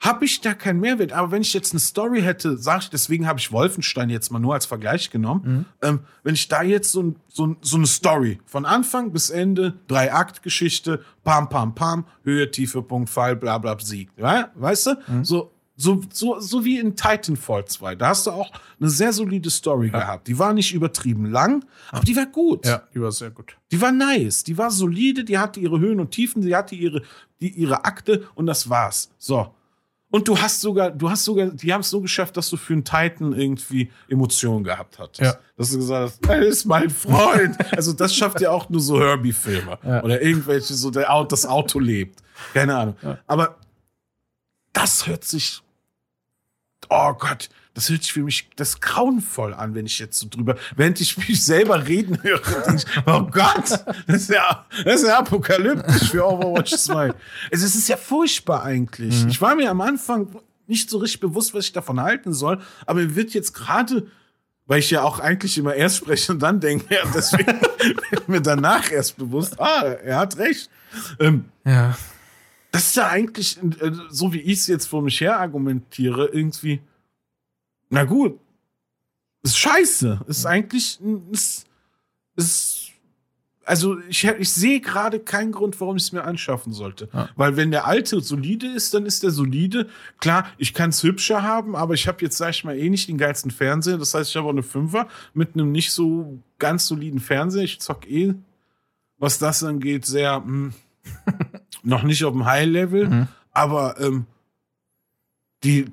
habe 0.00 0.24
ich 0.24 0.40
da 0.40 0.54
keinen 0.54 0.80
Mehrwert. 0.80 1.12
Aber 1.12 1.32
wenn 1.32 1.42
ich 1.42 1.52
jetzt 1.52 1.72
eine 1.72 1.80
Story 1.80 2.22
hätte, 2.22 2.56
sage 2.56 2.82
ich, 2.84 2.90
deswegen 2.90 3.26
habe 3.26 3.40
ich 3.40 3.50
Wolfenstein 3.50 4.10
jetzt 4.10 4.30
mal 4.30 4.38
nur 4.38 4.54
als 4.54 4.66
Vergleich 4.66 5.10
genommen, 5.10 5.42
mhm. 5.44 5.64
ähm, 5.82 6.00
wenn 6.22 6.34
ich 6.34 6.48
da 6.48 6.62
jetzt 6.62 6.92
so, 6.92 7.14
so, 7.28 7.56
so, 7.60 7.76
eine 7.76 7.86
Story 7.86 8.38
von 8.46 8.64
Anfang 8.64 9.12
bis 9.12 9.30
Ende, 9.30 9.74
drei 9.88 10.12
Akt 10.12 10.42
Geschichte, 10.42 11.04
pam, 11.24 11.48
pam, 11.48 11.74
pam, 11.74 12.04
Höhe, 12.22 12.50
Tiefe, 12.50 12.82
Punkt, 12.82 13.10
Fall, 13.10 13.36
bla, 13.36 13.58
bla, 13.58 13.76
Sieg, 13.80 14.10
ja? 14.16 14.50
weißt 14.54 14.86
du? 14.86 14.90
Mhm. 15.08 15.24
So, 15.24 15.52
so, 15.80 16.00
so, 16.12 16.40
so 16.40 16.64
wie 16.64 16.78
in 16.78 16.96
Titanfall 16.96 17.64
2. 17.64 17.94
Da 17.94 18.08
hast 18.08 18.26
du 18.26 18.32
auch 18.32 18.50
eine 18.80 18.90
sehr 18.90 19.12
solide 19.12 19.48
Story 19.48 19.90
ja. 19.92 20.00
gehabt. 20.00 20.26
Die 20.26 20.36
war 20.36 20.52
nicht 20.52 20.74
übertrieben 20.74 21.26
lang, 21.26 21.64
aber 21.92 22.04
die 22.04 22.16
war 22.16 22.26
gut. 22.26 22.66
Ja, 22.66 22.82
die 22.92 23.00
war 23.00 23.12
sehr 23.12 23.30
gut. 23.30 23.56
Die 23.70 23.80
war 23.80 23.92
nice. 23.92 24.42
Die 24.42 24.58
war 24.58 24.72
solide, 24.72 25.24
die 25.24 25.38
hatte 25.38 25.60
ihre 25.60 25.78
Höhen 25.78 26.00
und 26.00 26.10
Tiefen, 26.10 26.42
die 26.42 26.54
hatte 26.54 26.74
ihre, 26.74 27.02
die, 27.40 27.50
ihre 27.50 27.84
Akte 27.84 28.26
und 28.34 28.46
das 28.46 28.68
war's. 28.68 29.10
So. 29.18 29.54
Und 30.10 30.26
du 30.26 30.38
hast 30.38 30.60
sogar, 30.62 30.90
du 30.90 31.10
hast 31.10 31.24
sogar, 31.24 31.48
die 31.48 31.72
haben 31.72 31.82
es 31.82 31.90
so 31.90 32.00
geschafft, 32.00 32.36
dass 32.36 32.48
du 32.48 32.56
für 32.56 32.72
einen 32.72 32.84
Titan 32.84 33.34
irgendwie 33.34 33.90
Emotionen 34.08 34.64
gehabt 34.64 34.98
hattest. 34.98 35.20
Ja. 35.20 35.38
Dass 35.56 35.70
du 35.70 35.76
gesagt 35.76 36.12
hast, 36.22 36.26
er 36.30 36.42
ist 36.42 36.64
mein 36.64 36.88
Freund. 36.88 37.56
also 37.72 37.92
das 37.92 38.14
schafft 38.14 38.40
ja 38.40 38.50
auch 38.50 38.68
nur 38.70 38.80
so 38.80 38.98
Herbie-Filme. 38.98 39.78
Ja. 39.84 40.02
Oder 40.02 40.22
irgendwelche, 40.22 40.72
so 40.72 40.90
der, 40.90 41.26
das 41.28 41.44
Auto 41.44 41.78
lebt. 41.78 42.22
Keine 42.54 42.76
Ahnung. 42.76 42.96
Ja. 43.02 43.18
Aber 43.26 43.56
das 44.72 45.06
hört 45.06 45.24
sich 45.24 45.62
oh 46.90 47.12
Gott, 47.14 47.48
das 47.78 47.90
hört 47.90 48.02
sich 48.02 48.12
für 48.12 48.24
mich 48.24 48.50
das 48.56 48.80
grauenvoll 48.80 49.54
an, 49.54 49.76
wenn 49.76 49.86
ich 49.86 50.00
jetzt 50.00 50.18
so 50.18 50.26
drüber, 50.28 50.56
während 50.74 51.00
ich 51.00 51.16
mich 51.16 51.44
selber 51.44 51.86
reden 51.86 52.20
höre. 52.24 52.40
Ich, 52.74 52.84
oh 53.06 53.22
Gott, 53.22 53.84
das 54.08 54.22
ist 54.22 54.30
ja, 54.30 54.66
das 54.84 55.02
ist 55.02 55.06
ja 55.06 55.20
apokalyptisch 55.20 56.10
für 56.10 56.26
Overwatch 56.26 56.74
2. 56.74 57.14
Es 57.52 57.62
ist 57.62 57.88
ja 57.88 57.96
furchtbar 57.96 58.64
eigentlich. 58.64 59.22
Mhm. 59.22 59.28
Ich 59.28 59.40
war 59.40 59.54
mir 59.54 59.70
am 59.70 59.80
Anfang 59.80 60.28
nicht 60.66 60.90
so 60.90 60.98
richtig 60.98 61.20
bewusst, 61.20 61.54
was 61.54 61.66
ich 61.66 61.72
davon 61.72 62.00
halten 62.00 62.32
soll, 62.32 62.60
aber 62.84 62.98
mir 62.98 63.14
wird 63.14 63.32
jetzt 63.32 63.54
gerade 63.54 64.08
weil 64.66 64.80
ich 64.80 64.90
ja 64.90 65.02
auch 65.02 65.18
eigentlich 65.18 65.56
immer 65.56 65.74
erst 65.74 65.96
spreche 65.98 66.32
und 66.32 66.40
dann 66.40 66.60
denke, 66.60 66.94
ja, 66.94 67.00
deswegen 67.14 67.46
wird 68.10 68.28
mir 68.28 68.42
danach 68.42 68.90
erst 68.90 69.16
bewusst, 69.16 69.58
ah, 69.58 69.82
er 69.82 70.18
hat 70.18 70.36
recht. 70.36 70.68
Ähm, 71.20 71.46
ja 71.64 71.96
das 72.70 72.88
ist 72.88 72.96
ja 72.96 73.08
eigentlich, 73.08 73.58
äh, 73.62 73.92
so 74.10 74.32
wie 74.32 74.40
ich 74.40 74.60
es 74.60 74.66
jetzt 74.66 74.86
vor 74.86 75.02
mich 75.02 75.20
her 75.20 75.38
argumentiere, 75.38 76.26
irgendwie, 76.26 76.80
na 77.90 78.04
gut, 78.04 78.38
ist 79.42 79.58
scheiße. 79.58 80.20
Ist 80.26 80.46
eigentlich, 80.46 80.98
ist, 81.30 81.66
ist 82.36 82.88
also 83.68 83.98
ich, 84.08 84.24
ich 84.24 84.50
sehe 84.50 84.80
gerade 84.80 85.20
keinen 85.20 85.52
Grund, 85.52 85.78
warum 85.80 85.96
ich 85.96 86.04
es 86.04 86.12
mir 86.12 86.24
anschaffen 86.24 86.72
sollte. 86.72 87.08
Ja. 87.12 87.28
Weil 87.36 87.56
wenn 87.56 87.70
der 87.70 87.86
alte 87.86 88.20
solide 88.20 88.66
ist, 88.66 88.94
dann 88.94 89.04
ist 89.04 89.22
der 89.22 89.30
solide. 89.30 89.88
Klar, 90.20 90.48
ich 90.56 90.72
kann 90.72 90.88
es 90.88 91.02
hübscher 91.02 91.42
haben, 91.42 91.76
aber 91.76 91.92
ich 91.92 92.08
habe 92.08 92.22
jetzt, 92.22 92.38
sag 92.38 92.50
ich 92.50 92.64
mal, 92.64 92.78
eh 92.78 92.88
nicht 92.88 93.08
den 93.08 93.18
geilsten 93.18 93.50
Fernseher. 93.50 93.98
Das 93.98 94.14
heißt, 94.14 94.30
ich 94.30 94.36
habe 94.36 94.46
auch 94.46 94.52
eine 94.52 94.62
Fünfer 94.62 95.06
mit 95.34 95.54
einem 95.54 95.70
nicht 95.70 95.92
so 95.92 96.38
ganz 96.58 96.86
soliden 96.86 97.20
Fernseher. 97.20 97.64
Ich 97.64 97.80
zock 97.80 98.08
eh, 98.08 98.34
was 99.18 99.38
das 99.38 99.62
angeht, 99.62 100.06
sehr. 100.06 100.40
Mh, 100.40 100.46
hm, 100.46 100.72
noch 101.82 102.02
nicht 102.02 102.24
auf 102.24 102.32
dem 102.32 102.44
High-Level, 102.44 103.08
mhm. 103.08 103.28
aber 103.52 104.00
ähm, 104.00 104.26
die, 105.62 105.86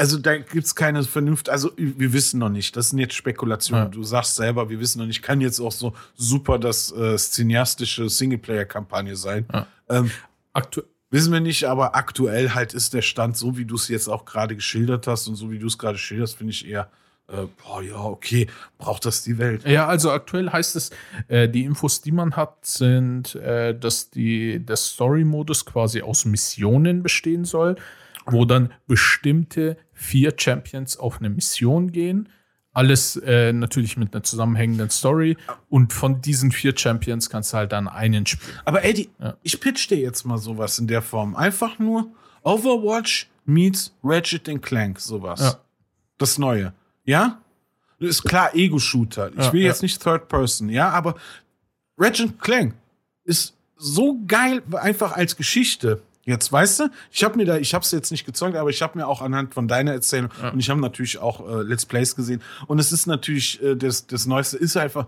also 0.00 0.16
da 0.16 0.38
gibt 0.38 0.64
es 0.64 0.74
keine 0.74 1.02
Vernunft, 1.04 1.50
also 1.50 1.72
wir 1.76 2.14
wissen 2.14 2.40
noch 2.40 2.48
nicht, 2.48 2.74
das 2.74 2.88
sind 2.88 3.00
jetzt 3.00 3.14
Spekulationen. 3.14 3.84
Ja. 3.84 3.90
Du 3.90 4.02
sagst 4.02 4.34
selber, 4.34 4.70
wir 4.70 4.80
wissen 4.80 4.98
noch 4.98 5.06
nicht, 5.06 5.20
kann 5.20 5.42
jetzt 5.42 5.60
auch 5.60 5.72
so 5.72 5.92
super 6.14 6.58
das 6.58 6.90
äh, 6.90 7.16
cineastische 7.18 8.08
Singleplayer-Kampagne 8.08 9.14
sein. 9.14 9.46
Ja. 9.52 9.66
Ähm, 9.90 10.10
Aktu 10.54 10.80
wissen 11.10 11.32
wir 11.34 11.40
nicht, 11.40 11.64
aber 11.64 11.96
aktuell 11.96 12.54
halt 12.54 12.72
ist 12.72 12.94
der 12.94 13.02
Stand 13.02 13.36
so, 13.36 13.58
wie 13.58 13.66
du 13.66 13.74
es 13.74 13.88
jetzt 13.88 14.08
auch 14.08 14.24
gerade 14.24 14.56
geschildert 14.56 15.06
hast 15.06 15.28
und 15.28 15.36
so 15.36 15.50
wie 15.50 15.58
du 15.58 15.66
es 15.66 15.76
gerade 15.76 15.98
schilderst, 15.98 16.38
finde 16.38 16.52
ich 16.52 16.66
eher 16.66 16.88
äh, 17.28 17.46
boah, 17.62 17.82
ja, 17.82 17.96
okay, 17.96 18.46
braucht 18.78 19.04
das 19.04 19.22
die 19.22 19.36
Welt? 19.36 19.66
Ja, 19.66 19.86
also 19.86 20.10
aktuell 20.12 20.50
heißt 20.50 20.76
es, 20.76 20.90
äh, 21.28 21.46
die 21.46 21.64
Infos, 21.64 22.00
die 22.00 22.10
man 22.10 22.36
hat, 22.36 22.64
sind, 22.64 23.34
äh, 23.34 23.78
dass 23.78 24.10
die, 24.10 24.64
der 24.64 24.76
Story-Modus 24.76 25.66
quasi 25.66 26.00
aus 26.00 26.24
Missionen 26.24 27.02
bestehen 27.02 27.44
soll. 27.44 27.76
wo 28.26 28.44
dann 28.44 28.72
bestimmte 28.86 29.76
vier 30.00 30.32
Champions 30.36 30.96
auf 30.96 31.18
eine 31.18 31.28
Mission 31.30 31.92
gehen. 31.92 32.28
Alles 32.72 33.16
äh, 33.16 33.52
natürlich 33.52 33.96
mit 33.96 34.14
einer 34.14 34.22
zusammenhängenden 34.22 34.90
Story. 34.90 35.36
Und 35.68 35.92
von 35.92 36.20
diesen 36.22 36.52
vier 36.52 36.76
Champions 36.76 37.28
kannst 37.28 37.52
du 37.52 37.58
halt 37.58 37.72
dann 37.72 37.88
einen 37.88 38.24
spielen. 38.26 38.56
Aber 38.64 38.84
Eddie, 38.84 39.10
Ja. 39.18 39.36
ich 39.42 39.60
pitch 39.60 39.90
dir 39.90 39.98
jetzt 39.98 40.24
mal 40.24 40.38
sowas 40.38 40.78
in 40.78 40.86
der 40.86 41.02
Form. 41.02 41.34
Einfach 41.36 41.78
nur 41.78 42.06
Overwatch 42.42 43.28
meets 43.44 43.92
Ratchet 44.02 44.48
Clank, 44.62 45.00
sowas. 45.00 45.40
Ja. 45.40 45.60
Das 46.18 46.38
Neue. 46.38 46.72
Ja? 47.04 47.40
Ist 47.98 48.22
klar, 48.22 48.54
Ego-Shooter. 48.54 49.30
Ich 49.36 49.44
Ja, 49.46 49.52
will 49.52 49.62
jetzt 49.62 49.82
nicht 49.82 50.02
Third 50.02 50.28
Person, 50.28 50.68
ja, 50.70 50.88
aber 50.90 51.16
Ratchet 51.98 52.40
Clank 52.40 52.74
ist 53.24 53.54
so 53.76 54.18
geil, 54.26 54.62
einfach 54.72 55.12
als 55.12 55.36
Geschichte. 55.36 56.02
Jetzt 56.30 56.50
weißt 56.52 56.80
du, 56.80 56.84
ich 57.12 57.22
habe 57.24 57.36
mir 57.36 57.44
da, 57.44 57.56
ich 57.58 57.74
habe 57.74 57.84
es 57.84 57.90
jetzt 57.90 58.10
nicht 58.10 58.24
gezeugt, 58.24 58.56
aber 58.56 58.70
ich 58.70 58.80
habe 58.82 58.96
mir 58.96 59.06
auch 59.06 59.20
anhand 59.20 59.52
von 59.52 59.68
deiner 59.68 59.92
Erzählung 59.92 60.30
und 60.52 60.58
ich 60.60 60.70
habe 60.70 60.80
natürlich 60.80 61.18
auch 61.18 61.40
äh, 61.46 61.62
Let's 61.62 61.84
Plays 61.84 62.16
gesehen 62.16 62.40
und 62.66 62.78
es 62.78 62.92
ist 62.92 63.06
natürlich 63.06 63.62
äh, 63.62 63.74
das, 63.76 64.06
das 64.06 64.26
Neueste 64.26 64.56
ist 64.56 64.76
einfach, 64.76 65.06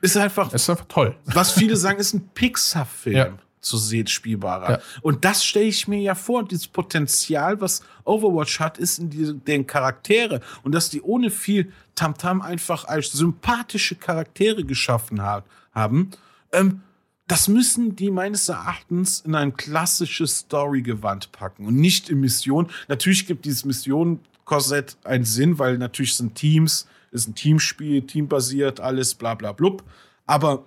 ist 0.00 0.16
einfach 0.16 0.52
ist 0.52 0.70
einfach 0.70 0.86
toll. 0.88 1.14
was 1.26 1.52
viele 1.52 1.76
sagen, 1.76 1.98
ist 1.98 2.14
ein 2.14 2.28
Pixar-Film 2.34 3.16
Ja. 3.16 3.28
zu 3.60 3.76
sehen, 3.76 4.06
spielbarer. 4.06 4.70
Ja. 4.70 4.78
Und 5.02 5.24
das 5.24 5.44
stelle 5.44 5.66
ich 5.66 5.86
mir 5.86 6.00
ja 6.00 6.14
vor, 6.14 6.44
dieses 6.44 6.66
Potenzial, 6.68 7.60
was 7.60 7.82
Overwatch 8.04 8.58
hat, 8.60 8.78
ist 8.78 8.98
in 8.98 9.10
diese, 9.10 9.34
den 9.34 9.66
Charaktere. 9.66 10.40
Und 10.64 10.72
dass 10.72 10.90
die 10.90 11.00
ohne 11.02 11.30
viel 11.30 11.72
Tamtam 11.94 12.40
einfach 12.42 12.84
als 12.86 13.12
sympathische 13.12 13.94
Charaktere 13.94 14.64
geschaffen 14.64 15.22
hat, 15.22 15.44
haben. 15.72 16.10
Ähm, 16.52 16.80
das 17.26 17.48
müssen 17.48 17.96
die 17.96 18.10
meines 18.10 18.48
Erachtens 18.48 19.20
in 19.20 19.34
ein 19.34 19.56
klassisches 19.56 20.38
Story-Gewand 20.40 21.32
packen 21.32 21.66
und 21.66 21.76
nicht 21.76 22.10
in 22.10 22.20
Mission. 22.20 22.68
Natürlich 22.88 23.26
gibt 23.26 23.44
dieses 23.44 23.64
Mission-Korsett 23.64 24.96
einen 25.04 25.24
Sinn, 25.24 25.58
weil 25.58 25.78
natürlich 25.78 26.16
sind 26.16 26.34
Teams, 26.34 26.86
ist 27.10 27.28
ein 27.28 27.34
Teamspiel, 27.34 28.02
teambasiert, 28.02 28.80
alles, 28.80 29.14
bla 29.14 29.34
bla 29.34 29.52
blub. 29.52 29.84
Aber 30.26 30.66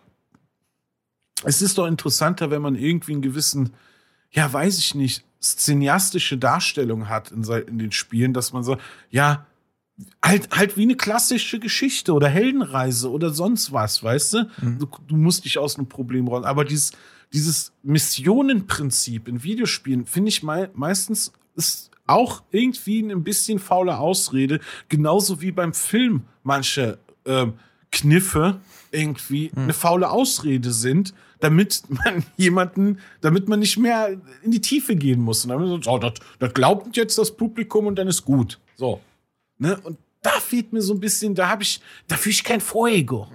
es 1.43 1.61
ist 1.61 1.77
doch 1.77 1.87
interessanter, 1.87 2.51
wenn 2.51 2.61
man 2.61 2.75
irgendwie 2.75 3.13
einen 3.13 3.21
gewissen, 3.21 3.73
ja, 4.31 4.51
weiß 4.51 4.79
ich 4.79 4.95
nicht, 4.95 5.23
szeniastische 5.41 6.37
Darstellung 6.37 7.09
hat 7.09 7.31
in, 7.31 7.43
in 7.43 7.77
den 7.77 7.91
Spielen, 7.91 8.33
dass 8.33 8.53
man 8.53 8.63
so, 8.63 8.77
ja, 9.09 9.45
halt, 10.23 10.49
halt 10.51 10.77
wie 10.77 10.83
eine 10.83 10.95
klassische 10.95 11.59
Geschichte 11.59 12.13
oder 12.13 12.27
Heldenreise 12.27 13.09
oder 13.09 13.29
sonst 13.29 13.71
was, 13.71 14.03
weißt 14.03 14.33
du? 14.33 14.49
Du, 14.79 14.87
du 15.07 15.15
musst 15.15 15.45
dich 15.45 15.57
aus 15.57 15.77
einem 15.77 15.87
Problem 15.87 16.27
rollen. 16.27 16.45
Aber 16.45 16.65
dieses, 16.65 16.91
dieses 17.33 17.71
Missionenprinzip 17.83 19.27
in 19.27 19.43
Videospielen 19.43 20.05
finde 20.05 20.29
ich 20.29 20.43
mei 20.43 20.69
meistens 20.73 21.31
ist 21.55 21.91
auch 22.07 22.43
irgendwie 22.51 22.99
ein 22.99 23.23
bisschen 23.23 23.59
faule 23.59 23.97
Ausrede, 23.97 24.59
genauso 24.89 25.41
wie 25.41 25.51
beim 25.51 25.73
Film 25.73 26.23
manche 26.43 26.99
ähm, 27.25 27.53
Kniffe 27.91 28.59
irgendwie 28.91 29.51
eine 29.55 29.73
faule 29.73 30.09
Ausrede 30.09 30.71
sind, 30.71 31.13
damit 31.39 31.83
man 31.89 32.23
jemanden, 32.37 32.99
damit 33.21 33.47
man 33.47 33.59
nicht 33.59 33.77
mehr 33.77 34.17
in 34.43 34.51
die 34.51 34.61
Tiefe 34.61 34.95
gehen 34.95 35.21
muss. 35.21 35.45
Und 35.45 35.49
dann 35.49 35.81
so, 35.81 35.91
oh, 35.91 35.97
das, 35.97 36.13
das 36.39 36.53
glaubt 36.53 36.95
jetzt 36.97 37.17
das 37.17 37.35
Publikum 37.35 37.87
und 37.87 37.95
dann 37.97 38.07
ist 38.07 38.23
gut. 38.23 38.59
So. 38.75 39.01
Ne? 39.57 39.79
Und 39.81 39.97
da 40.21 40.31
fehlt 40.31 40.73
mir 40.73 40.81
so 40.81 40.93
ein 40.93 40.99
bisschen, 40.99 41.35
da 41.35 41.49
habe 41.49 41.63
ich, 41.63 41.81
da 42.07 42.15
fühle 42.15 42.33
ich 42.33 42.43
kein 42.43 42.61
Fuego. 42.61 43.27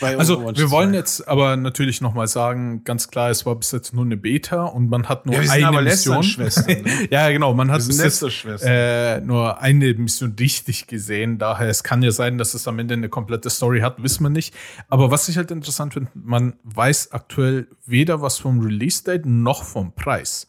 Also 0.00 0.54
wir 0.54 0.70
wollen 0.70 0.90
2. 0.90 0.96
jetzt 0.96 1.28
aber 1.28 1.56
natürlich 1.56 2.00
noch 2.00 2.14
mal 2.14 2.26
sagen, 2.26 2.84
ganz 2.84 3.08
klar, 3.08 3.30
es 3.30 3.46
war 3.46 3.54
bis 3.56 3.72
jetzt 3.72 3.94
nur 3.94 4.04
eine 4.04 4.16
Beta 4.16 4.64
und 4.64 4.88
man 4.90 5.08
hat 5.08 5.26
nur 5.26 5.34
Ja, 5.34 5.40
wir 5.40 5.48
sind 5.48 5.56
eine 5.56 5.68
aber 5.68 5.82
Mission. 5.82 6.24
Ne? 6.36 7.08
ja, 7.10 7.30
genau, 7.30 7.54
man 7.54 7.70
hat 7.70 7.86
bis 7.86 7.98
jetzt 7.98 8.22
äh, 8.62 9.20
nur 9.20 9.60
eine 9.60 9.94
Mission 9.94 10.34
richtig 10.38 10.86
gesehen. 10.86 11.38
Daher 11.38 11.68
es 11.68 11.82
kann 11.82 12.02
ja 12.02 12.10
sein, 12.10 12.38
dass 12.38 12.54
es 12.54 12.68
am 12.68 12.78
Ende 12.78 12.94
eine 12.94 13.08
komplette 13.08 13.50
Story 13.50 13.80
hat, 13.80 14.02
wissen 14.02 14.24
wir 14.24 14.30
nicht. 14.30 14.54
Aber 14.88 15.10
was 15.10 15.28
ich 15.28 15.36
halt 15.36 15.50
interessant 15.50 15.94
finde, 15.94 16.10
man 16.14 16.54
weiß 16.64 17.12
aktuell 17.12 17.68
weder 17.86 18.20
was 18.20 18.38
vom 18.38 18.60
Release-Date 18.60 19.26
noch 19.26 19.64
vom 19.64 19.94
Preis. 19.94 20.46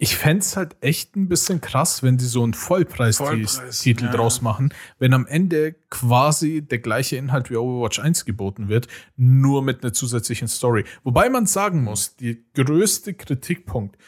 Ich 0.00 0.16
fände 0.16 0.42
es 0.42 0.56
halt 0.56 0.76
echt 0.80 1.16
ein 1.16 1.28
bisschen 1.28 1.60
krass, 1.60 2.04
wenn 2.04 2.18
die 2.18 2.24
so 2.24 2.44
einen 2.44 2.54
Vollpreis, 2.54 3.16
Vollpreistitel 3.16 4.04
ja. 4.04 4.12
draus 4.12 4.42
machen, 4.42 4.72
wenn 5.00 5.12
am 5.12 5.26
Ende 5.26 5.74
quasi 5.90 6.62
der 6.62 6.78
gleiche 6.78 7.16
Inhalt 7.16 7.50
wie 7.50 7.56
Overwatch 7.56 7.98
1 7.98 8.24
geboten 8.24 8.68
wird, 8.68 8.86
nur 9.16 9.60
mit 9.60 9.82
einer 9.82 9.92
zusätzlichen 9.92 10.46
Story. 10.46 10.84
Wobei 11.02 11.28
man 11.28 11.46
sagen 11.46 11.82
muss, 11.82 12.14
die 12.14 12.44
größte 12.54 13.14
Kritikpunkt 13.14 13.98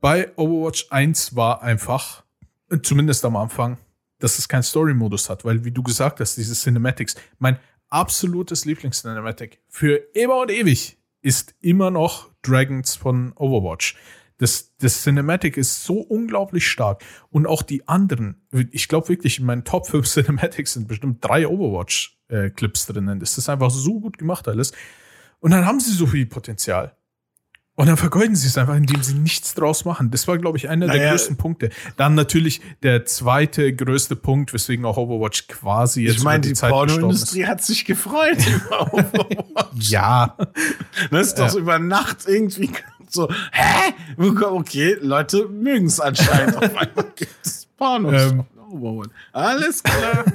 bei 0.00 0.36
Overwatch 0.36 0.88
1 0.90 1.36
war 1.36 1.62
einfach, 1.62 2.24
zumindest 2.82 3.24
am 3.24 3.36
Anfang, 3.36 3.78
dass 4.18 4.38
es 4.40 4.48
keinen 4.48 4.64
Story-Modus 4.64 5.30
hat, 5.30 5.44
weil 5.44 5.64
wie 5.64 5.70
du 5.70 5.84
gesagt 5.84 6.18
hast, 6.18 6.36
diese 6.36 6.54
Cinematics, 6.54 7.14
mein 7.38 7.58
absolutes 7.88 8.64
Lieblings-Cinematic 8.64 9.60
für 9.68 9.96
immer 10.14 10.40
und 10.40 10.50
ewig 10.50 10.96
ist 11.22 11.54
immer 11.60 11.90
noch 11.90 12.30
Dragons 12.42 12.96
von 12.96 13.32
Overwatch. 13.36 13.96
Das, 14.38 14.74
das 14.78 15.02
Cinematic 15.02 15.56
ist 15.56 15.84
so 15.84 16.00
unglaublich 16.00 16.66
stark. 16.68 17.02
Und 17.30 17.46
auch 17.46 17.62
die 17.62 17.88
anderen, 17.88 18.46
ich 18.70 18.86
glaube 18.88 19.08
wirklich, 19.08 19.38
in 19.38 19.46
meinen 19.46 19.64
Top 19.64 19.86
5 19.86 20.06
Cinematics 20.12 20.74
sind 20.74 20.88
bestimmt 20.88 21.24
drei 21.24 21.46
Overwatch-Clips 21.48 22.86
drinnen. 22.86 23.20
Das 23.20 23.38
ist 23.38 23.48
einfach 23.48 23.70
so 23.70 24.00
gut 24.00 24.18
gemacht 24.18 24.46
alles. 24.48 24.72
Und 25.40 25.50
dann 25.52 25.64
haben 25.66 25.80
sie 25.80 25.92
so 25.92 26.06
viel 26.06 26.26
Potenzial. 26.26 26.96
Und 27.78 27.88
dann 27.88 27.98
vergeuden 27.98 28.34
sie 28.36 28.46
es 28.48 28.56
einfach, 28.56 28.74
indem 28.74 29.02
sie 29.02 29.12
nichts 29.12 29.52
draus 29.52 29.84
machen. 29.84 30.10
Das 30.10 30.26
war, 30.26 30.38
glaube 30.38 30.56
ich, 30.56 30.70
einer 30.70 30.86
der 30.86 30.96
Naja, 30.96 31.10
größten 31.10 31.36
Punkte. 31.36 31.68
Dann 31.98 32.14
natürlich 32.14 32.62
der 32.82 33.04
zweite 33.04 33.74
größte 33.74 34.16
Punkt, 34.16 34.54
weswegen 34.54 34.86
auch 34.86 34.96
Overwatch 34.96 35.46
quasi 35.46 36.04
jetzt 36.04 36.16
Ich 36.16 36.22
meine, 36.22 36.40
die 36.40 36.52
ist. 36.52 36.62
Pornoindustrie 36.62 37.44
hat 37.44 37.62
sich 37.62 37.84
gefreut 37.84 38.38
über 38.66 38.94
Overwatch. 38.94 39.90
Ja, 39.90 40.38
Das 41.10 41.26
ist 41.26 41.34
doch 41.38 41.44
Ja. 41.44 41.48
so 41.50 41.58
über 41.58 41.78
Nacht 41.78 42.24
irgendwie 42.26 42.70
so, 43.16 43.28
hä? 43.52 43.94
Okay, 44.18 44.96
Leute 45.00 45.48
mögen 45.48 45.86
es 45.86 46.00
anscheinend. 46.00 46.56
Auf 46.56 46.76
einmal 46.76 47.12
gibt 47.16 47.34
es 47.44 47.66
Pornos. 47.76 48.32
Ähm. 48.32 48.44
Overwatch. 48.70 49.10
Alles 49.32 49.82
klar. 49.82 50.24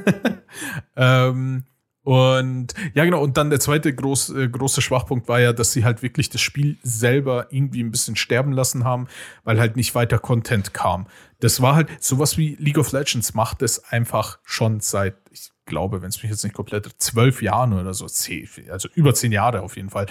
Ähm, 0.97 1.63
und 2.03 2.73
ja, 2.93 3.05
genau. 3.05 3.21
Und 3.21 3.37
dann 3.37 3.49
der 3.49 3.59
zweite 3.59 3.93
groß, 3.93 4.31
äh, 4.31 4.49
große 4.49 4.81
Schwachpunkt 4.81 5.27
war 5.27 5.39
ja, 5.39 5.53
dass 5.53 5.71
sie 5.71 5.85
halt 5.85 6.01
wirklich 6.01 6.29
das 6.29 6.41
Spiel 6.41 6.77
selber 6.83 7.47
irgendwie 7.51 7.81
ein 7.81 7.91
bisschen 7.91 8.15
sterben 8.15 8.51
lassen 8.51 8.83
haben, 8.83 9.07
weil 9.43 9.59
halt 9.59 9.77
nicht 9.77 9.93
weiter 9.93 10.19
Content 10.19 10.73
kam. 10.73 11.07
Das 11.39 11.61
war 11.61 11.75
halt 11.75 11.89
sowas 12.03 12.37
wie 12.37 12.55
League 12.59 12.77
of 12.77 12.91
Legends 12.91 13.33
macht 13.33 13.61
es 13.61 13.83
einfach 13.85 14.39
schon 14.43 14.79
seit, 14.79 15.15
ich 15.31 15.51
glaube, 15.65 16.01
wenn 16.01 16.09
es 16.09 16.21
mich 16.21 16.31
jetzt 16.31 16.43
nicht 16.43 16.55
komplett, 16.55 16.89
zwölf 16.97 17.41
Jahren 17.41 17.73
oder 17.73 17.93
so, 17.93 18.05
also 18.05 18.89
über 18.95 19.13
zehn 19.13 19.31
Jahre 19.31 19.61
auf 19.61 19.77
jeden 19.77 19.89
Fall, 19.89 20.07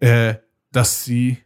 äh, 0.00 0.34
dass 0.70 1.04
sie 1.04 1.38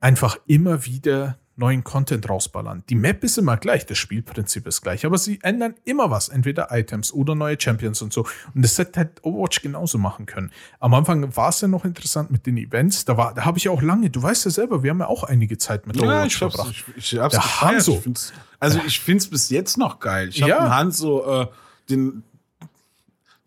einfach 0.00 0.38
immer 0.46 0.84
wieder 0.84 1.36
neuen 1.56 1.84
Content 1.84 2.26
rausballern. 2.26 2.84
Die 2.88 2.94
Map 2.94 3.22
ist 3.22 3.36
immer 3.36 3.58
gleich, 3.58 3.84
das 3.84 3.98
Spielprinzip 3.98 4.66
ist 4.66 4.80
gleich, 4.80 5.04
aber 5.04 5.18
sie 5.18 5.40
ändern 5.42 5.74
immer 5.84 6.10
was, 6.10 6.30
entweder 6.30 6.68
Items 6.70 7.12
oder 7.12 7.34
neue 7.34 7.60
Champions 7.60 8.00
und 8.00 8.14
so. 8.14 8.26
Und 8.54 8.62
das 8.64 8.78
hätte 8.78 8.98
halt 9.00 9.22
Overwatch 9.24 9.60
genauso 9.60 9.98
machen 9.98 10.24
können. 10.24 10.52
Am 10.78 10.94
Anfang 10.94 11.36
war 11.36 11.50
es 11.50 11.60
ja 11.60 11.68
noch 11.68 11.84
interessant 11.84 12.30
mit 12.30 12.46
den 12.46 12.56
Events, 12.56 13.04
da 13.04 13.18
war, 13.18 13.34
da 13.34 13.44
habe 13.44 13.58
ich 13.58 13.68
auch 13.68 13.82
lange, 13.82 14.08
du 14.08 14.22
weißt 14.22 14.46
ja 14.46 14.50
selber, 14.50 14.82
wir 14.82 14.90
haben 14.90 15.00
ja 15.00 15.06
auch 15.08 15.22
einige 15.24 15.58
Zeit 15.58 15.86
mit 15.86 15.96
Ja, 15.96 16.04
Overwatch 16.04 16.26
ich 16.32 16.36
verbracht. 16.38 16.84
ich, 16.96 17.12
ich 17.12 17.18
hab's 17.20 17.34
Der 17.34 17.42
gefeiert. 17.42 17.74
Hanzo. 17.74 17.92
Ich 17.92 18.00
find's, 18.04 18.32
also 18.58 18.80
ich 18.86 19.00
finde 19.00 19.18
es 19.18 19.28
bis 19.28 19.50
jetzt 19.50 19.76
noch 19.76 20.00
geil. 20.00 20.30
Ich 20.30 20.40
habe 20.40 20.50
Ja. 20.52 20.74
Hanzo, 20.74 21.42
äh, 21.42 21.46
den, 21.90 22.22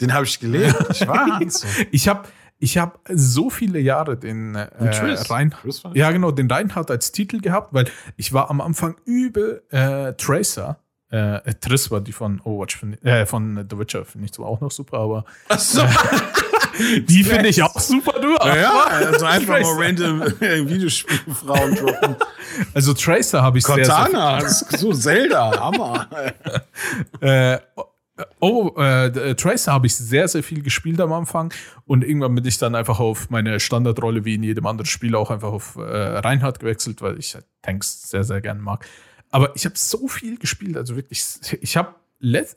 den 0.01 0.13
habe 0.13 0.25
ich 0.25 0.39
gelernt. 0.39 0.75
Ich 0.91 1.07
war 1.07 1.25
Hanzo. 1.39 1.65
Ich 1.91 2.07
habe 2.07 2.27
ich 2.63 2.77
hab 2.77 2.99
so 3.09 3.49
viele 3.49 3.79
Jahre 3.79 4.15
den 4.17 4.55
äh, 4.55 4.67
Triss. 4.91 5.27
Ja 5.93 6.11
genau 6.11 6.31
den 6.31 6.49
Reinhardt 6.49 6.89
als 6.89 7.11
Titel 7.11 7.39
gehabt, 7.41 7.73
weil 7.73 7.85
ich 8.15 8.31
war 8.31 8.49
am 8.49 8.61
Anfang 8.61 8.95
übel 9.05 9.63
äh, 9.69 10.13
Tracer. 10.13 10.79
Äh, 11.11 11.35
äh, 11.37 11.53
Triss 11.59 11.91
war 11.91 12.01
die 12.01 12.13
von 12.13 12.39
Overwatch, 12.41 12.77
find 12.77 12.97
ich- 13.01 13.05
äh, 13.05 13.25
von 13.25 13.67
The 13.69 13.77
Witcher, 13.77 14.05
finde 14.05 14.25
ich 14.25 14.31
zwar 14.31 14.47
auch 14.47 14.61
noch 14.61 14.71
super, 14.71 14.97
aber 14.99 15.25
Achso. 15.49 15.83
die 17.07 17.23
finde 17.23 17.49
ich 17.49 17.61
auch 17.61 17.79
super, 17.79 18.19
du. 18.19 18.31
Ja, 18.47 18.85
also 18.89 19.25
einfach 19.35 19.57
Tracer. 19.57 19.75
mal 19.75 19.85
random 19.85 20.21
äh, 20.39 20.67
Videospielfrauen 20.69 21.75
droppen. 21.75 22.15
Also 22.75 22.93
Tracer 22.93 23.41
habe 23.41 23.57
ich 23.57 23.63
sehr, 23.65 23.83
sehr 23.83 23.85
Cortana, 23.87 24.37
das 24.39 24.61
ist 24.61 24.77
so 24.79 24.93
Zelda, 24.93 25.59
Hammer. 25.59 26.07
Äh, 27.19 27.57
oh, 28.39 28.71
äh, 28.77 29.07
äh, 29.07 29.35
Tracer 29.35 29.73
habe 29.73 29.87
ich 29.87 29.95
sehr, 29.95 30.27
sehr 30.27 30.43
viel 30.43 30.61
gespielt 30.61 30.99
am 30.99 31.13
Anfang 31.13 31.53
und 31.85 32.03
irgendwann 32.03 32.35
bin 32.35 32.45
ich 32.45 32.57
dann 32.57 32.75
einfach 32.75 32.99
auf 32.99 33.29
meine 33.29 33.59
Standardrolle 33.59 34.25
wie 34.25 34.35
in 34.35 34.43
jedem 34.43 34.65
anderen 34.65 34.85
Spiel 34.85 35.15
auch 35.15 35.31
einfach 35.31 35.51
auf 35.51 35.75
äh, 35.75 35.81
Reinhardt 35.81 36.59
gewechselt, 36.59 37.01
weil 37.01 37.17
ich 37.19 37.35
halt 37.35 37.45
Tanks 37.61 38.09
sehr, 38.09 38.23
sehr 38.23 38.41
gerne 38.41 38.61
mag. 38.61 38.85
Aber 39.31 39.55
ich 39.55 39.65
habe 39.65 39.75
so 39.77 40.07
viel 40.07 40.37
gespielt, 40.37 40.77
also 40.77 40.95
wirklich, 40.95 41.23
ich 41.61 41.77
habe 41.77 41.95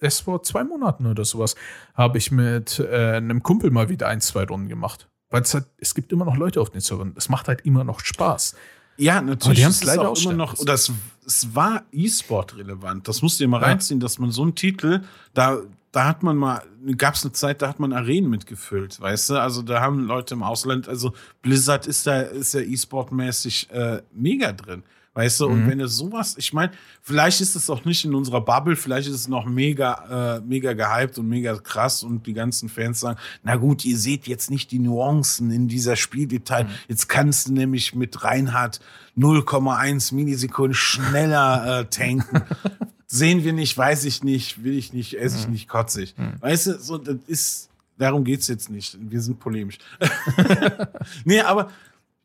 erst 0.01 0.23
vor 0.23 0.43
zwei 0.43 0.63
Monaten 0.63 1.07
oder 1.07 1.25
sowas, 1.25 1.57
habe 1.95 2.19
ich 2.19 2.31
mit 2.31 2.79
äh, 2.79 3.17
einem 3.17 3.43
Kumpel 3.43 3.71
mal 3.71 3.89
wieder 3.89 4.09
ein, 4.09 4.21
zwei 4.21 4.45
Runden 4.45 4.69
gemacht. 4.69 5.09
Weil 5.31 5.43
es 5.43 5.55
halt, 5.55 5.67
es 5.79 5.95
gibt 5.95 6.13
immer 6.13 6.25
noch 6.25 6.37
Leute 6.37 6.61
auf 6.61 6.71
den 6.71 6.81
Servern. 6.81 7.15
Es 7.17 7.29
macht 7.29 7.49
halt 7.49 7.63
immer 7.63 7.83
noch 7.83 8.01
Spaß. 8.01 8.55
Ja, 8.99 9.21
natürlich. 9.21 9.59
die 9.59 9.65
haben 9.65 9.71
es 9.73 9.85
leider 9.85 10.09
auch 10.09 10.21
immer 10.23 10.33
noch, 10.33 10.59
oder 10.59 10.75
es, 10.75 10.91
es 11.27 11.55
war 11.55 11.83
E-Sport 11.93 12.57
relevant. 12.57 13.07
Das 13.09 13.23
musst 13.23 13.39
du 13.41 13.45
dir 13.45 13.49
mal 13.49 13.61
Ja. 13.61 13.69
reinziehen, 13.69 14.01
dass 14.01 14.19
man 14.19 14.31
so 14.31 14.43
einen 14.43 14.55
Titel, 14.55 15.03
da, 15.35 15.59
da 15.93 16.05
hat 16.07 16.23
man 16.23 16.37
mal, 16.37 16.63
gab 16.97 17.15
es 17.15 17.25
eine 17.25 17.33
Zeit, 17.33 17.63
da 17.63 17.69
hat 17.69 17.79
man 17.81 17.93
Arenen 17.93 18.31
mitgefüllt, 18.31 19.01
weißt 19.01 19.31
du? 19.31 19.35
Also 19.41 19.63
da 19.63 19.81
haben 19.81 20.07
Leute 20.07 20.35
im 20.35 20.43
Ausland, 20.43 20.89
also 20.89 21.13
Blizzard 21.43 21.87
ist 21.87 22.07
da, 22.07 22.21
ist 22.23 22.55
ja 22.55 22.61
E-Sport-mäßig 22.61 23.71
äh, 23.71 24.03
mega 24.13 24.53
drin. 24.53 24.83
Weißt 25.17 25.41
du, 25.41 25.49
Mhm. 25.49 25.53
und 25.55 25.69
wenn 25.71 25.81
es 25.81 25.97
sowas, 25.97 26.35
ich 26.37 26.53
meine, 26.53 26.73
vielleicht 27.01 27.41
ist 27.41 27.57
es 27.57 27.71
auch 27.71 27.85
nicht 27.87 28.05
in 28.05 28.15
unserer 28.15 28.43
Bubble, 28.43 28.77
vielleicht 28.77 29.09
ist 29.09 29.15
es 29.15 29.29
noch 29.29 29.47
mega, 29.47 30.37
äh, 30.37 30.41
mega 30.47 30.75
gehypt 30.75 31.17
und 31.19 31.27
mega 31.29 31.57
krass 31.57 32.03
und 32.03 32.27
die 32.27 32.35
ganzen 32.35 32.69
Fans 32.69 33.01
sagen, 33.01 33.19
na 33.43 33.57
gut, 33.57 33.85
ihr 33.87 33.97
seht 33.97 34.27
jetzt 34.27 34.51
nicht 34.51 34.71
die 34.73 34.79
Nuancen 34.79 35.51
in 35.51 35.69
dieser 35.69 35.97
Spieldetail. 35.97 36.65
Mhm. 36.65 36.69
Jetzt 36.89 37.09
kannst 37.09 37.49
du 37.49 37.55
nämlich 37.55 37.95
mit 37.95 38.23
Reinhard 38.25 38.81
0,1 39.17 40.15
Millisekunden 40.15 40.75
schneller 40.75 41.81
äh, 41.81 41.85
tanken. 41.87 42.43
Sehen 43.09 43.43
wir 43.43 43.55
nicht, 43.55 43.79
weiß 43.79 44.05
ich 44.05 44.23
nicht, 44.23 44.65
will 44.65 44.77
ich 44.77 44.93
nicht, 44.93 45.15
esse 45.19 45.37
Mhm. 45.37 45.43
ich 45.45 45.49
nicht, 45.49 45.69
kotze 45.69 46.03
ich. 46.03 46.15
Weißt 46.41 46.67
du, 46.67 46.79
so, 46.79 46.99
das 46.99 47.17
ist, 47.27 47.71
darum 47.97 48.23
geht's 48.25 48.49
jetzt 48.49 48.69
nicht. 48.69 48.99
Wir 49.01 49.23
sind 49.23 49.39
polemisch. 49.41 49.79
nee, 51.25 51.41
aber 51.41 51.71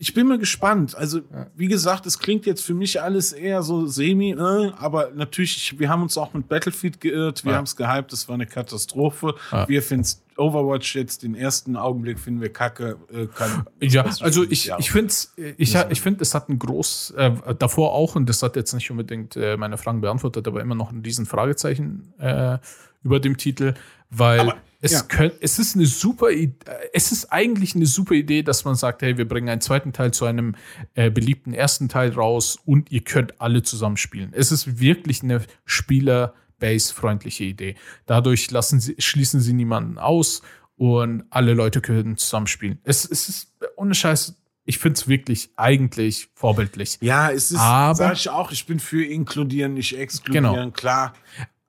ich 0.02 0.16
bin 0.16 0.26
mal 0.28 0.40
gespannt. 0.40 0.96
Also, 0.96 1.22
wie 1.56 1.68
gesagt, 1.68 2.08
es 2.08 2.18
klingt 2.18 2.48
jetzt 2.48 2.66
für 2.66 2.74
mich 2.74 3.00
alles 3.00 3.34
eher 3.34 3.62
so 3.62 3.86
semi, 3.86 4.32
äh, 4.32 4.72
aber 4.76 5.12
natürlich, 5.14 5.56
ich, 5.58 5.80
wir 5.80 5.90
haben 5.90 6.02
uns 6.02 6.18
auch 6.18 6.34
mit 6.34 6.50
Battlefield 6.50 7.00
geirrt, 7.00 7.46
wir 7.46 7.52
Ja. 7.52 7.58
haben 7.60 7.66
es 7.66 7.76
gehypt, 7.76 8.12
das 8.12 8.28
war 8.28 8.34
eine 8.34 8.48
Katastrophe. 8.48 9.36
Ja. 9.52 9.70
Wir 9.70 9.84
finden 9.84 10.08
Overwatch 10.38 10.96
jetzt 10.96 11.22
den 11.22 11.36
ersten 11.36 11.76
Augenblick 11.76 12.18
finden 12.18 12.42
wir 12.42 12.52
kacke. 12.52 12.98
Äh, 13.14 13.28
kann, 13.28 13.68
Ja, 13.80 14.04
also 14.22 14.44
ich, 14.44 14.72
ich 14.80 14.90
finde, 14.90 15.14
ich, 15.58 15.76
ich 15.76 16.02
finde, 16.02 16.24
es 16.24 16.34
hat 16.34 16.50
ein 16.50 16.58
groß, 16.58 17.12
äh, 17.16 17.32
davor 17.60 17.94
auch, 17.94 18.16
und 18.16 18.28
das 18.28 18.42
hat 18.42 18.56
jetzt 18.56 18.74
nicht 18.74 18.90
unbedingt 18.90 19.36
äh, 19.36 19.56
meine 19.56 19.78
Fragen 19.78 20.02
beantwortet, 20.02 20.48
aber 20.48 20.62
immer 20.62 20.74
noch 20.74 20.92
ein 20.92 21.02
riesen 21.02 21.28
Fragezeichen 21.28 22.12
äh, 22.18 22.58
über 23.04 23.20
dem 23.20 23.38
Titel, 23.38 23.76
weil 24.10 24.40
Aber, 24.40 24.56
es, 24.82 24.92
ja. 24.94 25.02
könnt, 25.04 25.36
es 25.42 25.60
ist 25.60 25.76
eine 25.76 25.86
super 25.86 26.30
Idee, 26.32 26.56
es 26.94 27.12
ist 27.12 27.32
eigentlich 27.32 27.76
eine 27.76 27.86
super 27.86 28.16
Idee, 28.16 28.44
dass 28.44 28.66
man 28.66 28.76
sagt, 28.76 29.02
hey, 29.02 29.18
wir 29.18 29.28
bringen 29.28 29.48
einen 29.50 29.62
zweiten 29.62 29.94
Teil 29.94 30.12
zu 30.12 30.26
einem 30.26 30.56
äh, 30.96 31.10
beliebten 31.10 31.54
ersten 31.54 31.88
Teil 31.88 32.12
raus 32.12 32.58
und 32.66 32.92
ihr 32.92 33.02
könnt 33.04 33.40
alle 33.40 33.62
zusammen 33.64 33.98
spielen. 33.98 34.32
Es 34.34 34.52
ist 34.52 34.80
wirklich 34.80 35.24
eine 35.24 35.42
Spieler- 35.66 36.34
Base-freundliche 36.60 37.44
Idee. 37.46 37.74
Dadurch 38.06 38.52
lassen 38.52 38.80
sie, 38.80 38.96
schließen 39.00 39.40
sie 39.42 39.54
niemanden 39.54 39.98
aus 39.98 40.44
und 40.76 41.24
alle 41.32 41.56
Leute 41.56 41.82
können 41.82 42.18
zusammenspielen. 42.18 42.78
Es, 42.84 43.04
es 43.04 43.30
ist 43.30 43.56
ohne 43.78 43.96
Scheiß, 43.96 44.36
ich 44.64 44.78
finde 44.78 45.00
es 45.00 45.08
wirklich 45.08 45.50
eigentlich 45.58 46.30
vorbildlich. 46.36 47.00
Ja, 47.02 47.32
es 47.32 47.50
ist, 47.50 47.58
Aber- 47.60 47.96
sag 47.96 48.14
ich 48.14 48.30
auch, 48.30 48.52
ich 48.52 48.68
bin 48.68 48.80
für 48.80 49.04
inkludieren, 49.04 49.74
nicht 49.74 49.98
exkludieren, 49.98 50.54
Genau. 50.54 50.70
klar. 50.70 51.14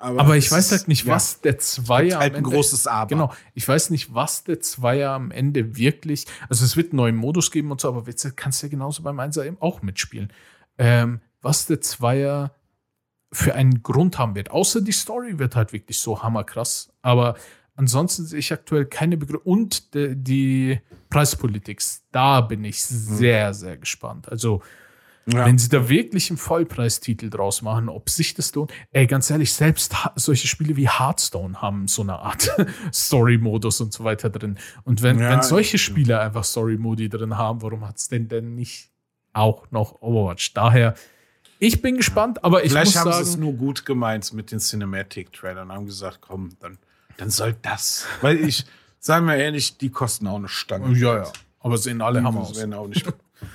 Aber 0.03 0.37
ich 0.37 0.47
es 0.47 0.53
weiß 0.53 0.73
halt 0.73 0.89
nicht, 0.89 1.07
ja, 1.07 1.15
was 1.15 1.41
der 1.41 1.59
Zweier 1.59 2.19
halt 2.19 2.33
am 2.33 2.39
ein 2.39 2.45
Ende- 2.45 2.51
großes 2.51 2.87
Aber. 2.87 3.09
Genau. 3.09 3.33
Ich 3.55 3.67
weiß 3.67 3.91
nicht, 3.91 4.15
was 4.15 4.45
der 4.45 4.61
Zweier 4.61 5.13
am 5.13 5.31
Ende 5.31 5.77
wirklich. 5.77 6.27
Also 6.49 6.65
es 6.65 6.77
wird 6.77 6.93
einen 6.93 6.97
neuen 6.97 7.17
Modus 7.17 7.51
geben 7.51 7.71
und 7.71 7.81
so, 7.81 7.89
aber 7.89 8.05
jetzt 8.09 8.37
kannst 8.37 8.63
du 8.63 8.67
ja 8.67 8.71
genauso 8.71 9.03
beim 9.03 9.19
Einser 9.21 9.47
eben 9.47 9.57
auch 9.61 9.83
mitspielen. 9.83 10.33
Ähm, 10.79 11.21
was 11.41 11.67
der 11.67 11.81
Zweier 11.81 12.55
für 13.33 13.55
einen 13.55 13.83
Grund 13.83 14.19
haben 14.19 14.35
wird. 14.35 14.51
Außer 14.51 14.81
die 14.83 14.93
Story 14.93 15.39
wird 15.39 15.57
halt 15.57 15.73
wirklich 15.73 15.99
so 15.99 16.23
hammerkrass. 16.23 16.93
Aber 17.01 17.37
ansonsten 17.77 18.27
sehe 18.27 18.41
ich 18.41 18.53
aktuell 18.53 18.85
keine 18.85 19.17
Begründung. 19.17 19.45
Und 19.45 19.95
de, 19.95 20.15
die 20.15 20.81
Preispolitik, 21.09 21.83
da 22.11 22.41
bin 22.43 22.65
ich 22.65 22.85
sehr, 22.85 23.55
sehr 23.55 23.79
gespannt. 23.79 24.29
Also 24.29 24.63
Ja. 25.27 25.47
wenn 25.47 25.57
sie 25.57 25.69
da 25.69 25.89
wirklich 25.89 26.31
einen 26.31 26.37
Vollpreistitel 26.37 27.31
draus 27.31 27.63
machen, 27.63 27.89
ob 27.89 28.11
sich 28.11 28.35
das 28.35 28.53
lohnt. 28.57 28.73
Ey, 28.91 29.07
ganz 29.07 29.31
ehrlich, 29.31 29.53
selbst 29.53 29.95
solche 30.17 30.49
Spiele 30.49 30.77
wie 30.77 30.89
Hearthstone 30.89 31.63
haben 31.63 31.87
so 31.87 32.03
eine 32.03 32.19
Art 32.19 32.51
Story-Modus 32.93 33.81
und 33.81 33.93
so 33.93 34.03
weiter 34.03 34.31
drin. 34.31 34.59
Und 34.83 35.03
wenn, 35.03 35.21
Ja, 35.21 35.31
wenn 35.31 35.43
solche. 35.43 35.79
Spiele 35.79 36.19
einfach 36.19 36.43
Story-Modi 36.45 37.09
drin 37.09 37.37
haben, 37.37 37.63
warum 37.63 37.87
hat 37.87 37.99
es 37.99 38.09
denn 38.09 38.27
denn 38.29 38.57
nicht 38.57 38.91
auch 39.33 39.71
noch 39.71 40.03
Overwatch? 40.03 40.55
Daher, 40.55 40.95
ich 41.61 41.81
bin 41.83 41.97
gespannt, 41.99 42.43
aber 42.43 42.65
ich 42.65 42.73
Vielleicht 42.73 42.97
muss 42.97 43.05
haben 43.05 43.13
sie 43.13 43.23
es 43.23 43.33
sagen, 43.33 43.43
nur 43.45 43.53
gut 43.53 43.85
gemeint 43.87 44.33
mit 44.33 44.51
den 44.51 44.59
Cinematic-Trailern 44.59 45.71
und 45.71 45.77
haben 45.77 45.87
gesagt, 45.87 46.19
komm, 46.21 46.51
dann, 46.59 46.79
dann 47.17 47.31
soll 47.31 47.55
das. 47.63 48.07
Weil 48.23 48.39
ich, 48.45 48.67
sagen 48.99 49.27
wir 49.27 49.37
ehrlich, 49.37 49.79
die 49.79 49.91
kosten 49.91 50.27
auch 50.27 50.37
eine 50.37 50.49
Stange. 50.49 50.93
ja, 50.99 51.19
ja, 51.19 51.33
aber 51.61 51.79
sehen 51.79 52.01
alle 52.03 52.25
Hammer 52.25 52.41
aus. 52.41 52.57
werden 52.57 52.75
auch 52.75 52.89
nicht, 52.89 53.07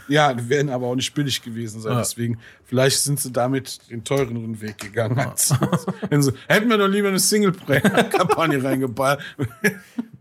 ja, 0.08 0.34
die 0.34 0.48
werden 0.50 0.70
aber 0.70 0.88
auch 0.88 0.96
nicht 0.96 1.14
billig 1.14 1.42
gewesen 1.42 1.82
sein. 1.82 1.94
Ja. 1.94 2.00
Deswegen, 2.00 2.40
vielleicht 2.64 3.00
sind 3.00 3.20
sie 3.20 3.32
damit 3.32 3.90
den 3.90 4.04
teureren 4.04 4.60
Weg 4.62 4.78
gegangen. 4.78 5.18
Wenn 6.10 6.22
sie, 6.22 6.34
hätten 6.48 6.70
wir 6.70 6.78
doch 6.78 6.88
lieber 6.88 7.10
eine 7.10 7.20
Single-Kampagne 7.20 8.64
reingeballt. 8.64 9.20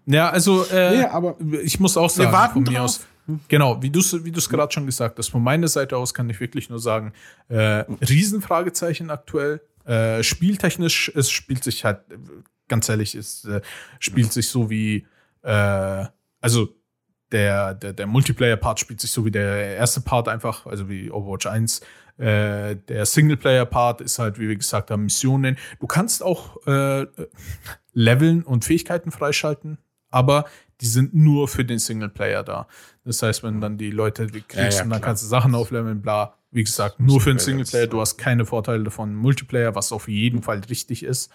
Ja, 0.07 0.31
also 0.31 0.65
äh, 0.67 0.99
Nee, 0.99 1.05
aber 1.05 1.37
ich 1.63 1.81
muss 1.81 1.97
auch 1.97 2.11
sagen, 2.11 2.33
warten 2.33 2.55
von 2.55 2.63
mir 2.65 2.79
drauf. 2.79 2.85
aus, 2.85 3.07
genau, 3.49 3.83
wie 3.83 3.91
du 3.91 4.01
es 4.01 4.25
wie 4.25 4.31
du's 4.31 4.49
gerade 4.49 4.73
schon 4.73 4.87
gesagt 4.87 5.19
hast, 5.19 5.29
von 5.29 5.43
meiner 5.43 5.69
Seite 5.69 5.97
aus 5.97 6.15
kann 6.15 6.31
ich 6.31 6.41
wirklich 6.41 6.71
nur 6.71 6.79
sagen, 6.79 7.13
äh, 7.49 7.85
Riesenfragezeichen 8.09 9.11
aktuell. 9.11 9.61
Äh, 9.85 10.23
spieltechnisch, 10.23 11.13
es 11.15 11.31
spielt 11.31 11.63
sich 11.63 11.85
halt, 11.85 12.01
ganz 12.69 12.89
ehrlich, 12.89 13.15
es 13.15 13.45
äh, 13.45 13.61
spielt 14.01 14.33
sich 14.33 14.49
so 14.49 14.69
wie, 14.69 15.07
äh, 15.43 16.05
also 16.41 16.69
der, 17.33 17.75
der, 17.75 17.93
der 17.93 18.07
Multiplayer-Part 18.07 18.81
spielt 18.81 19.01
sich 19.01 19.11
so 19.11 19.25
wie 19.25 19.31
der 19.31 19.77
erste 19.77 20.01
Part 20.01 20.29
einfach, 20.29 20.67
also 20.67 20.89
wie 20.89 21.11
Overwatch 21.11 21.47
1. 21.47 21.81
Äh, 22.19 22.77
der 22.77 23.05
Singleplayer-Part 23.05 24.01
ist 24.01 24.19
halt, 24.19 24.39
wie 24.39 24.49
wir 24.49 24.57
gesagt 24.57 24.91
haben, 24.91 25.05
Missionen. 25.05 25.59
Du 25.81 25.87
kannst 25.87 26.23
auch 26.23 26.67
äh, 26.67 27.07
Leveln 27.93 28.43
und 28.43 28.65
Fähigkeiten 28.65 29.11
freischalten, 29.11 29.79
aber 30.11 30.47
die 30.81 30.87
sind 30.87 31.15
nur 31.15 31.49
für 31.49 31.65
den 31.65 31.79
Singleplayer 31.79 32.43
da. 32.43 32.69
Das 33.05 33.23
heißt, 33.23 33.43
wenn 33.43 33.61
dann 33.61 33.79
die 33.79 33.91
Leute 33.91 34.27
kriegst 34.27 34.55
Ja, 34.55 34.69
ja, 34.69 34.83
und 34.83 34.91
dann 34.91 35.01
kannst 35.01 35.23
du 35.23 35.27
Sachen 35.27 35.55
aufleveln, 35.55 36.03
bla. 36.03 36.35
Wie 36.51 36.65
gesagt, 36.65 37.01
nur 37.01 37.21
für 37.21 37.31
den 37.31 37.39
Singleplayer. 37.39 37.87
Du 37.87 38.01
hast 38.01 38.17
keine 38.17 38.47
Vorteile 38.47 38.85
davon 38.85 39.15
Multiplayer, 39.15 39.75
was 39.75 39.93
auf 39.93 40.09
jeden 40.09 40.43
Fall 40.43 40.61
richtig 40.71 41.03
ist. 41.03 41.31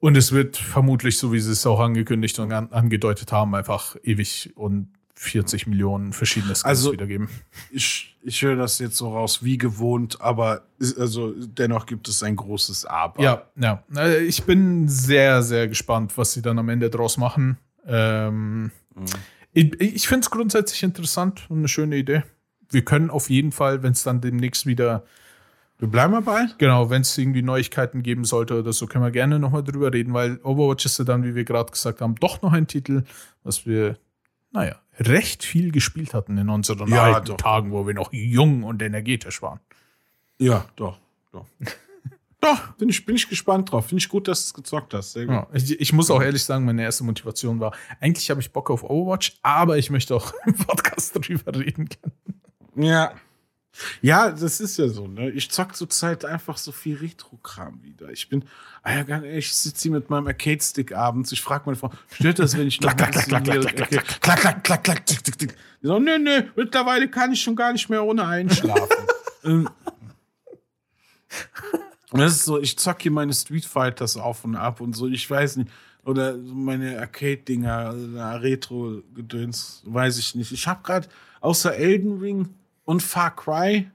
Und 0.00 0.16
es 0.16 0.32
wird 0.32 0.56
vermutlich, 0.56 1.16
so 1.16 1.32
wie 1.32 1.38
sie 1.38 1.52
es 1.52 1.64
auch 1.64 1.78
angekündigt 1.78 2.38
und 2.40 2.50
an, 2.50 2.72
angedeutet 2.72 3.30
haben, 3.30 3.54
einfach 3.54 3.94
ewig 4.02 4.52
und 4.56 4.88
40 5.14 5.66
Millionen 5.66 6.12
verschiedene 6.12 6.52
Skins 6.54 6.64
Also- 6.64 6.92
wiedergeben. 6.92 7.28
ich, 7.70 8.16
ich 8.22 8.42
höre 8.42 8.56
das 8.56 8.78
jetzt 8.78 8.96
so 8.96 9.12
raus 9.12 9.42
wie 9.44 9.58
gewohnt, 9.58 10.20
aber 10.20 10.62
ist- 10.78 10.98
also 10.98 11.32
dennoch 11.36 11.86
gibt 11.86 12.08
es 12.08 12.22
ein 12.22 12.36
großes 12.36 12.84
Aber. 12.86 13.22
Ja, 13.22 13.42
ja. 13.56 13.82
Äh, 13.96 14.24
Ich 14.24 14.42
bin 14.44 14.88
sehr, 14.88 15.42
sehr 15.42 15.68
gespannt, 15.68 16.16
was 16.18 16.32
sie 16.32 16.42
dann 16.42 16.58
am 16.58 16.68
Ende 16.68 16.90
draus 16.90 17.16
machen. 17.18 17.58
Ähm, 17.86 18.70
Ich, 19.54 19.78
ich 19.80 20.08
finde 20.08 20.24
es 20.24 20.30
grundsätzlich 20.30 20.82
interessant 20.82 21.46
und 21.50 21.58
eine 21.58 21.68
schöne 21.68 21.96
Idee. 21.96 22.22
Wir 22.70 22.84
können 22.84 23.10
auf 23.10 23.28
jeden 23.28 23.52
Fall, 23.52 23.82
wenn 23.82 23.92
es 23.92 24.02
dann 24.02 24.20
demnächst 24.22 24.64
wieder, 24.64 25.04
Wir 25.78 25.88
bleiben 25.88 26.12
mal 26.12 26.22
bei. 26.22 26.46
genau, 26.58 26.88
wenn 26.88 27.02
es 27.02 27.18
irgendwie 27.18 27.42
Neuigkeiten 27.42 28.02
geben 28.02 28.24
sollte 28.24 28.58
oder 28.58 28.72
so, 28.72 28.86
können 28.86 29.04
wir 29.04 29.10
gerne 29.10 29.38
nochmal 29.38 29.62
drüber 29.62 29.92
reden, 29.92 30.14
weil 30.14 30.38
Overwatch 30.42 30.86
ist 30.86 30.98
ja 30.98 31.04
dann, 31.04 31.22
wie 31.24 31.34
wir 31.34 31.44
gerade 31.44 31.70
gesagt 31.70 32.00
haben, 32.00 32.14
doch 32.14 32.40
noch 32.40 32.52
ein 32.54 32.66
Titel, 32.66 33.02
was 33.44 33.66
wir, 33.66 33.98
naja, 34.52 34.76
recht 34.98 35.44
viel 35.44 35.72
gespielt 35.72 36.14
hatten 36.14 36.38
in 36.38 36.48
unseren 36.48 36.88
Ja, 36.88 37.14
alten 37.14 37.28
doch. 37.28 37.36
Tagen, 37.36 37.72
wo 37.72 37.86
wir 37.86 37.94
noch 37.94 38.12
jung 38.12 38.62
und 38.62 38.82
energetisch 38.82 39.42
waren. 39.42 39.60
Ja, 40.38 40.66
doch, 40.76 40.98
doch. 41.32 41.46
doch, 42.40 42.72
bin 42.72 42.88
ich, 42.88 43.04
bin 43.06 43.16
ich 43.16 43.28
gespannt 43.28 43.72
drauf. 43.72 43.86
Finde 43.86 44.00
ich 44.00 44.08
gut, 44.08 44.28
dass 44.28 44.42
du 44.42 44.46
es 44.46 44.54
gezockt 44.54 44.94
hast. 44.94 45.12
Sehr 45.12 45.26
gut. 45.26 45.34
Ja, 45.34 45.46
ich, 45.52 45.80
ich 45.80 45.92
muss 45.92 46.10
auch 46.10 46.22
ehrlich 46.22 46.44
sagen, 46.44 46.64
meine 46.64 46.82
erste 46.82 47.04
Motivation 47.04 47.60
war, 47.60 47.72
eigentlich 48.00 48.28
habe 48.30 48.40
ich 48.40 48.52
Bock 48.52 48.70
auf 48.70 48.84
Overwatch, 48.84 49.38
aber 49.42 49.78
ich 49.78 49.90
möchte 49.90 50.14
auch 50.14 50.32
im 50.46 50.54
Podcast 50.54 51.16
drüber 51.16 51.54
reden 51.54 51.88
können. 51.88 52.42
Ja. 52.74 53.14
Ja, 54.02 54.30
das 54.30 54.60
ist 54.60 54.76
ja 54.76 54.88
so, 54.88 55.06
ne? 55.08 55.30
Ich 55.30 55.50
zock 55.50 55.74
zurzeit 55.74 56.24
einfach 56.26 56.58
so 56.58 56.72
viel 56.72 56.96
Retro-Kram 56.98 57.82
wieder. 57.82 58.10
Ich 58.10 58.28
bin, 58.28 58.44
ah 58.82 58.94
ja, 58.94 59.02
gar 59.02 59.20
nicht, 59.20 59.34
ich 59.34 59.54
sitze 59.54 59.82
hier 59.84 59.92
mit 59.92 60.10
meinem 60.10 60.26
Arcade-Stick 60.26 60.92
abends. 60.94 61.32
Ich 61.32 61.40
frage 61.40 61.62
meine 61.66 61.76
Frau, 61.76 61.90
stört 62.12 62.38
das, 62.38 62.56
wenn 62.56 62.66
ich 62.66 62.80
noch 62.82 62.94
Klack, 62.94 63.12
klack, 63.12 63.26
klack, 63.28 63.48
ein 63.48 63.60
bisschen 63.60 63.74
klack, 63.76 63.88
hier- 63.88 63.98
klack, 64.02 64.20
klack, 64.20 64.40
klack, 64.40 64.64
klack, 64.64 64.84
klack, 64.84 65.06
tick, 65.06 65.24
tick, 65.24 65.38
tick. 65.38 65.56
Die 65.82 65.86
so, 65.86 65.98
nö, 65.98 66.18
nö, 66.18 66.42
mittlerweile 66.54 67.08
kann 67.08 67.32
ich 67.32 67.40
schon 67.42 67.56
gar 67.56 67.72
nicht 67.72 67.88
mehr 67.88 68.04
ohne 68.04 68.26
einschlafen. 68.26 68.88
Ähm, 69.44 69.68
das 72.12 72.32
ist 72.36 72.44
so, 72.44 72.60
ich 72.60 72.78
zock 72.78 73.02
hier 73.02 73.10
meine 73.10 73.32
Street 73.34 73.64
Fighters 73.64 74.16
auf 74.16 74.44
und 74.44 74.54
ab 74.54 74.80
und 74.80 74.94
so, 74.94 75.08
ich 75.08 75.28
weiß 75.28 75.56
nicht. 75.56 75.70
Oder 76.04 76.34
so 76.34 76.54
meine 76.54 76.98
Arcade-Dinger, 77.00 77.72
also 77.76 78.06
Retro-Gedöns, 78.18 79.82
weiß 79.86 80.18
ich 80.18 80.34
nicht. 80.36 80.52
Ich 80.52 80.68
habe 80.68 80.82
gerade 80.84 81.08
außer 81.40 81.74
Elden 81.74 82.18
Ring 82.20 82.54
und 82.84 83.02
Far 83.02 83.34
Cry, 83.34 83.90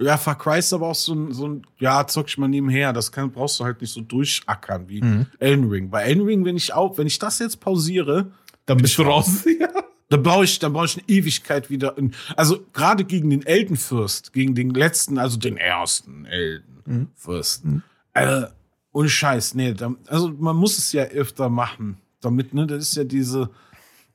ja, 0.00 0.16
Far 0.16 0.38
Cry 0.38 0.58
ist 0.58 0.72
aber 0.72 0.88
auch 0.88 0.94
so 0.94 1.14
ein, 1.14 1.32
so 1.32 1.48
ein 1.48 1.66
ja, 1.78 2.06
zock 2.06 2.28
ich 2.28 2.38
mal 2.38 2.48
nebenher. 2.48 2.92
Das 2.92 3.10
kann, 3.10 3.32
brauchst 3.32 3.58
du 3.58 3.64
halt 3.64 3.80
nicht 3.80 3.92
so 3.92 4.00
durchackern 4.00 4.88
wie 4.88 5.02
Elden 5.38 5.68
Ring. 5.68 5.90
Bei 5.90 6.02
Elden 6.02 6.24
Ring, 6.24 6.44
wenn 6.44 6.56
ich 6.56 6.72
auch, 6.72 6.98
wenn 6.98 7.06
ich 7.08 7.18
das 7.18 7.40
jetzt 7.40 7.58
pausiere, 7.58 8.30
Dann 8.66 8.78
bist 8.78 8.96
du 8.98 9.02
raus. 9.02 9.44
ja, 9.60 9.68
Da 10.08 10.16
brauche 10.16 10.44
ich, 10.44 10.58
da 10.58 10.68
brauche 10.68 10.86
ich 10.86 10.98
eine 10.98 11.08
Ewigkeit 11.08 11.68
wieder. 11.68 11.98
In, 11.98 12.14
also 12.36 12.64
gerade 12.72 13.04
gegen 13.04 13.28
den 13.30 13.44
Eldenfürst, 13.44 14.32
gegen 14.32 14.54
den 14.54 14.70
letzten, 14.70 15.18
also 15.18 15.36
den 15.36 15.56
ersten 15.56 16.24
Eldenfürst. 16.24 17.64
Mhm. 17.64 17.82
Äh, 18.14 18.46
ohne 18.92 19.08
Scheiß, 19.08 19.54
nee. 19.54 19.74
Da, 19.74 19.94
also 20.06 20.30
man 20.30 20.56
muss 20.56 20.78
es 20.78 20.92
ja 20.92 21.04
öfter 21.04 21.50
machen, 21.50 21.98
damit, 22.20 22.54
ne, 22.54 22.66
das 22.66 22.84
ist 22.84 22.96
ja 22.96 23.04
diese, 23.04 23.50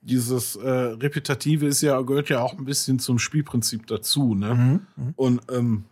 dieses 0.03 0.55
äh, 0.55 0.69
Repetitive 0.69 1.65
ist 1.65 1.81
ja, 1.81 1.99
gehört 2.01 2.29
ja 2.29 2.41
auch 2.41 2.57
ein 2.57 2.65
bisschen 2.65 2.99
zum 2.99 3.19
Spielprinzip 3.19 3.87
dazu, 3.87 4.35
ne? 4.35 4.53
Mhm. 4.55 4.87
Mhm. 4.95 5.13
Und 5.15 5.41
ähm, 5.51 5.85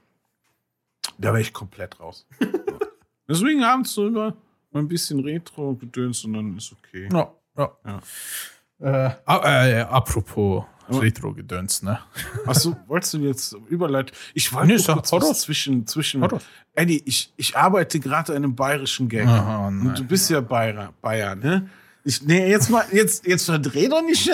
da 1.17 1.29
wäre 1.29 1.41
ich 1.41 1.53
komplett 1.53 1.99
raus. 1.99 2.27
Deswegen 3.29 3.63
abends 3.63 3.93
so 3.93 4.07
über 4.07 4.35
ein 4.73 4.87
bisschen 4.87 5.21
Retro-Gedöns 5.21 6.25
und 6.25 6.33
dann 6.33 6.57
ist 6.57 6.73
okay. 6.73 7.09
Ja, 7.11 7.31
ja. 7.57 7.71
ja. 7.85 9.15
Äh, 9.27 9.79
äh, 9.79 9.81
apropos 9.81 10.65
Retro-Gedöns, 10.89 11.83
ne? 11.83 11.99
Achso, 12.45 12.75
wolltest 12.87 13.13
du 13.13 13.19
jetzt 13.19 13.55
überleiten? 13.69 14.13
Ich 14.33 14.51
wollte 14.51 14.75
nee, 14.75 14.83
kurz 14.83 15.11
was 15.11 15.41
zwischen, 15.41 15.87
zwischen. 15.87 16.27
Eddie, 16.73 17.01
ich, 17.05 17.31
ich 17.37 17.55
arbeite 17.55 17.99
gerade 17.99 18.33
an 18.33 18.43
einem 18.43 18.55
bayerischen 18.55 19.07
Gag. 19.07 19.27
Aha, 19.27 19.67
und 19.67 19.95
du 19.95 20.03
bist 20.03 20.29
ja 20.29 20.41
Bayer, 20.41 20.93
Bayer 21.01 21.35
ne? 21.35 21.69
Ich, 22.03 22.23
nee, 22.23 22.49
jetzt 22.49 22.69
mal, 22.69 22.83
jetzt, 22.91 23.27
jetzt 23.27 23.45
verdreh 23.45 23.87
doch 23.87 24.01
nicht 24.01 24.27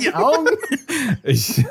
die 0.00 0.12
Augen. 0.12 0.46
ich, 1.22 1.64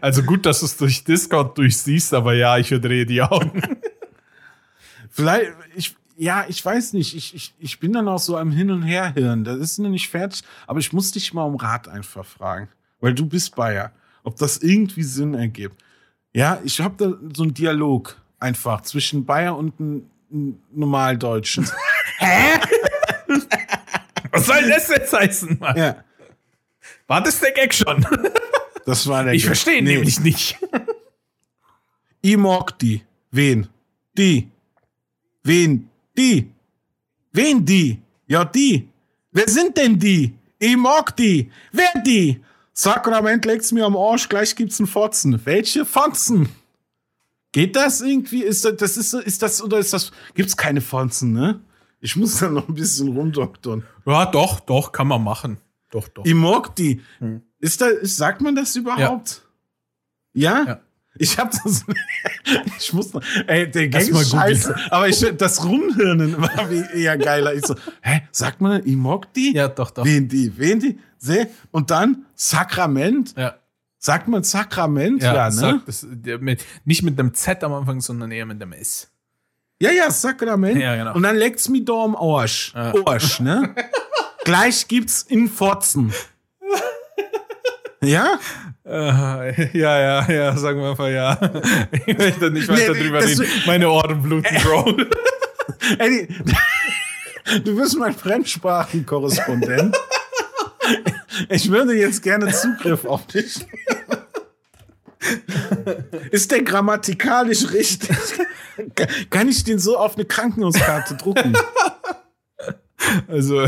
also 0.00 0.22
gut, 0.22 0.46
dass 0.46 0.60
du 0.60 0.66
es 0.66 0.76
durch 0.76 1.02
Discord 1.02 1.58
durchsiehst, 1.58 2.14
aber 2.14 2.34
ja, 2.34 2.56
ich 2.58 2.68
verdrehe 2.68 3.04
die 3.04 3.20
Augen. 3.20 3.62
Vielleicht, 5.10 5.52
ich, 5.74 5.96
ja, 6.16 6.44
ich 6.48 6.64
weiß 6.64 6.92
nicht. 6.92 7.16
Ich, 7.16 7.34
ich, 7.34 7.54
ich 7.58 7.80
bin 7.80 7.92
dann 7.92 8.06
auch 8.06 8.20
so 8.20 8.36
am 8.36 8.52
Hin- 8.52 8.70
und 8.70 8.82
Herhirn. 8.82 9.42
Das 9.42 9.58
ist 9.58 9.78
noch 9.78 9.90
nicht 9.90 10.08
fertig. 10.08 10.42
Aber 10.66 10.78
ich 10.78 10.92
muss 10.92 11.10
dich 11.10 11.34
mal 11.34 11.44
um 11.44 11.56
Rat 11.56 11.88
einfach 11.88 12.24
fragen. 12.24 12.68
Weil 13.00 13.12
du 13.12 13.26
bist 13.26 13.56
Bayer. 13.56 13.92
Ob 14.22 14.36
das 14.36 14.58
irgendwie 14.58 15.02
Sinn 15.02 15.34
ergibt. 15.34 15.82
Ja, 16.32 16.60
ich 16.64 16.80
habe 16.80 16.94
da 16.96 17.18
so 17.34 17.42
einen 17.42 17.54
Dialog 17.54 18.16
einfach 18.38 18.82
zwischen 18.82 19.26
Bayer 19.26 19.56
und 19.56 19.78
einem 19.80 20.58
Normaldeutschen. 20.72 21.68
Hä? 22.18 22.60
Was 24.32 24.46
soll 24.46 24.68
das 24.68 24.88
jetzt 24.88 25.12
heißen, 25.12 25.58
Mann? 25.60 25.76
Ja. 25.76 26.04
War 27.06 27.22
das 27.22 27.38
der 27.38 27.52
Gag 27.52 27.72
schon? 27.72 28.04
Das 28.84 29.06
war 29.06 29.22
der 29.22 29.34
Ich 29.34 29.46
verstehe 29.46 29.82
nee. 29.82 29.94
nämlich 29.94 30.18
nicht. 30.18 30.58
Ich 32.20 32.36
mag 32.36 32.78
die. 32.78 33.02
Wen? 33.30 33.68
Die. 34.16 34.48
Wen? 35.44 35.88
Die. 36.16 36.50
Wen 37.32 37.64
die? 37.64 38.00
Ja, 38.26 38.44
die. 38.44 38.88
Wer 39.30 39.48
sind 39.48 39.76
denn 39.76 39.98
die? 39.98 40.34
Ich 40.58 40.76
mag 40.76 41.16
die. 41.16 41.50
Wer 41.72 42.02
die? 42.04 42.40
Sakrament 42.72 43.44
legt's 43.44 43.72
mir 43.72 43.84
am 43.84 43.96
Arsch, 43.96 44.28
gleich 44.28 44.56
gibt's 44.56 44.80
einen 44.80 44.86
Fotzen. 44.86 45.40
Welche 45.44 45.84
Fotzen? 45.84 46.48
Geht 47.52 47.76
das 47.76 48.00
irgendwie? 48.00 48.42
Ist 48.42 48.64
das, 48.64 48.76
das 48.76 48.96
ist, 48.96 49.12
ist 49.12 49.42
das, 49.42 49.62
oder 49.62 49.78
ist 49.78 49.92
das, 49.92 50.10
gibt's 50.34 50.56
keine 50.56 50.80
Fotzen, 50.80 51.32
ne? 51.32 51.60
Ich 52.02 52.16
muss 52.16 52.40
da 52.40 52.50
noch 52.50 52.68
ein 52.68 52.74
bisschen 52.74 53.16
rumdoktern. 53.16 53.84
Ja, 54.04 54.26
doch, 54.26 54.58
doch, 54.60 54.90
kann 54.90 55.06
man 55.06 55.22
machen. 55.22 55.58
Doch, 55.90 56.08
doch. 56.08 56.24
Ich 56.24 56.34
mag 56.34 56.74
die. 56.74 57.00
Hm. 57.18 57.42
Ist 57.60 57.80
da, 57.80 57.86
sagt 58.02 58.40
man 58.40 58.56
das 58.56 58.74
überhaupt? 58.74 59.42
Ja? 60.34 60.58
ja? 60.58 60.66
ja. 60.66 60.80
Ich 61.14 61.38
hab 61.38 61.52
das. 61.52 61.84
ich 62.78 62.92
muss 62.92 63.12
noch. 63.12 63.22
Ey, 63.46 63.70
der 63.70 63.88
Gang 63.88 64.08
ist 64.08 64.30
scheiße. 64.30 64.74
Aber 64.90 65.08
ich, 65.08 65.20
das 65.36 65.64
Rumhirnen 65.64 66.40
war 66.40 66.70
wie 66.70 67.02
eher 67.02 67.16
geiler. 67.18 67.54
Ich 67.54 67.66
so, 67.66 67.76
hä, 68.00 68.22
sagt 68.32 68.60
man, 68.60 68.84
ich 68.84 68.96
mag 68.96 69.32
die? 69.34 69.54
Ja, 69.54 69.68
doch, 69.68 69.90
doch. 69.92 70.04
Wen 70.04 70.26
die? 70.26 70.58
Wen 70.58 70.80
die? 70.80 70.98
Seh? 71.18 71.46
Und 71.70 71.90
dann 71.90 72.24
Sakrament. 72.34 73.34
Ja. 73.36 73.54
Sagt 73.98 74.26
man 74.26 74.42
Sakrament? 74.42 75.22
Ja, 75.22 75.34
ja 75.34 75.44
ne? 75.50 75.52
Sagt 75.52 75.86
das, 75.86 76.06
mit, 76.40 76.64
nicht 76.84 77.04
mit 77.04 77.20
einem 77.20 77.34
Z 77.34 77.62
am 77.62 77.74
Anfang, 77.74 78.00
sondern 78.00 78.32
eher 78.32 78.46
mit 78.46 78.60
einem 78.60 78.72
S. 78.72 79.11
Ja, 79.82 79.90
ja, 79.90 80.10
Sakrament. 80.12 80.80
Ja, 80.80 80.94
genau. 80.94 81.14
Und 81.14 81.24
dann 81.24 81.34
leckt's 81.34 81.68
mir 81.68 81.84
da 81.84 82.04
am 82.04 82.14
Arsch. 82.14 82.72
Ja. 82.72 82.92
Arsch, 83.04 83.40
ne? 83.40 83.74
Gleich 84.44 84.86
gibt's 84.86 85.22
in 85.22 85.48
Fotzen. 85.48 86.12
Ja? 88.00 88.38
Ja, 88.84 89.52
ja, 89.72 90.30
ja, 90.30 90.56
sagen 90.56 90.80
wir 90.80 90.90
einfach 90.90 91.08
ja. 91.08 91.36
Ich 92.06 92.16
möchte 92.16 92.50
nicht 92.52 92.68
weiter 92.68 92.92
nee, 92.92 93.00
drüber 93.00 93.24
reden. 93.24 93.44
Meine 93.66 93.90
Ohren 93.90 94.22
bluten, 94.22 94.56
Bro. 94.62 94.96
Eddie, 95.98 96.28
du 97.64 97.76
bist 97.76 97.96
mein 97.98 98.14
Fremdsprachenkorrespondent. 98.14 99.96
Ich 101.48 101.68
würde 101.68 101.94
jetzt 101.94 102.22
gerne 102.22 102.52
Zugriff 102.52 103.04
auf 103.04 103.26
dich. 103.26 103.66
Ist 106.30 106.50
der 106.50 106.62
grammatikalisch 106.62 107.72
richtig? 107.72 108.16
Kann 109.30 109.48
ich 109.48 109.64
den 109.64 109.78
so 109.78 109.96
auf 109.96 110.16
eine 110.16 110.24
Krankenhauskarte 110.24 111.16
drucken? 111.16 111.54
Also, 113.26 113.66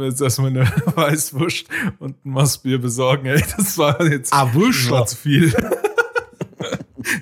jetzt 0.00 0.20
erstmal 0.20 0.50
eine 0.50 0.64
Weißwurst 0.96 1.68
und 2.00 2.26
ein 2.26 2.30
Massbier 2.30 2.80
besorgen, 2.80 3.26
ey. 3.26 3.42
Das 3.56 3.78
war 3.78 4.02
jetzt 4.02 4.32
ah, 4.32 4.50
war 4.52 5.06
zu 5.06 5.16
viel. 5.16 5.54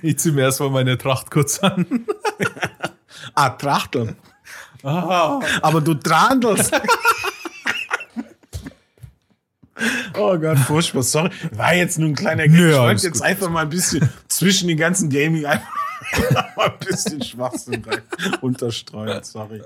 Ich 0.00 0.18
zieh 0.18 0.32
mir 0.32 0.40
erstmal 0.40 0.70
meine 0.70 0.96
Tracht 0.96 1.30
kurz 1.30 1.58
an. 1.58 2.06
ah, 3.34 3.50
Trachteln. 3.50 4.16
Ah. 4.82 5.38
Aber 5.60 5.82
du 5.82 5.92
trandelst. 5.92 6.72
Oh 10.16 10.38
Gott, 10.38 10.58
furchtbar, 10.58 11.02
sorry. 11.02 11.30
War 11.52 11.74
jetzt 11.74 11.98
nur 11.98 12.08
ein 12.08 12.14
kleiner 12.14 12.46
Game. 12.46 12.70
ich 12.70 12.76
wollte 12.76 13.06
jetzt 13.06 13.18
gut. 13.18 13.22
einfach 13.22 13.50
mal 13.50 13.62
ein 13.62 13.68
bisschen 13.68 14.08
zwischen 14.28 14.68
den 14.68 14.76
ganzen 14.76 15.10
Gaming 15.10 15.44
einfach 15.46 15.68
mal 16.56 16.66
ein 16.70 16.78
bisschen 16.78 17.22
Schwachsinn 17.22 17.84
unterstreuen, 18.40 19.22
sorry. 19.24 19.62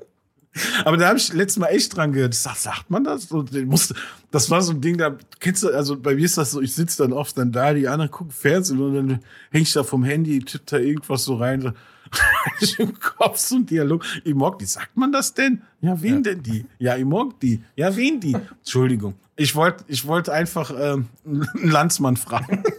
Aber 0.85 0.97
da 0.97 1.09
habe 1.09 1.19
ich 1.19 1.33
letztes 1.33 1.59
Mal 1.59 1.69
echt 1.69 1.97
dran 1.97 2.13
gehört. 2.13 2.35
Sag, 2.35 2.57
sagt 2.57 2.91
man 2.91 3.05
das? 3.05 3.29
Musste, 3.31 3.95
das 4.31 4.51
war 4.51 4.63
so 4.63 4.73
ein 4.73 4.81
Ding, 4.81 4.99
da 4.99 5.17
kennst 5.41 5.63
du, 5.63 5.69
also 5.69 5.99
bei 5.99 6.15
mir 6.15 6.25
ist 6.25 6.39
das 6.39 6.51
so, 6.53 6.61
ich 6.61 6.75
sitze 6.75 7.03
dann 7.03 7.13
oft 7.13 7.37
dann 7.39 7.53
da, 7.53 7.75
die 7.75 7.89
anderen 7.89 8.11
gucken 8.11 8.33
Fernsehen 8.33 8.81
und 8.81 8.95
dann 8.95 9.21
häng 9.51 9.63
ich 9.63 9.73
da 9.73 9.85
vom 9.85 10.05
Handy, 10.05 10.41
tippt 10.41 10.73
da 10.73 10.79
irgendwas 10.79 11.25
so 11.25 11.37
rein. 11.37 11.61
So, 11.61 11.73
im 12.79 12.99
Kopf 12.99 13.39
so 13.39 13.57
ein 13.57 13.67
Dialog. 13.67 14.05
Ich 14.25 14.35
mag 14.35 14.59
die. 14.59 14.67
Sagt 14.67 14.97
man 14.97 15.13
das 15.13 15.35
denn? 15.35 15.63
Ja, 15.81 16.01
wen 16.01 16.17
ja. 16.17 16.21
denn 16.21 16.43
die? 16.43 16.67
Ja, 16.79 16.97
ich 16.97 17.05
mag 17.05 17.39
die. 17.41 17.63
Ja, 17.77 17.95
wen 17.95 18.21
die? 18.21 18.35
Entschuldigung. 18.35 19.15
Ich 19.37 19.55
wollte 19.55 19.85
ich 19.89 20.07
wollte 20.07 20.33
einfach 20.33 20.73
ähm, 20.77 21.09
einen 21.25 21.71
Landsmann 21.71 22.17
fragen. 22.17 22.63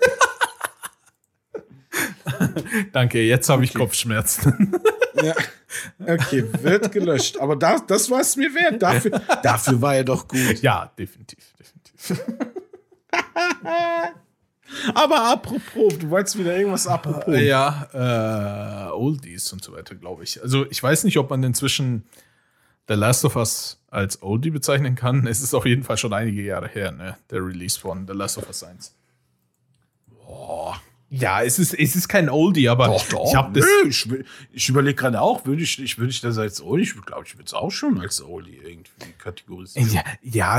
Danke, 2.92 3.22
jetzt 3.22 3.50
habe 3.50 3.64
ich 3.64 3.72
okay. 3.72 3.80
Kopfschmerzen. 3.80 4.74
ja. 5.22 5.34
Okay, 6.00 6.46
wird 6.62 6.92
gelöscht. 6.92 7.40
Aber 7.40 7.56
das, 7.56 7.86
das 7.86 8.10
war 8.10 8.22
es 8.22 8.36
mir 8.36 8.54
wert. 8.54 8.82
Dafür, 8.82 9.22
dafür 9.44 9.82
war 9.82 9.96
er 9.96 10.04
doch 10.04 10.28
gut. 10.28 10.62
Ja, 10.62 10.92
definitiv. 10.98 11.54
definitiv. 11.58 12.26
Aber 14.94 15.32
apropos, 15.32 15.98
du 15.98 16.10
wolltest 16.10 16.38
wieder 16.38 16.56
irgendwas 16.56 16.88
apropos. 16.88 17.36
Ja, 17.40 17.88
äh, 17.94 18.92
Oldies 18.92 19.52
und 19.52 19.64
so 19.64 19.74
weiter, 19.74 19.96
glaube 19.96 20.24
ich. 20.24 20.42
Also 20.42 20.66
ich 20.70 20.82
weiß 20.82 21.04
nicht, 21.04 21.18
ob 21.18 21.30
man 21.30 21.44
inzwischen 21.44 22.06
The 22.88 22.94
Last 22.96 23.26
of 23.26 23.36
Us 23.36 23.80
als 23.90 24.22
Oldie 24.22 24.52
bezeichnen 24.52 24.96
kann. 24.96 25.28
Es 25.28 25.42
ist 25.42 25.54
auf 25.54 25.66
jeden 25.66 25.84
Fall 25.84 25.98
schon 25.98 26.14
einige 26.14 26.42
Jahre 26.42 26.68
her, 26.68 26.92
ne? 26.92 27.18
Der 27.30 27.46
Release 27.46 27.80
von 27.80 28.08
The 28.08 28.14
Last 28.14 28.38
of 28.38 28.48
Us 28.48 28.64
1. 28.64 28.96
Boah. 30.08 30.69
Ja, 31.12 31.42
es 31.42 31.58
ist, 31.58 31.74
es 31.74 31.96
ist 31.96 32.08
kein 32.08 32.30
Oldie, 32.30 32.70
aber 32.70 32.86
doch, 32.86 33.08
doch. 33.10 33.26
ich 33.28 33.36
habe 33.36 33.60
das. 33.60 33.66
Nö, 33.66 33.90
ich, 33.90 34.08
ich 34.52 34.70
überlege 34.70 34.96
gerade 34.96 35.20
auch, 35.20 35.46
würde 35.46 35.64
ich, 35.64 35.82
ich, 35.82 35.98
würd 35.98 36.12
ich 36.12 36.22
das 36.22 36.38
als 36.38 36.62
Oldie, 36.62 36.84
ich 36.84 37.06
glaube, 37.06 37.24
ich 37.26 37.34
würde 37.36 37.46
es 37.46 37.54
auch 37.54 37.72
schon 37.72 38.00
als 38.00 38.22
Oldie 38.22 38.60
irgendwie 38.64 39.14
kategorisieren. 39.18 39.90
Ja, 39.92 40.04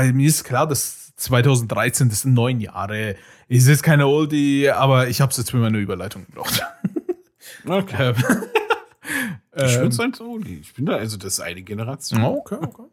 ja, 0.03 0.11
mir 0.11 0.27
ist 0.27 0.43
klar, 0.43 0.67
dass 0.67 1.15
2013, 1.15 2.09
das 2.09 2.21
sind 2.21 2.33
neun 2.33 2.59
Jahre, 2.59 3.15
ist 3.47 3.67
jetzt 3.67 3.83
keine 3.83 4.07
Oldie, 4.07 4.69
aber 4.69 5.07
ich 5.07 5.21
habe 5.21 5.31
es 5.31 5.37
jetzt 5.37 5.51
für 5.51 5.57
meine 5.57 5.77
Überleitung 5.77 6.25
gebraucht. 6.25 6.61
Okay. 7.63 8.15
ich 9.55 9.75
würde 9.75 9.87
es 9.87 9.99
als 9.99 10.19
Oldie. 10.19 10.59
Ich 10.61 10.73
bin 10.73 10.85
da, 10.87 10.95
also 10.95 11.17
das 11.17 11.33
ist 11.33 11.39
eine 11.41 11.61
Generation. 11.61 12.23
Okay, 12.23 12.57
okay. 12.59 12.83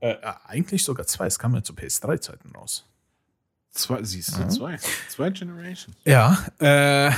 Äh, 0.00 0.16
eigentlich 0.46 0.82
sogar 0.82 1.06
zwei, 1.06 1.26
es 1.26 1.38
kam 1.38 1.54
ja 1.54 1.62
zu 1.62 1.74
PS3-Zeiten 1.74 2.50
raus. 2.56 2.86
Zwei, 3.74 4.02
siehst 4.04 4.36
du, 4.36 4.42
mhm. 4.42 4.50
zwei. 4.50 4.78
Zwei 5.08 5.30
Generations. 5.30 5.96
Ja, 6.04 6.38
äh, 6.60 7.10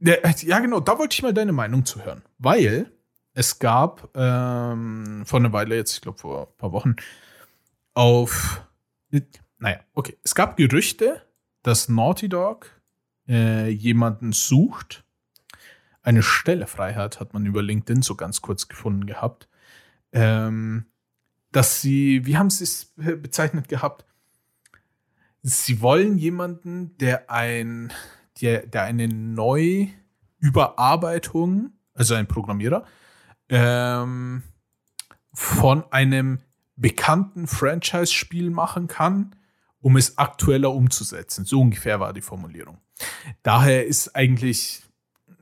ja, 0.00 0.58
genau, 0.58 0.80
da 0.80 0.98
wollte 0.98 1.14
ich 1.14 1.22
mal 1.22 1.34
deine 1.34 1.52
Meinung 1.52 1.84
zu 1.84 2.02
hören. 2.02 2.22
Weil 2.38 2.90
es 3.34 3.58
gab 3.58 4.08
ähm, 4.14 5.22
vor 5.26 5.38
einer 5.38 5.52
Weile, 5.52 5.76
jetzt, 5.76 5.94
ich 5.94 6.00
glaube 6.00 6.18
vor 6.18 6.48
ein 6.48 6.56
paar 6.56 6.72
Wochen, 6.72 6.96
auf. 7.92 8.66
Naja, 9.58 9.80
okay. 9.92 10.16
Es 10.24 10.34
gab 10.34 10.56
Gerüchte, 10.56 11.22
dass 11.62 11.90
Naughty 11.90 12.30
Dog 12.30 12.80
äh, 13.28 13.68
jemanden 13.68 14.32
sucht. 14.32 15.04
Eine 16.02 16.22
Stelle 16.22 16.66
frei 16.66 16.94
hat, 16.94 17.20
hat 17.20 17.34
man 17.34 17.44
über 17.44 17.62
LinkedIn 17.62 18.00
so 18.00 18.14
ganz 18.14 18.40
kurz 18.40 18.68
gefunden 18.68 19.04
gehabt. 19.04 19.48
Ähm, 20.12 20.86
dass 21.52 21.82
sie, 21.82 22.24
wie 22.24 22.38
haben 22.38 22.48
sie 22.48 22.64
es 22.64 22.94
bezeichnet 22.96 23.68
gehabt? 23.68 24.06
Sie 25.42 25.80
wollen 25.80 26.18
jemanden, 26.18 26.98
der 26.98 27.30
ein, 27.30 27.92
der, 28.40 28.66
der 28.66 28.82
eine 28.82 29.06
Neuüberarbeitung, 29.08 31.72
also 31.94 32.14
ein 32.14 32.26
Programmierer, 32.26 32.84
ähm, 33.48 34.42
von 35.32 35.84
einem 35.90 36.40
bekannten 36.76 37.46
Franchise-Spiel 37.46 38.50
machen 38.50 38.88
kann, 38.88 39.36
um 39.80 39.96
es 39.96 40.18
aktueller 40.18 40.72
umzusetzen. 40.72 41.44
So 41.44 41.60
ungefähr 41.60 42.00
war 42.00 42.12
die 42.12 42.20
Formulierung. 42.20 42.78
Daher 43.42 43.86
ist 43.86 44.14
eigentlich 44.14 44.82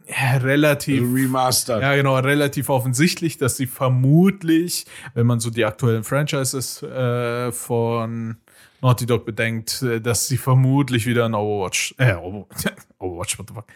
relativ 0.08 1.02
Remastered. 1.02 1.82
Ja, 1.82 1.94
genau, 1.94 2.18
relativ 2.18 2.70
offensichtlich, 2.70 3.36
dass 3.36 3.56
sie 3.56 3.66
vermutlich, 3.66 4.86
wenn 5.14 5.26
man 5.26 5.40
so 5.40 5.50
die 5.50 5.64
aktuellen 5.64 6.04
Franchises 6.04 6.82
äh, 6.82 7.52
von 7.52 8.38
Naughty 8.80 9.06
Dog 9.06 9.24
bedenkt, 9.24 9.82
äh, 9.82 10.00
dass 10.00 10.26
sie 10.26 10.36
vermutlich 10.36 11.06
wieder 11.06 11.24
ein 11.24 11.34
Overwatch, 11.34 11.94
äh, 11.98 12.14
Overwatch, 12.98 13.38
what 13.38 13.48
the 13.48 13.54
fuck? 13.54 13.66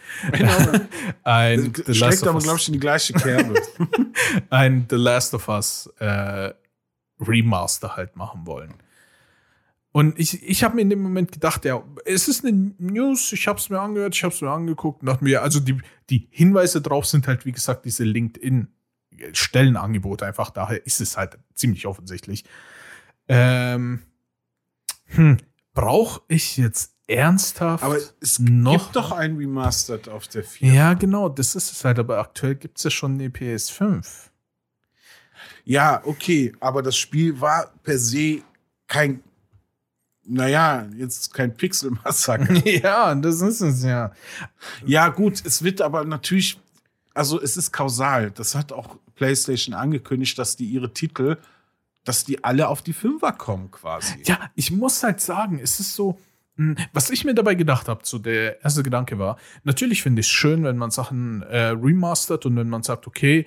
ein 1.23 1.73
The 1.85 1.99
Last 1.99 2.27
aber, 2.27 2.39
glaube 2.39 2.59
ich, 2.59 2.67
in 2.67 2.73
die 2.73 2.79
gleiche 2.79 3.13
Kerbe. 3.13 3.55
ein 4.49 4.85
The 4.89 4.95
Last 4.95 5.33
of 5.33 5.47
Us 5.49 5.91
äh, 5.99 6.53
Remaster 7.19 7.95
halt 7.95 8.15
machen 8.15 8.45
wollen. 8.45 8.75
Und 9.91 10.17
ich, 10.17 10.41
ich 10.41 10.63
habe 10.63 10.75
mir 10.75 10.81
in 10.81 10.89
dem 10.89 11.03
Moment 11.03 11.31
gedacht, 11.31 11.65
ja, 11.65 11.83
es 12.05 12.27
ist 12.27 12.43
eine 12.43 12.73
News, 12.79 13.31
ich 13.31 13.47
habe 13.47 13.59
es 13.59 13.69
mir 13.69 13.79
angehört, 13.79 14.15
ich 14.15 14.23
habe 14.23 14.33
es 14.33 14.41
mir 14.41 14.49
angeguckt 14.49 15.01
und 15.01 15.07
dachte 15.07 15.23
mir, 15.23 15.43
also 15.43 15.59
die, 15.59 15.77
die 16.09 16.27
Hinweise 16.31 16.81
drauf 16.81 17.05
sind 17.05 17.27
halt, 17.27 17.45
wie 17.45 17.51
gesagt, 17.51 17.85
diese 17.85 18.03
LinkedIn-Stellenangebote 18.03 20.25
einfach, 20.25 20.49
daher 20.49 20.83
ist 20.83 20.99
es 20.99 21.15
halt 21.15 21.37
ziemlich 21.53 21.85
offensichtlich. 21.85 22.43
Ähm, 23.27 24.01
hm, 25.15 25.37
brauche 25.73 26.21
ich 26.27 26.57
jetzt 26.57 26.91
ernsthaft 27.07 27.83
aber 27.83 27.97
es 28.21 28.39
noch 28.39 28.85
gibt 28.85 28.95
doch 28.95 29.11
ein 29.11 29.35
Remastered 29.35 30.07
auf 30.07 30.27
der 30.27 30.43
4. 30.43 30.73
Ja, 30.73 30.93
genau, 30.93 31.29
das 31.29 31.55
ist 31.55 31.71
es 31.71 31.83
halt, 31.83 31.99
aber 31.99 32.19
aktuell 32.19 32.55
gibt 32.55 32.77
es 32.77 32.85
ja 32.85 32.89
schon 32.89 33.19
die 33.19 33.29
PS5. 33.29 34.05
Ja, 35.65 36.01
okay, 36.05 36.53
aber 36.59 36.81
das 36.81 36.95
Spiel 36.97 37.39
war 37.39 37.73
per 37.83 37.97
se 37.97 38.41
kein 38.87 39.21
naja, 40.25 40.87
jetzt 40.95 41.33
kein 41.33 41.55
Pixel-Massaker. 41.55 42.53
ja, 42.65 43.13
das 43.15 43.41
ist 43.41 43.61
es 43.61 43.83
ja. 43.83 44.11
Ja, 44.85 45.09
gut, 45.09 45.45
es 45.45 45.63
wird 45.63 45.81
aber 45.81 46.05
natürlich, 46.05 46.59
also 47.13 47.41
es 47.41 47.57
ist 47.57 47.71
kausal. 47.71 48.31
Das 48.31 48.55
hat 48.55 48.71
auch 48.71 48.97
PlayStation 49.15 49.75
angekündigt, 49.75 50.37
dass 50.39 50.55
die 50.55 50.65
ihre 50.65 50.93
Titel, 50.93 51.37
dass 52.03 52.25
die 52.25 52.43
alle 52.43 52.67
auf 52.67 52.81
die 52.81 52.93
Fünfer 52.93 53.31
kommen 53.31 53.71
quasi. 53.71 54.21
Ja, 54.23 54.49
ich 54.55 54.71
muss 54.71 55.03
halt 55.03 55.21
sagen, 55.21 55.59
es 55.59 55.79
ist 55.79 55.93
so, 55.93 56.19
hm, 56.57 56.75
was 56.91 57.09
ich 57.09 57.25
mir 57.25 57.33
dabei 57.33 57.55
gedacht 57.55 57.87
habe, 57.87 58.01
so 58.03 58.19
der 58.19 58.61
erste 58.63 58.83
Gedanke 58.83 59.19
war, 59.19 59.37
natürlich 59.63 60.03
finde 60.03 60.19
ich 60.19 60.27
es 60.27 60.31
schön, 60.31 60.63
wenn 60.63 60.77
man 60.77 60.91
Sachen 60.91 61.41
äh, 61.43 61.67
remastert 61.67 62.45
und 62.45 62.55
wenn 62.55 62.69
man 62.69 62.83
sagt, 62.83 63.07
okay, 63.07 63.45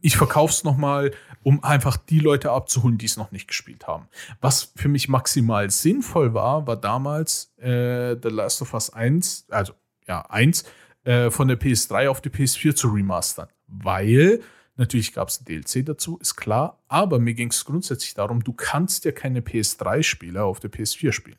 ich 0.00 0.16
verkauf's 0.16 0.64
noch 0.64 0.76
mal, 0.76 1.12
um 1.42 1.62
einfach 1.62 1.96
die 1.96 2.20
Leute 2.20 2.50
abzuholen, 2.50 2.98
die 2.98 3.06
es 3.06 3.16
noch 3.16 3.32
nicht 3.32 3.48
gespielt 3.48 3.86
haben. 3.86 4.08
Was 4.40 4.72
für 4.76 4.88
mich 4.88 5.08
maximal 5.08 5.70
sinnvoll 5.70 6.32
war, 6.32 6.66
war 6.66 6.76
damals 6.76 7.52
äh, 7.58 8.16
The 8.22 8.28
Last 8.28 8.62
of 8.62 8.72
Us 8.72 8.90
1, 8.90 9.46
also 9.50 9.74
ja, 10.06 10.22
1, 10.22 10.64
äh, 11.04 11.30
von 11.30 11.48
der 11.48 11.60
PS3 11.60 12.08
auf 12.08 12.20
die 12.20 12.30
PS4 12.30 12.74
zu 12.74 12.88
remastern. 12.88 13.48
Weil, 13.66 14.40
natürlich 14.76 15.12
gab 15.12 15.28
es 15.28 15.40
ein 15.40 15.44
DLC 15.44 15.84
dazu, 15.84 16.18
ist 16.18 16.36
klar, 16.36 16.82
aber 16.88 17.18
mir 17.18 17.34
ging 17.34 17.50
es 17.50 17.64
grundsätzlich 17.64 18.14
darum, 18.14 18.42
du 18.42 18.52
kannst 18.52 19.04
ja 19.04 19.12
keine 19.12 19.40
PS3-Spiele 19.40 20.42
auf 20.42 20.60
der 20.60 20.70
PS4 20.70 21.12
spielen. 21.12 21.38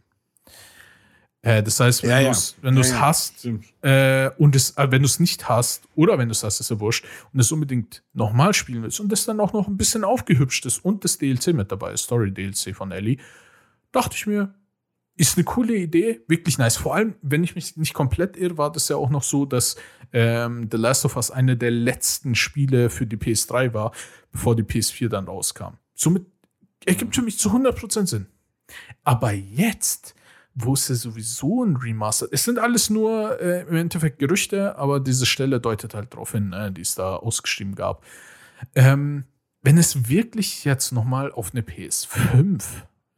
Äh, 1.46 1.62
das 1.62 1.80
heißt, 1.80 2.02
wenn 2.04 2.10
ja, 2.10 2.24
du 2.24 2.80
es 2.80 2.92
ja. 2.92 3.00
hast 3.00 3.46
äh, 3.84 4.32
und 4.38 4.56
es, 4.56 4.72
äh, 4.78 4.90
wenn 4.90 5.04
du 5.04 5.06
es 5.06 5.20
nicht 5.20 5.48
hast 5.48 5.88
oder 5.96 6.18
wenn 6.18 6.28
du 6.28 6.32
es 6.32 6.44
hast, 6.44 6.60
ist 6.60 6.72
ja 6.72 6.80
wurscht 6.80 7.06
und 7.34 7.40
es 7.40 7.52
unbedingt 7.52 8.04
nochmal 8.14 8.54
spielen 8.56 8.82
willst 8.82 9.00
und 9.00 9.14
es 9.14 9.26
dann 9.26 9.40
auch 9.40 9.54
noch 9.54 9.68
ein 9.68 9.78
bisschen 9.78 10.04
aufgehübscht 10.04 10.66
ist 10.66 10.84
und 10.84 11.04
das 11.04 11.20
DLC 11.20 11.54
mit 11.54 11.72
dabei 11.72 11.94
ist, 11.94 12.06
Story 12.06 12.32
DLC 12.32 12.76
von 12.76 12.92
Ellie, 12.92 13.18
dachte 13.92 14.16
ich 14.16 14.26
mir, 14.26 14.56
ist 15.16 15.38
eine 15.38 15.46
coole 15.46 15.76
Idee, 15.76 16.22
wirklich 16.28 16.58
nice. 16.58 16.78
Vor 16.78 16.96
allem, 16.96 17.16
wenn 17.22 17.44
ich 17.44 17.56
mich 17.56 17.78
nicht 17.78 17.94
komplett 17.94 18.36
irre, 18.36 18.58
war 18.58 18.72
das 18.72 18.90
ja 18.90 18.98
auch 18.98 19.10
noch 19.10 19.24
so, 19.24 19.46
dass 19.46 19.78
ähm, 20.12 20.68
The 20.70 20.78
Last 20.78 21.06
of 21.06 21.16
Us 21.16 21.32
eine 21.32 21.56
der 21.56 21.72
letzten 21.72 22.36
Spiele 22.36 22.90
für 22.90 23.06
die 23.06 23.18
PS3 23.18 23.74
war, 23.74 23.92
bevor 24.32 24.56
die 24.56 24.64
PS4 24.64 25.08
dann 25.08 25.26
rauskam. 25.26 25.76
Somit 25.94 26.26
ergibt 26.86 27.16
für 27.16 27.22
mich 27.22 27.40
zu 27.40 27.50
100% 27.50 28.08
Sinn. 28.08 28.28
Aber 29.04 29.32
jetzt 29.32 30.16
wo 30.56 30.74
es 30.74 30.88
ja 30.88 30.96
sowieso 30.96 31.64
ein 31.64 31.76
Remaster 31.76 32.28
Es 32.32 32.46
sind 32.46 32.60
alles 32.60 32.90
nur 32.90 33.40
äh, 33.42 33.64
im 33.64 33.76
Endeffekt 33.76 34.20
Gerüchte, 34.20 34.78
aber 34.78 35.02
diese 35.02 35.26
Stelle 35.26 35.60
deutet 35.60 35.94
halt 35.94 36.14
darauf 36.14 36.32
hin, 36.32 36.54
äh, 36.54 36.72
die 36.72 36.82
es 36.82 36.96
da 36.96 37.18
ausgeschrieben 37.18 37.76
gab. 37.76 38.06
Ähm, 38.74 39.26
wenn 39.62 39.78
es 39.78 40.08
wirklich 40.08 40.64
jetzt 40.64 40.94
nochmal 40.94 41.32
auf 41.32 41.52
eine 41.54 41.62
PS5 41.62 42.64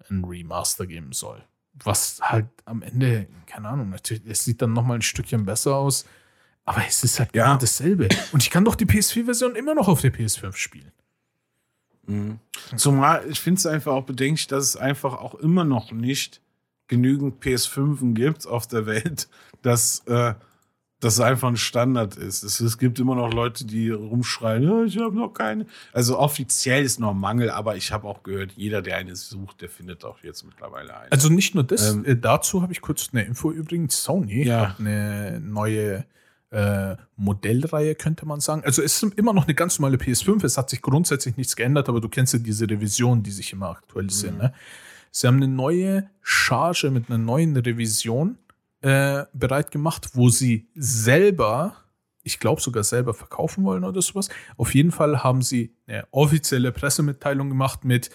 ein 0.10 0.24
Remaster 0.24 0.88
geben 0.88 1.12
soll, 1.12 1.44
was 1.84 2.20
halt 2.22 2.48
am 2.66 2.82
Ende, 2.82 3.28
keine 3.46 3.70
Ahnung, 3.70 3.90
natürlich, 3.90 4.24
es 4.28 4.44
sieht 4.44 4.62
dann 4.62 4.74
nochmal 4.74 4.98
ein 4.98 5.02
Stückchen 5.02 5.46
besser 5.46 5.76
aus, 5.76 6.06
aber 6.66 6.84
es 6.88 7.04
ist 7.04 7.20
halt 7.20 7.36
ja 7.36 7.46
genau 7.46 7.58
dasselbe. 7.58 8.10
Und 8.32 8.44
ich 8.44 8.50
kann 8.50 8.66
doch 8.66 8.76
die 8.76 8.86
PS4-Version 8.86 9.56
immer 9.56 9.74
noch 9.74 9.88
auf 9.88 10.02
der 10.02 10.14
PS5 10.14 10.54
spielen. 10.56 10.92
Mhm. 12.08 12.40
Zumal 12.76 13.26
ich 13.30 13.40
finde 13.40 13.60
es 13.60 13.66
einfach 13.66 13.94
auch 13.94 14.06
bedenklich, 14.06 14.48
dass 14.48 14.64
es 14.64 14.78
einfach 14.78 15.14
auch 15.14 15.36
immer 15.36 15.64
noch 15.64 15.92
nicht 15.92 16.42
genügend 16.88 17.44
PS5 17.44 18.14
gibt 18.14 18.48
auf 18.48 18.68
der 18.68 18.86
Welt, 18.86 19.28
dass 19.62 20.00
äh, 20.08 20.34
das 21.00 21.20
einfach 21.20 21.48
ein 21.48 21.58
Standard 21.58 22.16
ist. 22.16 22.44
Es, 22.44 22.60
es, 22.60 22.78
gibt 22.78 23.00
immer 23.00 23.16
noch 23.16 23.32
Leute, 23.32 23.66
die 23.66 23.92
rumschreien, 23.92 24.88
ich 24.88 24.98
habe 24.98 25.16
noch 25.16 25.30
keine. 25.30 25.68
Also 25.94 26.18
offiziell 26.18 26.84
ist 26.84 27.00
noch 27.00 27.14
Mangel, 27.14 27.52
aber 27.52 27.76
ich 27.76 27.92
habe 27.92 28.08
auch 28.08 28.24
gehört, 28.24 28.54
jeder, 28.56 28.82
der 28.82 28.98
eine 28.98 29.16
sucht, 29.16 29.62
der 29.62 29.70
findet 29.70 30.04
auch 30.04 30.18
jetzt 30.24 30.44
mittlerweile 30.44 30.98
eine. 30.98 31.12
Also 31.12 31.30
nicht 31.30 31.54
nur 31.54 31.64
das, 31.64 31.94
ähm, 31.94 32.04
äh, 32.04 32.16
dazu 32.16 32.64
habe 32.64 32.74
ich 32.74 32.82
kurz 32.82 33.10
eine 33.12 33.24
Info 33.24 33.52
übrigens. 33.52 34.04
Sony 34.04 34.44
ja. 34.44 34.70
hat 34.70 34.80
eine 34.80 35.40
neue 35.40 36.06
äh, 36.50 36.96
Modellreihe, 37.16 37.94
könnte 37.94 38.26
man 38.26 38.40
sagen. 38.40 38.64
Also 38.64 38.82
es 38.82 39.04
ist 39.04 39.14
immer 39.18 39.34
noch 39.34 39.46
eine 39.46 39.54
ganz 39.54 39.78
normale 39.78 39.98
PS5, 39.98 40.44
es 40.46 40.58
hat 40.58 40.72
sich 40.72 40.82
grundsätzlich 40.82 41.38
nichts 41.38 41.56
geändert, 41.56 41.90
aber 41.90 42.02
du 42.02 42.10
kennst 42.10 42.34
ja 42.34 42.40
diese 42.40 42.68
Revisionen, 42.68 43.22
die 43.22 43.32
sich 43.32 43.54
immer 43.54 43.70
aktualisieren. 43.70 44.36
Mhm. 44.36 44.42
Ne? 44.42 44.54
Sie 45.12 45.28
haben 45.28 45.38
eine 45.38 45.48
neue 45.48 46.10
Charge 46.22 46.90
mit 46.90 47.10
einer 47.10 47.20
neuen 47.20 47.56
Revision 47.56 48.38
äh, 48.82 49.26
bereit 49.34 49.72
gemacht, 49.72 50.10
wo 50.14 50.30
sie 50.30 50.68
selber, 50.76 51.76
ich 52.24 52.40
glaube 52.40 52.62
sogar 52.62 52.84
selber 52.84 53.14
verkaufen 53.14 53.64
wollen 53.64 53.84
oder 53.84 54.02
sowas. 54.02 54.30
Auf 54.58 54.76
jeden 54.76 54.92
Fall 54.92 55.24
haben 55.24 55.42
sie 55.42 55.76
eine 55.88 56.08
offizielle 56.12 56.72
Pressemitteilung 56.72 57.50
gemacht 57.50 57.86
mit 57.86 58.10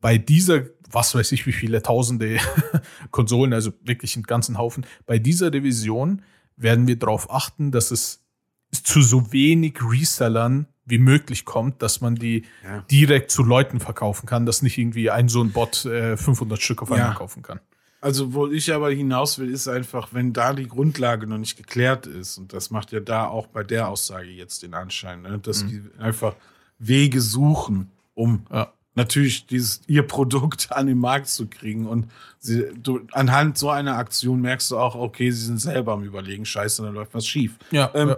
bei 0.00 0.18
dieser, 0.18 0.64
was 0.90 1.14
weiß 1.14 1.32
ich, 1.32 1.46
wie 1.46 1.52
viele 1.52 1.80
tausende 1.80 2.38
Konsolen, 3.10 3.52
also 3.52 3.72
wirklich 3.82 4.16
einen 4.16 4.24
ganzen 4.24 4.58
Haufen, 4.58 4.84
bei 5.06 5.18
dieser 5.18 5.52
Revision 5.52 6.22
werden 6.56 6.86
wir 6.86 6.98
darauf 6.98 7.32
achten, 7.32 7.70
dass 7.70 7.90
es 7.90 8.24
zu 8.72 9.00
so 9.00 9.32
wenig 9.32 9.78
Resellern 9.80 10.66
wie 10.84 10.98
möglich 10.98 11.44
kommt, 11.44 11.82
dass 11.82 12.00
man 12.00 12.16
die 12.16 12.44
ja. 12.64 12.80
direkt 12.90 13.30
zu 13.30 13.44
Leuten 13.44 13.80
verkaufen 13.80 14.26
kann, 14.26 14.46
dass 14.46 14.62
nicht 14.62 14.78
irgendwie 14.78 15.10
ein 15.10 15.28
so 15.28 15.42
ein 15.42 15.52
Bot 15.52 15.84
äh, 15.84 16.16
500 16.16 16.60
Stück 16.60 16.82
auf 16.82 16.90
einmal 16.90 17.10
ja. 17.10 17.14
kaufen 17.14 17.42
kann. 17.42 17.60
Also, 18.02 18.34
wo 18.34 18.48
ich 18.48 18.74
aber 18.74 18.90
hinaus 18.90 19.38
will, 19.38 19.48
ist 19.48 19.68
einfach, 19.68 20.08
wenn 20.10 20.32
da 20.32 20.52
die 20.52 20.66
Grundlage 20.66 21.28
noch 21.28 21.38
nicht 21.38 21.56
geklärt 21.56 22.06
ist, 22.06 22.36
und 22.36 22.52
das 22.52 22.70
macht 22.70 22.90
ja 22.90 22.98
da 22.98 23.28
auch 23.28 23.46
bei 23.46 23.62
der 23.62 23.88
Aussage 23.88 24.28
jetzt 24.28 24.64
den 24.64 24.74
Anschein, 24.74 25.22
ne, 25.22 25.38
dass 25.38 25.62
mhm. 25.62 25.68
die 25.68 26.00
einfach 26.00 26.34
Wege 26.80 27.20
suchen, 27.20 27.92
um 28.14 28.44
ja. 28.50 28.72
natürlich 28.96 29.46
dieses, 29.46 29.82
ihr 29.86 30.02
Produkt 30.02 30.72
an 30.72 30.88
den 30.88 30.98
Markt 30.98 31.28
zu 31.28 31.46
kriegen. 31.46 31.86
Und 31.86 32.10
sie, 32.40 32.66
du, 32.74 33.06
anhand 33.12 33.56
so 33.56 33.70
einer 33.70 33.96
Aktion 33.96 34.40
merkst 34.40 34.72
du 34.72 34.78
auch, 34.78 34.96
okay, 34.96 35.30
sie 35.30 35.46
sind 35.46 35.60
selber 35.60 35.92
am 35.92 36.02
Überlegen, 36.02 36.44
scheiße, 36.44 36.82
da 36.82 36.88
läuft 36.88 37.14
was 37.14 37.24
schief. 37.24 37.56
Ja. 37.70 37.88
Ähm, 37.94 38.08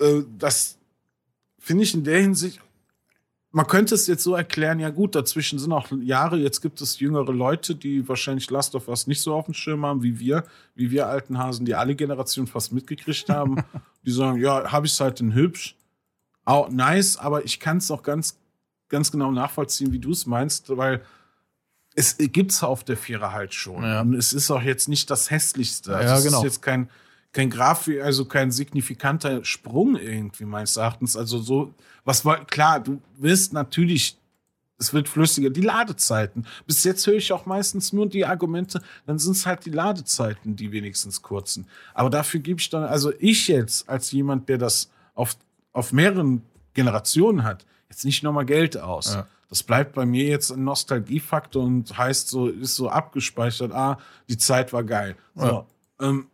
ja. 0.00 0.06
Äh, 0.06 0.24
das, 0.36 0.76
finde 1.60 1.84
ich 1.84 1.94
in 1.94 2.02
der 2.02 2.20
Hinsicht, 2.20 2.60
man 3.52 3.66
könnte 3.66 3.94
es 3.94 4.06
jetzt 4.06 4.22
so 4.22 4.34
erklären, 4.34 4.80
ja 4.80 4.88
gut, 4.88 5.14
dazwischen 5.14 5.58
sind 5.58 5.72
auch 5.72 5.88
Jahre, 6.00 6.38
jetzt 6.38 6.62
gibt 6.62 6.80
es 6.80 6.98
jüngere 6.98 7.32
Leute, 7.32 7.74
die 7.74 8.08
wahrscheinlich 8.08 8.50
Last 8.50 8.74
of 8.74 8.88
Us 8.88 9.06
nicht 9.06 9.20
so 9.20 9.34
auf 9.34 9.44
dem 9.44 9.54
Schirm 9.54 9.84
haben 9.84 10.02
wie 10.02 10.18
wir, 10.18 10.44
wie 10.74 10.90
wir 10.90 11.06
alten 11.06 11.38
Hasen, 11.38 11.66
die 11.66 11.74
alle 11.74 11.94
Generationen 11.94 12.46
fast 12.46 12.72
mitgekriegt 12.72 13.28
haben. 13.28 13.62
die 14.06 14.10
sagen, 14.10 14.40
ja, 14.40 14.72
habe 14.72 14.86
ich 14.86 14.92
es 14.92 15.00
halt 15.00 15.20
in 15.20 15.34
hübsch. 15.34 15.76
Auch 16.44 16.70
nice, 16.70 17.18
aber 17.18 17.44
ich 17.44 17.60
kann 17.60 17.76
es 17.76 17.90
auch 17.90 18.02
ganz, 18.02 18.38
ganz 18.88 19.12
genau 19.12 19.30
nachvollziehen, 19.30 19.92
wie 19.92 19.98
du 19.98 20.12
es 20.12 20.26
meinst, 20.26 20.74
weil 20.76 21.02
es 21.94 22.16
gibt 22.16 22.52
es 22.52 22.62
auf 22.62 22.84
der 22.84 22.96
Vierer 22.96 23.32
halt 23.32 23.52
schon. 23.52 23.82
Ja. 23.82 24.00
Und 24.00 24.14
es 24.14 24.32
ist 24.32 24.50
auch 24.50 24.62
jetzt 24.62 24.88
nicht 24.88 25.10
das 25.10 25.30
Hässlichste. 25.30 25.94
Also 25.94 26.14
ja, 26.14 26.20
genau. 26.20 26.38
Es 26.38 26.44
ist 26.44 26.44
jetzt 26.44 26.62
kein, 26.62 26.88
kein 27.32 27.50
Grafik, 27.50 28.02
also 28.02 28.24
kein 28.26 28.50
signifikanter 28.50 29.44
Sprung 29.44 29.96
irgendwie 29.96 30.44
meines 30.44 30.76
Erachtens. 30.76 31.16
Also 31.16 31.38
so, 31.38 31.72
was 32.04 32.24
war, 32.24 32.44
klar, 32.44 32.80
du 32.80 33.00
wirst 33.18 33.52
natürlich 33.52 34.16
Es 34.78 34.92
wird 34.92 35.08
flüssiger. 35.08 35.48
Die 35.50 35.60
Ladezeiten. 35.60 36.44
Bis 36.66 36.82
jetzt 36.82 37.06
höre 37.06 37.14
ich 37.14 37.32
auch 37.32 37.46
meistens 37.46 37.92
nur 37.92 38.08
die 38.08 38.26
Argumente, 38.26 38.82
dann 39.06 39.16
sind 39.16 39.36
es 39.36 39.46
halt 39.46 39.64
die 39.64 39.70
Ladezeiten, 39.70 40.56
die 40.56 40.72
wenigstens 40.72 41.22
kurzen. 41.22 41.68
Aber 41.94 42.10
dafür 42.10 42.40
gebe 42.40 42.58
ich 42.58 42.68
dann, 42.68 42.82
also 42.82 43.12
ich 43.20 43.46
jetzt 43.46 43.88
als 43.88 44.10
jemand, 44.10 44.48
der 44.48 44.58
das 44.58 44.90
auf, 45.14 45.36
auf 45.72 45.92
mehreren 45.92 46.42
Generationen 46.74 47.44
hat, 47.44 47.64
jetzt 47.90 48.04
nicht 48.04 48.24
nochmal 48.24 48.44
Geld 48.44 48.76
aus. 48.76 49.14
Ja. 49.14 49.26
Das 49.48 49.62
bleibt 49.62 49.94
bei 49.94 50.04
mir 50.04 50.24
jetzt 50.26 50.50
ein 50.50 50.64
Nostalgiefaktor 50.64 51.62
und 51.62 51.96
heißt 51.96 52.28
so, 52.28 52.48
ist 52.48 52.74
so 52.74 52.88
abgespeichert, 52.88 53.70
ah, 53.70 53.98
die 54.28 54.38
Zeit 54.38 54.72
war 54.72 54.82
geil. 54.82 55.14
So, 55.36 55.46
Ja. 55.46 55.66
ähm, 56.00 56.26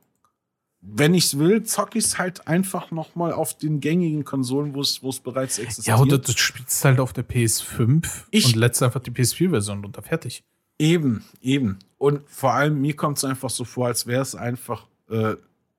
wenn 0.91 1.14
ich's 1.14 1.39
will, 1.39 1.62
zocke 1.62 1.99
ich's 1.99 2.18
halt 2.18 2.47
einfach 2.49 2.91
noch 2.91 3.14
mal 3.14 3.32
auf 3.32 3.57
den 3.57 3.80
gängigen 3.80 4.24
Konsolen, 4.24 4.74
wo 4.74 4.80
es 4.80 5.03
wo 5.03 5.11
es 5.11 5.20
bereits 5.20 5.59
existiert. 5.59 5.99
Ja, 5.99 6.03
oder 6.03 6.18
du 6.18 6.32
spielst 6.32 6.84
halt 6.84 7.01
auf 7.01 7.12
der 7.12 7.24
PS5 7.24 8.07
Ich- 8.30 8.47
und 8.47 8.57
lädst 8.57 8.82
einfach 8.82 9.01
die 9.01 9.11
PS4-Version 9.11 9.82
runter. 9.82 10.03
Fertig. 10.03 10.45
Eben, 10.78 11.24
eben. 11.43 11.78
Und 11.99 12.28
vor 12.28 12.55
allem 12.55 12.80
mir 12.80 12.95
kommt 12.95 13.18
es 13.18 13.24
einfach 13.24 13.51
so 13.51 13.64
vor, 13.64 13.89
als 13.89 14.07
wäre 14.07 14.22
es 14.22 14.34
einfach, 14.34 14.86
äh, 15.11 15.34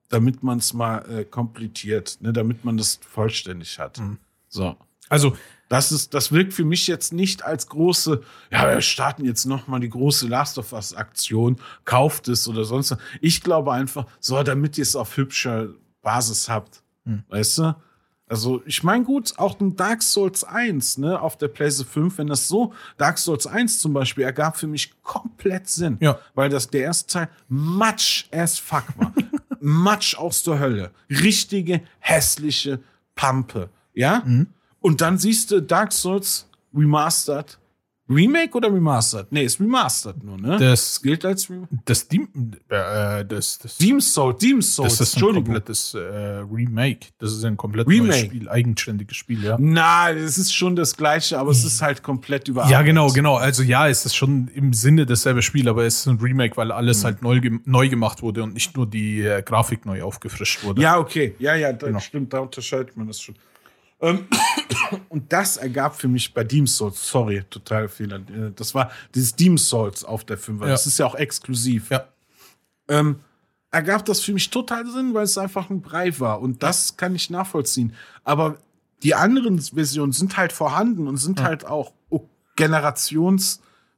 damit 0.08 0.42
man 0.42 0.58
es 0.58 0.74
mal 0.74 0.98
äh, 1.10 1.24
komplettiert, 1.24 2.18
ne, 2.20 2.32
damit 2.32 2.64
man 2.64 2.76
das 2.76 3.00
vollständig 3.08 3.78
hat. 3.78 3.98
Mhm. 3.98 4.18
So. 4.48 4.76
Also, 5.08 5.36
Das 5.70 5.92
ist, 5.92 6.14
das 6.14 6.32
wirkt 6.32 6.52
für 6.52 6.64
mich 6.64 6.88
jetzt 6.88 7.12
nicht 7.12 7.44
als 7.44 7.68
große, 7.68 8.22
ja, 8.50 8.68
wir 8.68 8.80
starten 8.80 9.24
jetzt 9.24 9.44
noch 9.44 9.68
mal 9.68 9.78
die 9.78 9.88
große 9.88 10.26
Last 10.26 10.58
of 10.58 10.72
Us 10.72 10.94
Aktion, 10.94 11.58
kauft 11.84 12.26
es 12.26 12.48
oder 12.48 12.64
sonst 12.64 12.90
was. 12.90 12.98
Ich 13.20 13.40
glaube 13.40 13.72
einfach, 13.72 14.04
so, 14.18 14.42
damit 14.42 14.78
ihr 14.78 14.82
es 14.82 14.96
auf 14.96 15.16
hübscher 15.16 15.68
Basis 16.02 16.48
habt. 16.48 16.82
Hm. 17.04 17.22
Weißt 17.28 17.58
du? 17.58 17.76
Also, 18.26 18.62
ich 18.66 18.82
meine, 18.82 19.04
gut, 19.04 19.34
auch 19.36 19.60
ein 19.60 19.76
Dark 19.76 20.02
Souls 20.02 20.42
1, 20.42 20.98
ne, 20.98 21.20
auf 21.20 21.38
der 21.38 21.46
PlayStation 21.46 22.10
5, 22.10 22.18
wenn 22.18 22.26
das 22.26 22.48
so, 22.48 22.72
Dark 22.96 23.18
Souls 23.18 23.46
1 23.46 23.78
zum 23.78 23.92
Beispiel, 23.92 24.24
ergab 24.24 24.56
für 24.56 24.66
mich 24.66 25.00
komplett 25.04 25.68
Sinn. 25.68 25.98
Ja. 26.00 26.18
Weil 26.34 26.48
das 26.48 26.68
der 26.68 26.82
erste 26.82 27.12
Teil 27.12 27.28
Matsch 27.48 28.24
as 28.32 28.58
fuck 28.58 28.86
war. 28.96 29.12
Matsch 29.60 30.16
aus 30.16 30.42
der 30.42 30.58
Hölle. 30.58 30.90
Richtige, 31.08 31.82
hässliche 32.00 32.80
Pampe. 33.14 33.70
Ja? 33.94 34.22
Mhm. 34.24 34.48
Und 34.80 35.00
dann 35.00 35.18
siehst 35.18 35.50
du 35.50 35.60
Dark 35.60 35.92
Souls 35.92 36.46
Remastered. 36.74 37.58
Remake 38.12 38.56
oder 38.56 38.72
Remastered? 38.74 39.30
Nee, 39.30 39.44
ist 39.44 39.60
Remastered 39.60 40.24
nur, 40.24 40.36
ne? 40.36 40.56
das, 40.58 41.00
gilt 41.00 41.24
als 41.24 41.48
Remastered. 41.48 41.78
das, 41.84 42.08
Deem, 42.08 42.28
äh, 42.68 43.24
das, 43.24 43.56
das, 43.58 43.76
Demon's 43.78 44.12
Soul, 44.12 44.34
Demon's 44.34 44.74
Souls, 44.74 44.96
das 44.98 45.10
ist 45.10 45.16
ein 45.22 45.32
komplettes 45.34 45.94
äh, 45.94 45.98
Remake. 45.98 47.06
Das 47.18 47.32
ist 47.32 47.44
ein 47.44 47.56
komplett 47.56 47.86
Remake. 47.86 48.08
neues 48.08 48.20
Spiel, 48.22 48.48
eigenständiges 48.48 49.16
Spiel, 49.16 49.44
ja. 49.44 49.56
Nein, 49.60 50.16
es 50.18 50.38
ist 50.38 50.52
schon 50.52 50.74
das 50.74 50.96
gleiche, 50.96 51.38
aber 51.38 51.52
es 51.52 51.62
ist 51.62 51.80
halt 51.82 52.02
komplett 52.02 52.48
überarbeitet. 52.48 52.72
Ja, 52.72 52.82
genau, 52.82 53.12
genau. 53.12 53.36
Also 53.36 53.62
ja, 53.62 53.86
es 53.86 54.04
ist 54.04 54.16
schon 54.16 54.48
im 54.56 54.72
Sinne 54.72 55.06
dasselbe 55.06 55.42
Spiel, 55.42 55.68
aber 55.68 55.84
es 55.84 56.00
ist 56.00 56.06
ein 56.08 56.18
Remake, 56.18 56.56
weil 56.56 56.66
Mhm. 56.66 56.72
alles 56.72 57.04
halt 57.04 57.22
neu, 57.22 57.40
neu 57.64 57.88
gemacht 57.88 58.22
wurde 58.22 58.42
und 58.42 58.54
nicht 58.54 58.76
nur 58.76 58.88
die 58.88 59.20
äh, 59.20 59.40
Grafik 59.42 59.86
neu 59.86 60.02
aufgefrischt 60.02 60.64
wurde. 60.64 60.82
Ja, 60.82 60.98
okay. 60.98 61.36
Ja, 61.38 61.54
ja, 61.54 61.72
das 61.72 61.86
Genau. 61.86 62.00
stimmt, 62.00 62.32
da 62.32 62.40
unterscheidet 62.40 62.96
man 62.96 63.06
das 63.06 63.20
schon. 63.20 63.36
Ähm, 64.02 64.26
und 65.08 65.32
das 65.32 65.56
ergab 65.56 65.94
für 65.96 66.08
mich 66.08 66.32
bei 66.34 66.44
Demon's 66.44 66.76
Souls, 66.76 67.06
sorry, 67.08 67.42
total 67.50 67.88
Fehler. 67.88 68.16
äh, 68.16 68.50
Das 68.54 68.74
war 68.74 68.90
dieses 69.14 69.34
Demon's 69.34 69.68
Souls 69.68 70.04
auf 70.04 70.24
der 70.24 70.38
5 70.38 70.60
Ja. 70.62 70.68
Das 70.68 70.86
ist 70.86 70.98
ja 70.98 71.06
auch 71.06 71.14
exklusiv. 71.14 71.90
Ja. 71.90 72.04
ähm, 72.88 73.20
ergab 73.70 74.04
das 74.04 74.20
für 74.20 74.32
mich 74.32 74.50
total 74.50 74.84
Sinn, 74.90 75.14
weil 75.14 75.22
es 75.24 75.38
einfach 75.38 75.70
ein 75.70 75.80
Brei 75.80 76.18
war. 76.18 76.40
Und 76.40 76.62
das 76.62 76.96
kann 76.96 77.14
ich 77.14 77.30
nachvollziehen. 77.30 77.94
Aber 78.24 78.56
die 79.02 79.14
anderen 79.14 79.60
Versionen 79.60 80.12
sind 80.12 80.36
halt 80.36 80.52
vorhanden 80.52 81.06
und 81.08 81.16
sind 81.16 81.40
halt 81.42 81.64
auch 81.64 81.92
o- 82.10 82.26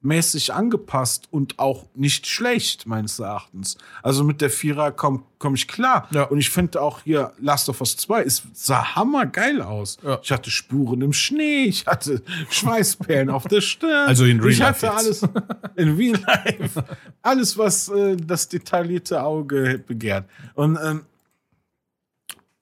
generationsmäßig 0.02 0.52
angepasst 0.52 1.28
und 1.30 1.58
auch 1.58 1.86
nicht 1.94 2.26
schlecht, 2.26 2.86
meines 2.86 3.18
Erachtens. 3.18 3.76
Also 4.02 4.24
mit 4.24 4.40
der 4.40 4.50
Vierer 4.50 4.92
komme 4.92 5.22
komm 5.38 5.54
ich 5.54 5.66
klar. 5.66 6.08
Ja. 6.12 6.24
Und 6.24 6.38
ich 6.38 6.50
finde 6.50 6.80
auch 6.80 7.00
hier 7.02 7.32
Last 7.40 7.68
of 7.68 7.80
Us 7.80 7.96
2, 7.96 8.22
es 8.22 8.42
sah 8.52 8.94
hammergeil 8.94 9.60
aus. 9.60 9.98
Ja. 10.04 10.20
Ich 10.22 10.30
hatte 10.30 10.50
Spuren 10.50 11.02
im 11.02 11.12
Schnee, 11.12 11.64
ich 11.64 11.86
hatte 11.86 12.22
Schweißperlen 12.48 13.28
auf 13.28 13.48
der 13.48 13.60
Stirn. 13.60 14.08
Also 14.08 14.24
in 14.24 14.38
Real 14.38 14.52
ich 14.52 14.58
Life 14.60 14.86
hatte 14.86 15.08
jetzt. 15.08 15.24
alles 15.24 15.44
in 15.76 15.96
Real 15.96 16.20
Life. 16.26 16.84
Alles, 17.22 17.58
was 17.58 17.88
äh, 17.88 18.16
das 18.16 18.48
detaillierte 18.48 19.22
Auge 19.22 19.82
begehrt. 19.84 20.26
Und 20.54 20.78
ähm, 20.82 21.06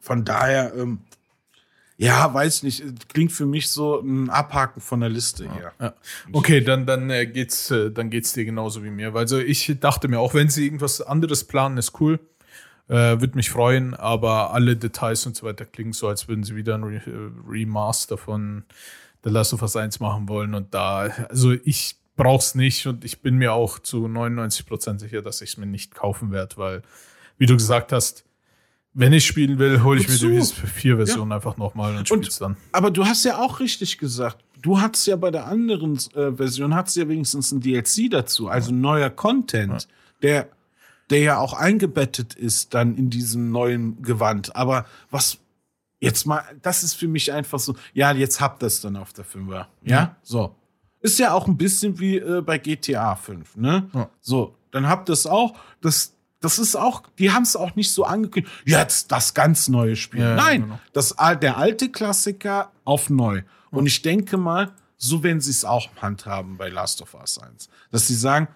von 0.01 0.25
daher, 0.25 0.73
ähm, 0.75 1.01
ja, 2.01 2.33
weiß 2.33 2.63
nicht, 2.63 2.81
äh, 2.81 2.95
klingt 3.09 3.31
für 3.31 3.45
mich 3.45 3.71
so 3.71 4.01
ein 4.01 4.31
Abhaken 4.31 4.81
von 4.81 5.01
der 5.01 5.11
Liste 5.11 5.53
her. 5.53 5.73
Ja. 5.79 5.95
Okay, 6.33 6.63
dann, 6.63 6.87
dann, 6.87 7.11
äh, 7.11 7.27
geht's, 7.27 7.71
äh, 7.71 7.91
dann 7.91 8.09
geht's 8.09 8.33
dir 8.33 8.47
genauso 8.47 8.83
wie 8.83 8.91
mir. 8.91 9.15
Also 9.15 9.39
ich 9.39 9.77
dachte 9.81 10.09
mir, 10.09 10.19
auch 10.19 10.33
wenn 10.33 10.49
sie 10.49 10.65
irgendwas 10.65 11.03
anderes 11.03 11.45
planen, 11.45 11.77
ist 11.77 12.01
cool. 12.01 12.19
Äh, 12.89 13.21
Würde 13.21 13.37
mich 13.37 13.51
freuen, 13.51 13.93
aber 13.93 14.55
alle 14.55 14.77
Details 14.77 15.27
und 15.27 15.37
so 15.37 15.47
weiter 15.47 15.67
klingen 15.67 15.93
so, 15.93 16.09
als 16.09 16.27
würden 16.27 16.43
sie 16.43 16.57
wieder 16.57 16.75
ein 16.75 16.85
Re 16.85 17.03
äh, 17.07 17.31
Remaster 17.47 18.17
von 18.17 18.65
The 19.23 19.29
Last 19.29 19.53
of 19.53 19.61
Us 19.61 19.77
1 19.77 20.01
machen 20.01 20.27
wollen. 20.27 20.55
Und 20.55 20.73
da, 20.73 21.03
also 21.29 21.53
ich 21.53 21.97
brauch's 22.17 22.55
nicht 22.55 22.87
und 22.87 23.05
ich 23.05 23.21
bin 23.21 23.37
mir 23.37 23.53
auch 23.53 23.79
zu 23.79 24.07
99% 24.07 24.99
sicher, 25.01 25.21
dass 25.21 25.43
ich 25.43 25.51
es 25.51 25.57
mir 25.59 25.67
nicht 25.67 25.95
kaufen 25.95 26.33
werde, 26.33 26.57
weil, 26.57 26.83
wie 27.37 27.45
du 27.45 27.55
gesagt 27.55 27.93
hast, 27.93 28.25
wenn 28.93 29.13
ich 29.13 29.27
spielen 29.27 29.59
will, 29.59 29.83
hole 29.83 30.01
ich 30.01 30.09
mir 30.09 30.17
die 30.17 30.39
Wozu? 30.39 30.55
PS4-Version 30.67 31.33
einfach 31.33 31.57
nochmal 31.57 31.97
und 31.97 32.09
spiel's 32.09 32.39
dann. 32.39 32.57
Aber 32.73 32.91
du 32.91 33.05
hast 33.05 33.25
ja 33.25 33.39
auch 33.39 33.61
richtig 33.61 33.99
gesagt, 33.99 34.39
du 34.61 34.81
hattest 34.81 35.07
ja 35.07 35.17
bei 35.17 35.31
der 35.31 35.47
anderen 35.47 35.99
äh, 36.15 36.33
Version, 36.33 36.75
hattest 36.75 36.97
ja 36.97 37.09
wenigstens 37.09 37.53
ein 37.53 37.61
DLC 37.61 38.11
dazu, 38.11 38.49
also 38.49 38.73
neuer 38.73 39.11
Content, 39.11 39.89
der, 40.23 40.49
der 41.11 41.21
ja 41.21 41.39
auch 41.39 41.53
eingebettet 41.53 42.35
ist 42.35 42.75
dann 42.75 42.97
in 42.97 43.11
diesem 43.11 43.51
neuen 43.51 44.03
Gewand. 44.03 44.57
Aber 44.57 44.87
was 45.11 45.39
jetzt 46.01 46.27
mal, 46.27 46.43
das 46.63 46.83
ist 46.83 46.95
für 46.95 47.09
mich 47.09 47.33
einfach 47.33 47.59
so, 47.59 47.77
ja, 47.95 48.13
jetzt 48.13 48.41
habt 48.41 48.63
ihr 48.63 48.67
es 48.67 48.81
dann 48.81 48.97
auf 48.97 49.13
der 49.13 49.25
5er. 49.25 49.67
Ja, 49.83 50.17
so. 50.23 50.57
Ist 51.03 51.19
ja 51.19 51.33
auch 51.33 51.47
ein 51.47 51.57
bisschen 51.57 51.99
wie 51.99 52.17
äh, 52.17 52.43
bei 52.43 52.59
GTA 52.59 53.15
5, 53.15 53.57
ne? 53.57 53.89
Ja. 53.95 54.11
So, 54.21 54.55
dann 54.71 54.87
habt 54.87 55.09
ihr 55.09 55.15
es 55.15 55.27
auch. 55.27 55.55
Das, 55.81 56.15
das 56.41 56.59
ist 56.59 56.75
auch, 56.75 57.03
die 57.19 57.33
haben 57.33 57.43
es 57.43 57.55
auch 57.55 57.77
nicht 57.77 57.93
so 57.93 58.05
angekündigt. 58.05 58.53
Jetzt 58.65 59.13
das 59.13 59.35
ganz 59.35 59.69
neue 59.69 59.95
Spiel. 59.95 60.21
Ja, 60.21 60.35
Nein, 60.35 60.63
genau. 60.63 60.81
das, 60.93 61.15
der 61.41 61.59
alte 61.59 61.91
Klassiker 61.91 62.73
auf 62.85 63.11
neu. 63.11 63.43
Und 63.71 63.87
ich 63.87 64.03
denke 64.03 64.37
mal, 64.37 64.73
so 64.97 65.23
werden 65.23 65.41
sie 65.41 65.51
es 65.51 65.65
auch 65.65 65.89
handhaben 66.01 66.57
bei 66.57 66.69
Last 66.69 67.03
of 67.03 67.15
Us 67.15 67.39
1. 67.39 67.69
Dass 67.91 68.07
sie 68.07 68.15
sagen, 68.15 68.49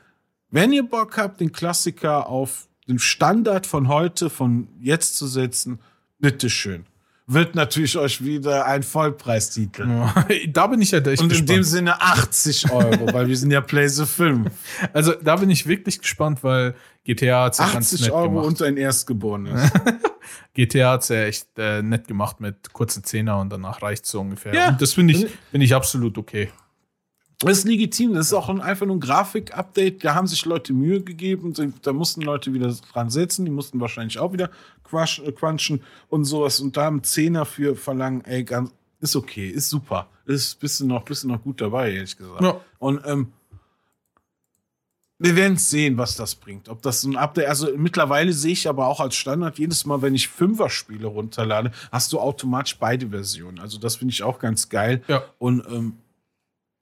wenn 0.51 0.73
ihr 0.73 0.83
Bock 0.83 1.17
habt, 1.17 1.41
den 1.41 1.53
Klassiker 1.53 2.29
auf 2.29 2.69
den 2.89 2.99
Standard 2.99 3.67
von 3.67 3.89
heute, 3.89 4.31
von 4.31 4.69
jetzt 4.81 5.17
zu 5.17 5.27
setzen, 5.27 5.81
bitteschön. 6.19 6.87
Wird 7.27 7.55
natürlich 7.55 7.97
euch 7.97 8.23
wieder 8.23 8.67
ein 8.67 8.83
Vollpreistitel. 8.83 9.87
da 10.49 10.67
bin 10.67 10.83
ich 10.83 10.91
ja 10.91 10.99
echt 10.99 11.23
Und 11.23 11.25
in 11.25 11.29
gespannt. 11.31 11.49
dem 11.49 11.63
Sinne 11.63 12.03
80 12.03 12.71
Euro, 12.71 13.15
weil 13.15 13.29
wir 13.29 13.37
sind 13.37 13.51
ja 13.51 13.63
PlayStation 13.63 14.45
5. 14.47 14.91
Also 14.93 15.15
da 15.23 15.37
bin 15.37 15.49
ich 15.49 15.67
wirklich 15.67 16.01
gespannt, 16.01 16.45
weil 16.45 16.75
GTA 17.05 17.25
ja 17.27 17.45
ganz 17.45 17.61
80 17.95 18.01
nett 18.03 18.11
Euro 18.11 18.29
gemacht. 18.29 18.47
und 18.47 18.63
ein 18.63 18.77
Erstgeborenes. 18.77 19.71
GTA 20.55 20.93
hat's 20.93 21.09
ja 21.09 21.25
echt 21.25 21.49
äh, 21.57 21.83
nett 21.83 22.09
gemacht 22.09 22.41
mit 22.41 22.73
kurzen 22.73 23.05
Zehner 23.05 23.39
und 23.39 23.51
danach 23.51 23.81
reicht's 23.81 24.11
so 24.11 24.21
ungefähr. 24.21 24.55
Ja. 24.55 24.69
Und 24.69 24.83
das 24.83 24.93
finde 24.93 25.15
ich, 25.15 25.27
finde 25.51 25.65
ich 25.65 25.75
absolut 25.75 26.19
okay. 26.19 26.51
Das 27.45 27.59
ist 27.59 27.65
legitim. 27.65 28.15
Das 28.15 28.27
ist 28.27 28.33
auch 28.33 28.49
ein, 28.49 28.61
einfach 28.61 28.87
nur 28.87 28.97
ein 28.97 29.01
Grafik-Update. 29.01 30.05
Da 30.05 30.15
haben 30.15 30.27
sich 30.27 30.45
Leute 30.45 30.73
Mühe 30.73 31.03
gegeben. 31.03 31.55
Da 31.83 31.93
mussten 31.93 32.23
Leute 32.23 32.53
wieder 32.53 32.75
dran 32.93 33.11
setzen. 33.11 33.45
Die 33.45 33.51
mussten 33.51 33.81
wahrscheinlich 33.81 34.19
auch 34.19 34.33
wieder 34.33 34.51
crush, 34.85 35.21
äh, 35.21 35.33
crunchen 35.33 35.83
und 36.09 36.25
sowas. 36.25 36.61
Und 36.61 36.77
da 36.77 36.89
einen 36.89 37.03
Zehner 37.03 37.45
für 37.45 37.77
verlangen, 37.77 38.25
ey, 38.25 38.45
ganz, 38.45 38.73
ist 39.01 39.17
okay, 39.17 39.49
ist 39.49 39.69
super. 39.69 40.09
Ist 40.27 40.59
bist 40.61 40.81
du 40.81 40.87
noch, 40.87 41.05
du 41.05 41.29
noch 41.29 41.43
gut 41.43 41.61
dabei, 41.61 41.93
ehrlich 41.93 42.17
gesagt. 42.17 42.41
Ja. 42.41 42.61
Und 42.79 43.03
ähm, 43.05 43.33
wir 45.19 45.37
werden 45.37 45.57
sehen, 45.57 45.97
was 45.97 46.17
das 46.17 46.35
bringt. 46.35 46.69
Ob 46.69 46.83
das 46.83 47.05
ein 47.05 47.17
Update, 47.17 47.49
also 47.49 47.69
mittlerweile 47.77 48.33
sehe 48.33 48.53
ich 48.53 48.69
aber 48.69 48.89
auch 48.89 49.01
als 49.01 49.15
Standard, 49.15 49.59
jedes 49.59 49.87
Mal, 49.87 50.03
wenn 50.03 50.15
ich 50.15 50.29
Fünfer-Spiele 50.29 51.07
runterlade, 51.07 51.71
hast 51.93 52.13
du 52.13 52.19
automatisch 52.19 52.79
beide 52.79 53.09
Versionen. 53.09 53.59
Also 53.59 53.79
das 53.79 53.97
finde 53.97 54.13
ich 54.13 54.23
auch 54.23 54.39
ganz 54.39 54.69
geil. 54.69 55.03
Ja. 55.09 55.23
Und 55.39 55.65
ähm, 55.71 55.99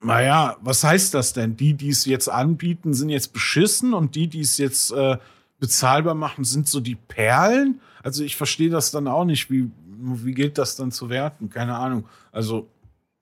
naja, 0.02 0.56
was 0.60 0.84
heißt 0.84 1.14
das 1.14 1.32
denn? 1.32 1.56
Die, 1.56 1.74
die 1.74 1.90
es 1.90 2.04
jetzt 2.04 2.28
anbieten, 2.28 2.94
sind 2.94 3.08
jetzt 3.08 3.32
beschissen 3.32 3.94
und 3.94 4.14
die, 4.14 4.26
die 4.26 4.40
es 4.40 4.58
jetzt 4.58 4.92
äh, 4.92 5.18
bezahlbar 5.58 6.14
machen, 6.14 6.44
sind 6.44 6.68
so 6.68 6.80
die 6.80 6.96
Perlen. 6.96 7.80
Also 8.02 8.24
ich 8.24 8.36
verstehe 8.36 8.70
das 8.70 8.90
dann 8.90 9.06
auch 9.06 9.24
nicht. 9.24 9.50
Wie, 9.50 9.70
wie 9.86 10.34
gilt 10.34 10.58
das 10.58 10.76
dann 10.76 10.90
zu 10.90 11.08
werten? 11.08 11.50
Keine 11.50 11.76
Ahnung. 11.76 12.06
Also 12.32 12.68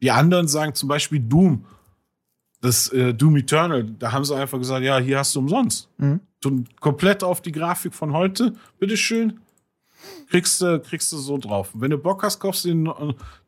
die 0.00 0.10
anderen 0.10 0.48
sagen 0.48 0.74
zum 0.74 0.88
Beispiel 0.88 1.20
Doom. 1.20 1.66
Das 2.62 2.88
äh, 2.92 3.14
Doom 3.14 3.36
Eternal, 3.36 3.84
da 3.98 4.12
haben 4.12 4.24
sie 4.24 4.36
einfach 4.36 4.58
gesagt, 4.58 4.84
ja, 4.84 4.98
hier 4.98 5.18
hast 5.18 5.34
du 5.34 5.40
umsonst. 5.40 5.88
Mhm. 5.98 6.20
Du, 6.40 6.64
komplett 6.78 7.22
auf 7.22 7.40
die 7.42 7.52
Grafik 7.52 7.94
von 7.94 8.12
heute, 8.12 8.54
bitteschön. 8.78 9.40
Kriegst 10.28 10.60
du, 10.60 10.80
kriegst 10.80 11.12
du 11.12 11.18
so 11.18 11.38
drauf. 11.38 11.70
Wenn 11.74 11.90
du 11.90 11.98
Bock 11.98 12.22
hast, 12.22 12.38
kaufst 12.38 12.64
du 12.64 12.68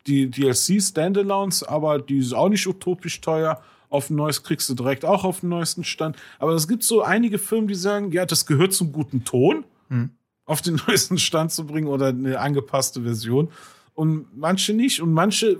die, 0.05 0.29
die 0.29 0.29
DLC 0.29 0.81
Standalones, 0.81 1.63
aber 1.63 1.99
die 1.99 2.17
ist 2.19 2.33
auch 2.33 2.49
nicht 2.49 2.67
utopisch 2.67 3.21
teuer. 3.21 3.61
auf 3.89 4.09
ein 4.09 4.15
neues 4.15 4.41
kriegst 4.43 4.67
du 4.69 4.73
direkt 4.73 5.05
auch 5.05 5.23
auf 5.23 5.41
den 5.41 5.49
neuesten 5.49 5.83
Stand. 5.83 6.17
Aber 6.39 6.53
es 6.53 6.67
gibt 6.67 6.83
so 6.83 7.01
einige 7.03 7.37
Firmen, 7.37 7.67
die 7.67 7.75
sagen, 7.75 8.11
ja, 8.11 8.25
das 8.25 8.45
gehört 8.45 8.73
zum 8.73 8.91
guten 8.91 9.23
Ton, 9.23 9.65
Hm. 9.89 10.09
auf 10.45 10.61
den 10.61 10.75
neuesten 10.87 11.17
Stand 11.19 11.51
zu 11.51 11.65
bringen 11.65 11.87
oder 11.87 12.07
eine 12.07 12.39
angepasste 12.39 13.01
Version. 13.03 13.49
Und 13.93 14.25
manche 14.35 14.73
nicht. 14.73 14.99
Und 15.01 15.13
manche, 15.13 15.59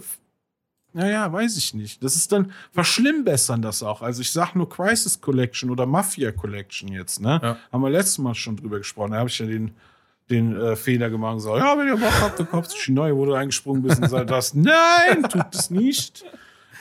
naja, 0.94 1.32
weiß 1.32 1.58
ich 1.58 1.74
nicht. 1.74 2.04
Das 2.04 2.16
ist 2.16 2.32
dann, 2.32 2.52
verschlimmbessern 2.72 3.62
das 3.62 3.84
auch. 3.84 4.02
Also 4.02 4.22
ich 4.22 4.32
sag 4.32 4.56
nur 4.56 4.68
Crisis 4.70 5.22
Collection 5.22 5.70
oder 5.70 5.86
Mafia 5.86 6.32
Collection 6.32 6.90
jetzt, 6.90 7.22
ne? 7.22 7.40
Ja. 7.42 7.58
Haben 7.72 7.82
wir 7.84 7.90
letztes 7.92 8.18
Mal 8.18 8.34
schon 8.36 8.56
drüber 8.58 8.80
gesprochen. 8.80 9.12
Da 9.12 9.18
habe 9.20 9.30
ich 9.30 9.38
ja 9.40 9.46
den, 9.46 9.72
den 10.30 10.56
äh, 10.56 10.76
Fehler 10.76 11.10
gemacht 11.10 11.32
und 11.34 11.38
gesagt, 11.40 11.58
ja, 11.58 11.78
wenn 11.78 11.88
ihr 11.88 11.98
Bock 11.98 12.14
habt, 12.22 12.40
dann 12.40 12.48
die 12.88 12.92
neue, 12.92 13.16
wo 13.16 13.26
du 13.26 13.34
eingesprungen 13.34 13.82
bist 13.84 14.02
und 14.02 14.10
sagt 14.10 14.30
das, 14.30 14.54
nein, 14.54 15.24
tut 15.30 15.46
es 15.54 15.70
nicht. 15.70 16.24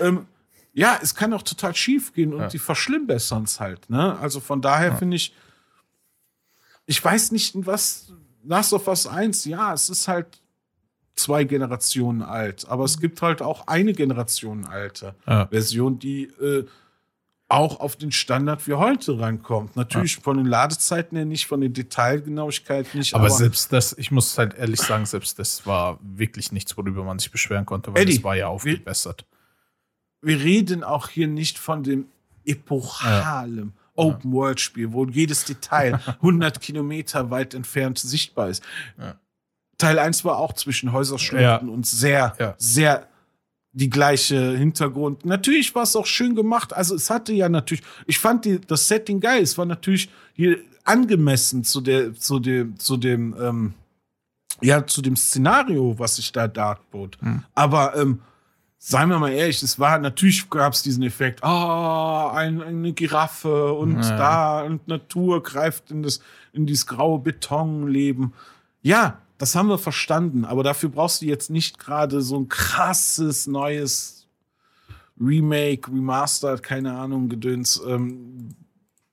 Ähm, 0.00 0.26
ja, 0.72 0.98
es 1.02 1.14
kann 1.14 1.32
auch 1.34 1.42
total 1.42 1.74
schief 1.74 2.12
gehen 2.14 2.32
und 2.32 2.40
Ja. 2.40 2.46
die 2.48 2.58
verschlimmbessern 2.58 3.42
es 3.44 3.60
halt. 3.60 3.90
Ne? 3.90 4.18
Also 4.18 4.40
von 4.40 4.62
daher 4.62 4.96
finde 4.96 5.16
ich, 5.16 5.34
ich 6.86 7.02
weiß 7.04 7.32
nicht, 7.32 7.54
in 7.54 7.66
was 7.66 8.12
Last 8.44 8.72
of 8.72 8.88
Us 8.88 9.06
1, 9.06 9.44
ja, 9.44 9.72
es 9.72 9.88
ist 9.90 10.08
halt 10.08 10.26
zwei 11.14 11.44
Generationen 11.44 12.22
alt, 12.22 12.66
aber 12.68 12.84
es 12.84 12.98
gibt 12.98 13.20
halt 13.22 13.42
auch 13.42 13.66
eine 13.66 13.92
Generation 13.92 14.64
alte 14.64 15.14
Ja. 15.26 15.46
Version, 15.46 15.98
die 15.98 16.24
äh, 16.24 16.66
auch 17.52 17.80
auf 17.80 17.96
den 17.96 18.10
Standard 18.12 18.66
wie 18.66 18.74
heute 18.74 19.20
rankommt. 19.20 19.76
Natürlich 19.76 20.16
von 20.16 20.36
den 20.38 20.46
Ladezeiten 20.46 21.16
her 21.16 21.26
nicht, 21.26 21.46
von 21.46 21.60
der 21.60 21.70
Detailgenauigkeit 21.70 22.94
nicht. 22.94 23.14
Aber, 23.14 23.28
selbst 23.30 23.72
das, 23.72 23.92
ich 23.98 24.10
muss 24.10 24.38
halt 24.38 24.54
ehrlich 24.54 24.80
sagen, 24.80 25.04
selbst 25.06 25.38
das 25.38 25.66
war 25.66 25.98
wirklich 26.02 26.50
nichts, 26.52 26.76
worüber 26.76 27.04
man 27.04 27.18
sich 27.18 27.30
beschweren 27.30 27.66
konnte, 27.66 27.92
weil 27.94 28.02
Eddie, 28.02 28.16
es 28.16 28.24
war 28.24 28.36
ja 28.36 28.48
aufgebessert. 28.48 29.24
wir 30.22 30.38
reden 30.40 30.82
auch 30.82 31.08
hier 31.08 31.28
nicht 31.28 31.58
von 31.58 31.82
dem 31.82 32.06
epochalen 32.44 33.72
Open-World-Spiel, 33.94 34.92
wo 34.92 35.04
jedes 35.06 35.44
Detail 35.44 36.00
100 36.06 36.60
Kilometer 36.60 37.30
weit 37.30 37.54
entfernt 37.54 37.98
sichtbar 37.98 38.48
ist. 38.48 38.62
Ja. 38.98 39.16
Teil 39.78 39.98
1 39.98 40.24
war 40.24 40.38
auch 40.38 40.52
zwischen 40.54 40.92
Häuserschluchten 40.92 41.42
Ja. 41.42 41.56
und 41.74 41.86
sehr, 41.86 42.34
Ja. 42.38 42.54
sehr 42.56 43.06
die 43.72 43.88
gleiche 43.90 44.56
Hintergrund. 44.56 45.24
Natürlich 45.24 45.74
war 45.74 45.84
es 45.84 45.96
auch 45.96 46.06
schön 46.06 46.34
gemacht. 46.34 46.72
Also 46.74 46.94
es 46.94 47.08
hatte 47.08 47.32
ja 47.32 47.48
natürlich, 47.48 47.82
ich 48.06 48.18
fand 48.18 48.44
die, 48.44 48.60
das 48.60 48.86
Setting 48.86 49.20
geil. 49.20 49.42
Es 49.42 49.56
war 49.56 49.64
natürlich 49.64 50.10
hier 50.34 50.58
angemessen 50.84 51.64
zu 51.64 51.80
der, 51.80 52.14
zu 52.14 52.38
dem, 52.38 52.78
zu 52.78 52.96
dem, 52.96 53.34
ähm, 53.40 53.74
ja, 54.60 54.86
zu 54.86 55.00
dem 55.00 55.16
Szenario, 55.16 55.98
was 55.98 56.16
sich 56.16 56.30
da 56.32 56.48
darbot. 56.48 57.16
Hm. 57.20 57.42
Aber 57.54 57.96
ähm, 57.96 58.20
seien 58.78 59.08
wir 59.08 59.18
mal 59.18 59.32
ehrlich, 59.32 59.62
es 59.62 59.78
war 59.78 59.98
natürlich 59.98 60.50
gab 60.50 60.74
es 60.74 60.82
diesen 60.82 61.02
Effekt, 61.02 61.42
ah, 61.42 62.30
ein, 62.32 62.60
eine 62.60 62.92
Giraffe 62.92 63.72
und 63.72 64.02
Ja. 64.02 64.16
da 64.16 64.62
und 64.62 64.86
Natur 64.86 65.42
greift 65.42 65.90
in 65.90 66.02
das 66.02 66.20
in 66.52 66.66
dieses 66.66 66.86
graue 66.86 67.20
Betonleben. 67.20 68.34
Ja, 68.82 69.21
das 69.42 69.56
haben 69.56 69.68
wir 69.68 69.76
verstanden, 69.78 70.44
aber 70.44 70.62
dafür 70.62 70.88
brauchst 70.88 71.20
du 71.20 71.26
jetzt 71.26 71.50
nicht 71.50 71.76
gerade 71.80 72.20
so 72.22 72.38
ein 72.38 72.46
krasses 72.48 73.48
neues 73.48 74.28
Remake, 75.20 75.90
Remastered, 75.90 76.62
keine 76.62 76.92
Ahnung, 76.96 77.28
Gedöns, 77.28 77.82
ähm, 77.84 78.50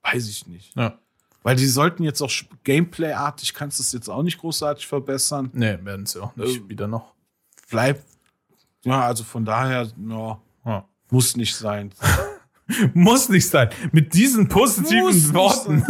weiß 0.04 0.28
ich 0.28 0.46
nicht. 0.46 0.72
Ja. 0.76 0.96
Weil 1.42 1.56
die 1.56 1.66
sollten 1.66 2.04
jetzt 2.04 2.22
auch 2.22 2.30
Gameplay-artig, 2.62 3.54
kannst 3.54 3.80
du 3.80 3.82
es 3.82 3.90
jetzt 3.90 4.08
auch 4.08 4.22
nicht 4.22 4.38
großartig 4.38 4.86
verbessern. 4.86 5.50
Nee, 5.52 5.78
werden 5.82 6.06
sie 6.06 6.22
auch 6.22 6.36
nicht 6.36 6.58
Äh, 6.64 6.68
wieder 6.68 6.86
noch. 6.86 7.12
Bleibt, 7.68 8.04
ja, 8.84 9.00
also 9.00 9.24
von 9.24 9.44
daher, 9.44 9.88
ja, 10.08 10.40
Ja. 10.64 10.88
muss 11.10 11.36
nicht 11.36 11.56
sein. 11.56 11.90
Muss 12.94 13.28
nicht 13.28 13.48
sein. 13.48 13.70
Mit 13.90 14.14
diesen 14.14 14.46
positiven 14.46 15.02
Muss 15.06 15.34
Worten 15.34 15.84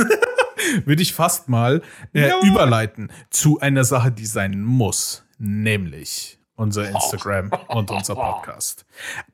würde 0.85 1.03
ich 1.03 1.12
fast 1.14 1.49
mal 1.49 1.83
äh, 2.14 2.29
Ja. 2.29 2.41
überleiten 2.45 3.11
zu 3.31 3.61
einer 3.61 3.85
Sache, 3.85 4.11
die 4.12 4.27
sein 4.27 4.61
muss, 4.62 5.25
nämlich 5.39 6.39
unser 6.57 6.89
Instagram 6.91 7.51
und 7.68 7.91
unser 7.91 8.14
Podcast. 8.14 8.85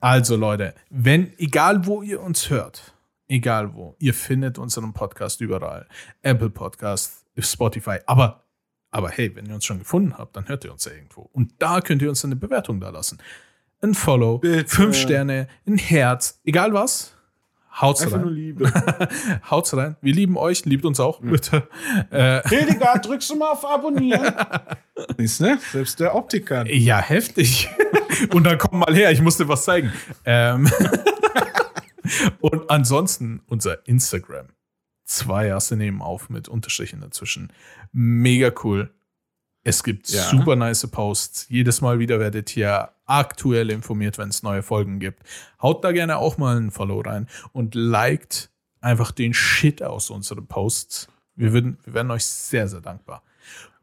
Also 0.00 0.36
Leute, 0.36 0.74
wenn 0.90 1.32
egal 1.38 1.86
wo 1.86 2.02
ihr 2.02 2.20
uns 2.22 2.50
hört, 2.50 2.94
egal 3.28 3.74
wo, 3.74 3.96
ihr 3.98 4.14
findet 4.14 4.58
unseren 4.58 4.92
Podcast 4.92 5.40
überall, 5.40 5.86
Apple 6.22 6.50
Podcast, 6.50 7.24
Spotify, 7.38 7.98
aber 8.06 8.42
aber 8.92 9.10
hey, 9.10 9.34
wenn 9.34 9.44
ihr 9.46 9.54
uns 9.54 9.64
schon 9.66 9.80
gefunden 9.80 10.16
habt, 10.16 10.36
dann 10.36 10.48
hört 10.48 10.64
ihr 10.64 10.72
uns 10.72 10.84
ja 10.86 10.92
irgendwo. 10.92 11.28
Und 11.32 11.52
da 11.58 11.80
könnt 11.82 12.00
ihr 12.00 12.08
uns 12.08 12.24
eine 12.24 12.36
Bewertung 12.36 12.80
da 12.80 12.88
lassen. 12.88 13.18
Ein 13.82 13.92
Follow, 13.92 14.38
Bitte. 14.38 14.66
fünf 14.74 14.96
Sterne, 14.96 15.48
ein 15.66 15.76
Herz, 15.76 16.40
egal 16.44 16.72
was. 16.72 17.14
Haut's 17.80 18.02
Einfach 18.02 18.18
nur 18.18 18.28
rein. 18.28 18.34
Liebe. 18.34 18.72
Haut's 19.50 19.76
rein. 19.76 19.96
Wir 20.00 20.14
lieben 20.14 20.36
euch, 20.36 20.64
liebt 20.64 20.84
uns 20.84 20.98
auch, 20.98 21.20
bitte. 21.20 21.68
Äh, 22.10 22.40
Hildegard, 22.48 23.06
drückst 23.06 23.30
du 23.30 23.36
mal 23.36 23.50
auf 23.50 23.64
Abonnieren? 23.66 24.34
Siehst 25.18 25.40
du? 25.40 25.58
Selbst 25.72 26.00
der 26.00 26.14
Optiker. 26.14 26.66
ja, 26.70 26.98
heftig. 27.00 27.68
Und 28.32 28.44
dann 28.44 28.56
komm 28.56 28.78
mal 28.80 28.94
her, 28.94 29.10
ich 29.12 29.20
muss 29.20 29.36
dir 29.36 29.48
was 29.48 29.64
zeigen. 29.64 29.92
Ähm, 30.24 30.70
und 32.40 32.70
ansonsten 32.70 33.42
unser 33.46 33.86
Instagram. 33.86 34.46
Zwei 35.04 35.52
Asse 35.52 35.76
nehmen 35.76 36.00
auf 36.00 36.30
mit 36.30 36.48
Unterstrichen 36.48 37.00
dazwischen. 37.00 37.52
Mega 37.92 38.50
cool. 38.64 38.90
Es 39.66 39.82
gibt 39.82 40.08
Ja. 40.10 40.22
super 40.30 40.54
nice 40.54 40.86
Posts. 40.86 41.46
Jedes 41.48 41.80
Mal 41.80 41.98
wieder 41.98 42.20
werdet 42.20 42.56
ihr 42.56 42.90
aktuell 43.04 43.70
informiert, 43.70 44.16
wenn 44.16 44.28
es 44.28 44.42
neue 44.44 44.62
Folgen 44.62 45.00
gibt. 45.00 45.22
Haut 45.60 45.82
da 45.84 45.90
gerne 45.92 46.18
auch 46.18 46.38
mal 46.38 46.56
einen 46.56 46.70
Follow 46.70 47.00
rein 47.00 47.26
und 47.52 47.74
liked 47.74 48.50
einfach 48.80 49.10
den 49.10 49.34
Shit 49.34 49.82
aus 49.82 50.10
unseren 50.10 50.46
Posts. 50.46 51.08
Wir, 51.34 51.52
würden, 51.52 51.78
wir 51.84 51.94
wären 51.94 52.10
euch 52.12 52.24
sehr, 52.24 52.68
sehr 52.68 52.80
dankbar. 52.80 53.22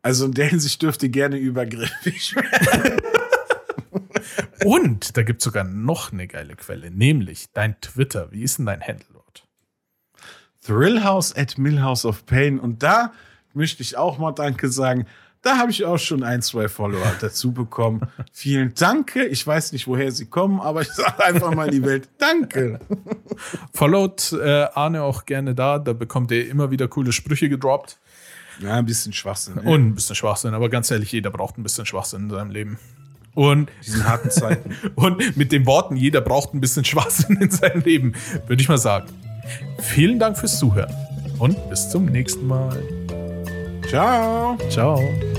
Also 0.01 0.25
in 0.25 0.31
der 0.33 0.47
Hinsicht 0.47 0.81
dürft 0.81 1.03
ihr 1.03 1.09
gerne 1.09 1.35
übergriffig 1.37 2.35
werden. 2.35 3.01
Und 4.63 5.17
da 5.17 5.23
gibt 5.23 5.41
es 5.41 5.43
sogar 5.43 5.65
noch 5.65 6.13
eine 6.13 6.27
geile 6.27 6.55
Quelle, 6.55 6.91
nämlich 6.91 7.47
dein 7.53 7.79
Twitter. 7.81 8.31
Wie 8.31 8.43
ist 8.43 8.57
denn 8.57 8.65
dein 8.65 8.81
Handle 8.81 9.05
dort? 9.13 9.45
Thrillhouse 10.65 11.35
at 11.35 11.57
Millhouse 11.57 12.05
of 12.05 12.25
Pain. 12.25 12.59
Und 12.59 12.83
da 12.83 13.11
möchte 13.53 13.83
ich 13.83 13.97
auch 13.97 14.17
mal 14.17 14.31
Danke 14.31 14.69
sagen. 14.69 15.05
Da 15.43 15.57
habe 15.57 15.71
ich 15.71 15.83
auch 15.83 15.97
schon 15.99 16.23
ein, 16.23 16.41
zwei 16.41 16.69
Follower 16.69 17.15
dazu 17.19 17.51
bekommen. 17.51 18.01
Vielen 18.31 18.73
Dank. 18.75 19.17
Ich 19.17 19.45
weiß 19.45 19.73
nicht, 19.73 19.87
woher 19.87 20.09
sie 20.11 20.25
kommen, 20.25 20.61
aber 20.61 20.81
ich 20.81 20.87
sage 20.87 21.23
einfach 21.23 21.53
mal 21.53 21.65
in 21.65 21.81
die 21.81 21.83
Welt 21.83 22.07
Danke. 22.17 22.79
Followt 23.73 24.31
äh, 24.41 24.67
Arne 24.73 25.03
auch 25.03 25.25
gerne 25.25 25.53
da, 25.53 25.79
da 25.79 25.91
bekommt 25.91 26.31
er 26.31 26.47
immer 26.47 26.71
wieder 26.71 26.87
coole 26.87 27.11
Sprüche 27.11 27.49
gedroppt. 27.49 27.99
Ja, 28.59 28.75
ein 28.75 28.85
bisschen 28.85 29.11
Schwachsinn. 29.11 29.57
ey. 29.57 29.67
Und 29.73 29.87
ein 29.87 29.95
bisschen 29.95 30.15
Schwachsinn, 30.15 30.53
aber 30.53 30.69
ganz 30.69 30.89
ehrlich, 30.91 31.11
jeder 31.11 31.29
braucht 31.29 31.57
ein 31.57 31.63
bisschen 31.63 31.85
Schwachsinn 31.85 32.23
in 32.23 32.29
seinem 32.29 32.51
Leben. 32.51 32.79
Und, 33.35 33.69
diesen 33.85 34.07
harten 34.07 34.31
Zeiten. 34.31 34.77
und 34.95 35.35
mit 35.35 35.51
den 35.51 35.65
Worten, 35.65 35.97
jeder 35.97 36.21
braucht 36.21 36.53
ein 36.53 36.61
bisschen 36.61 36.85
Schwachsinn 36.85 37.35
in 37.41 37.51
seinem 37.51 37.81
Leben, 37.81 38.13
würde 38.47 38.61
ich 38.61 38.69
mal 38.69 38.77
sagen. 38.77 39.07
Vielen 39.79 40.19
Dank 40.19 40.37
fürs 40.37 40.57
Zuhören 40.57 40.93
und 41.39 41.69
bis 41.69 41.89
zum 41.89 42.05
nächsten 42.05 42.47
Mal. 42.47 42.81
Ciao. 43.89 44.57
Ciao. 44.69 45.32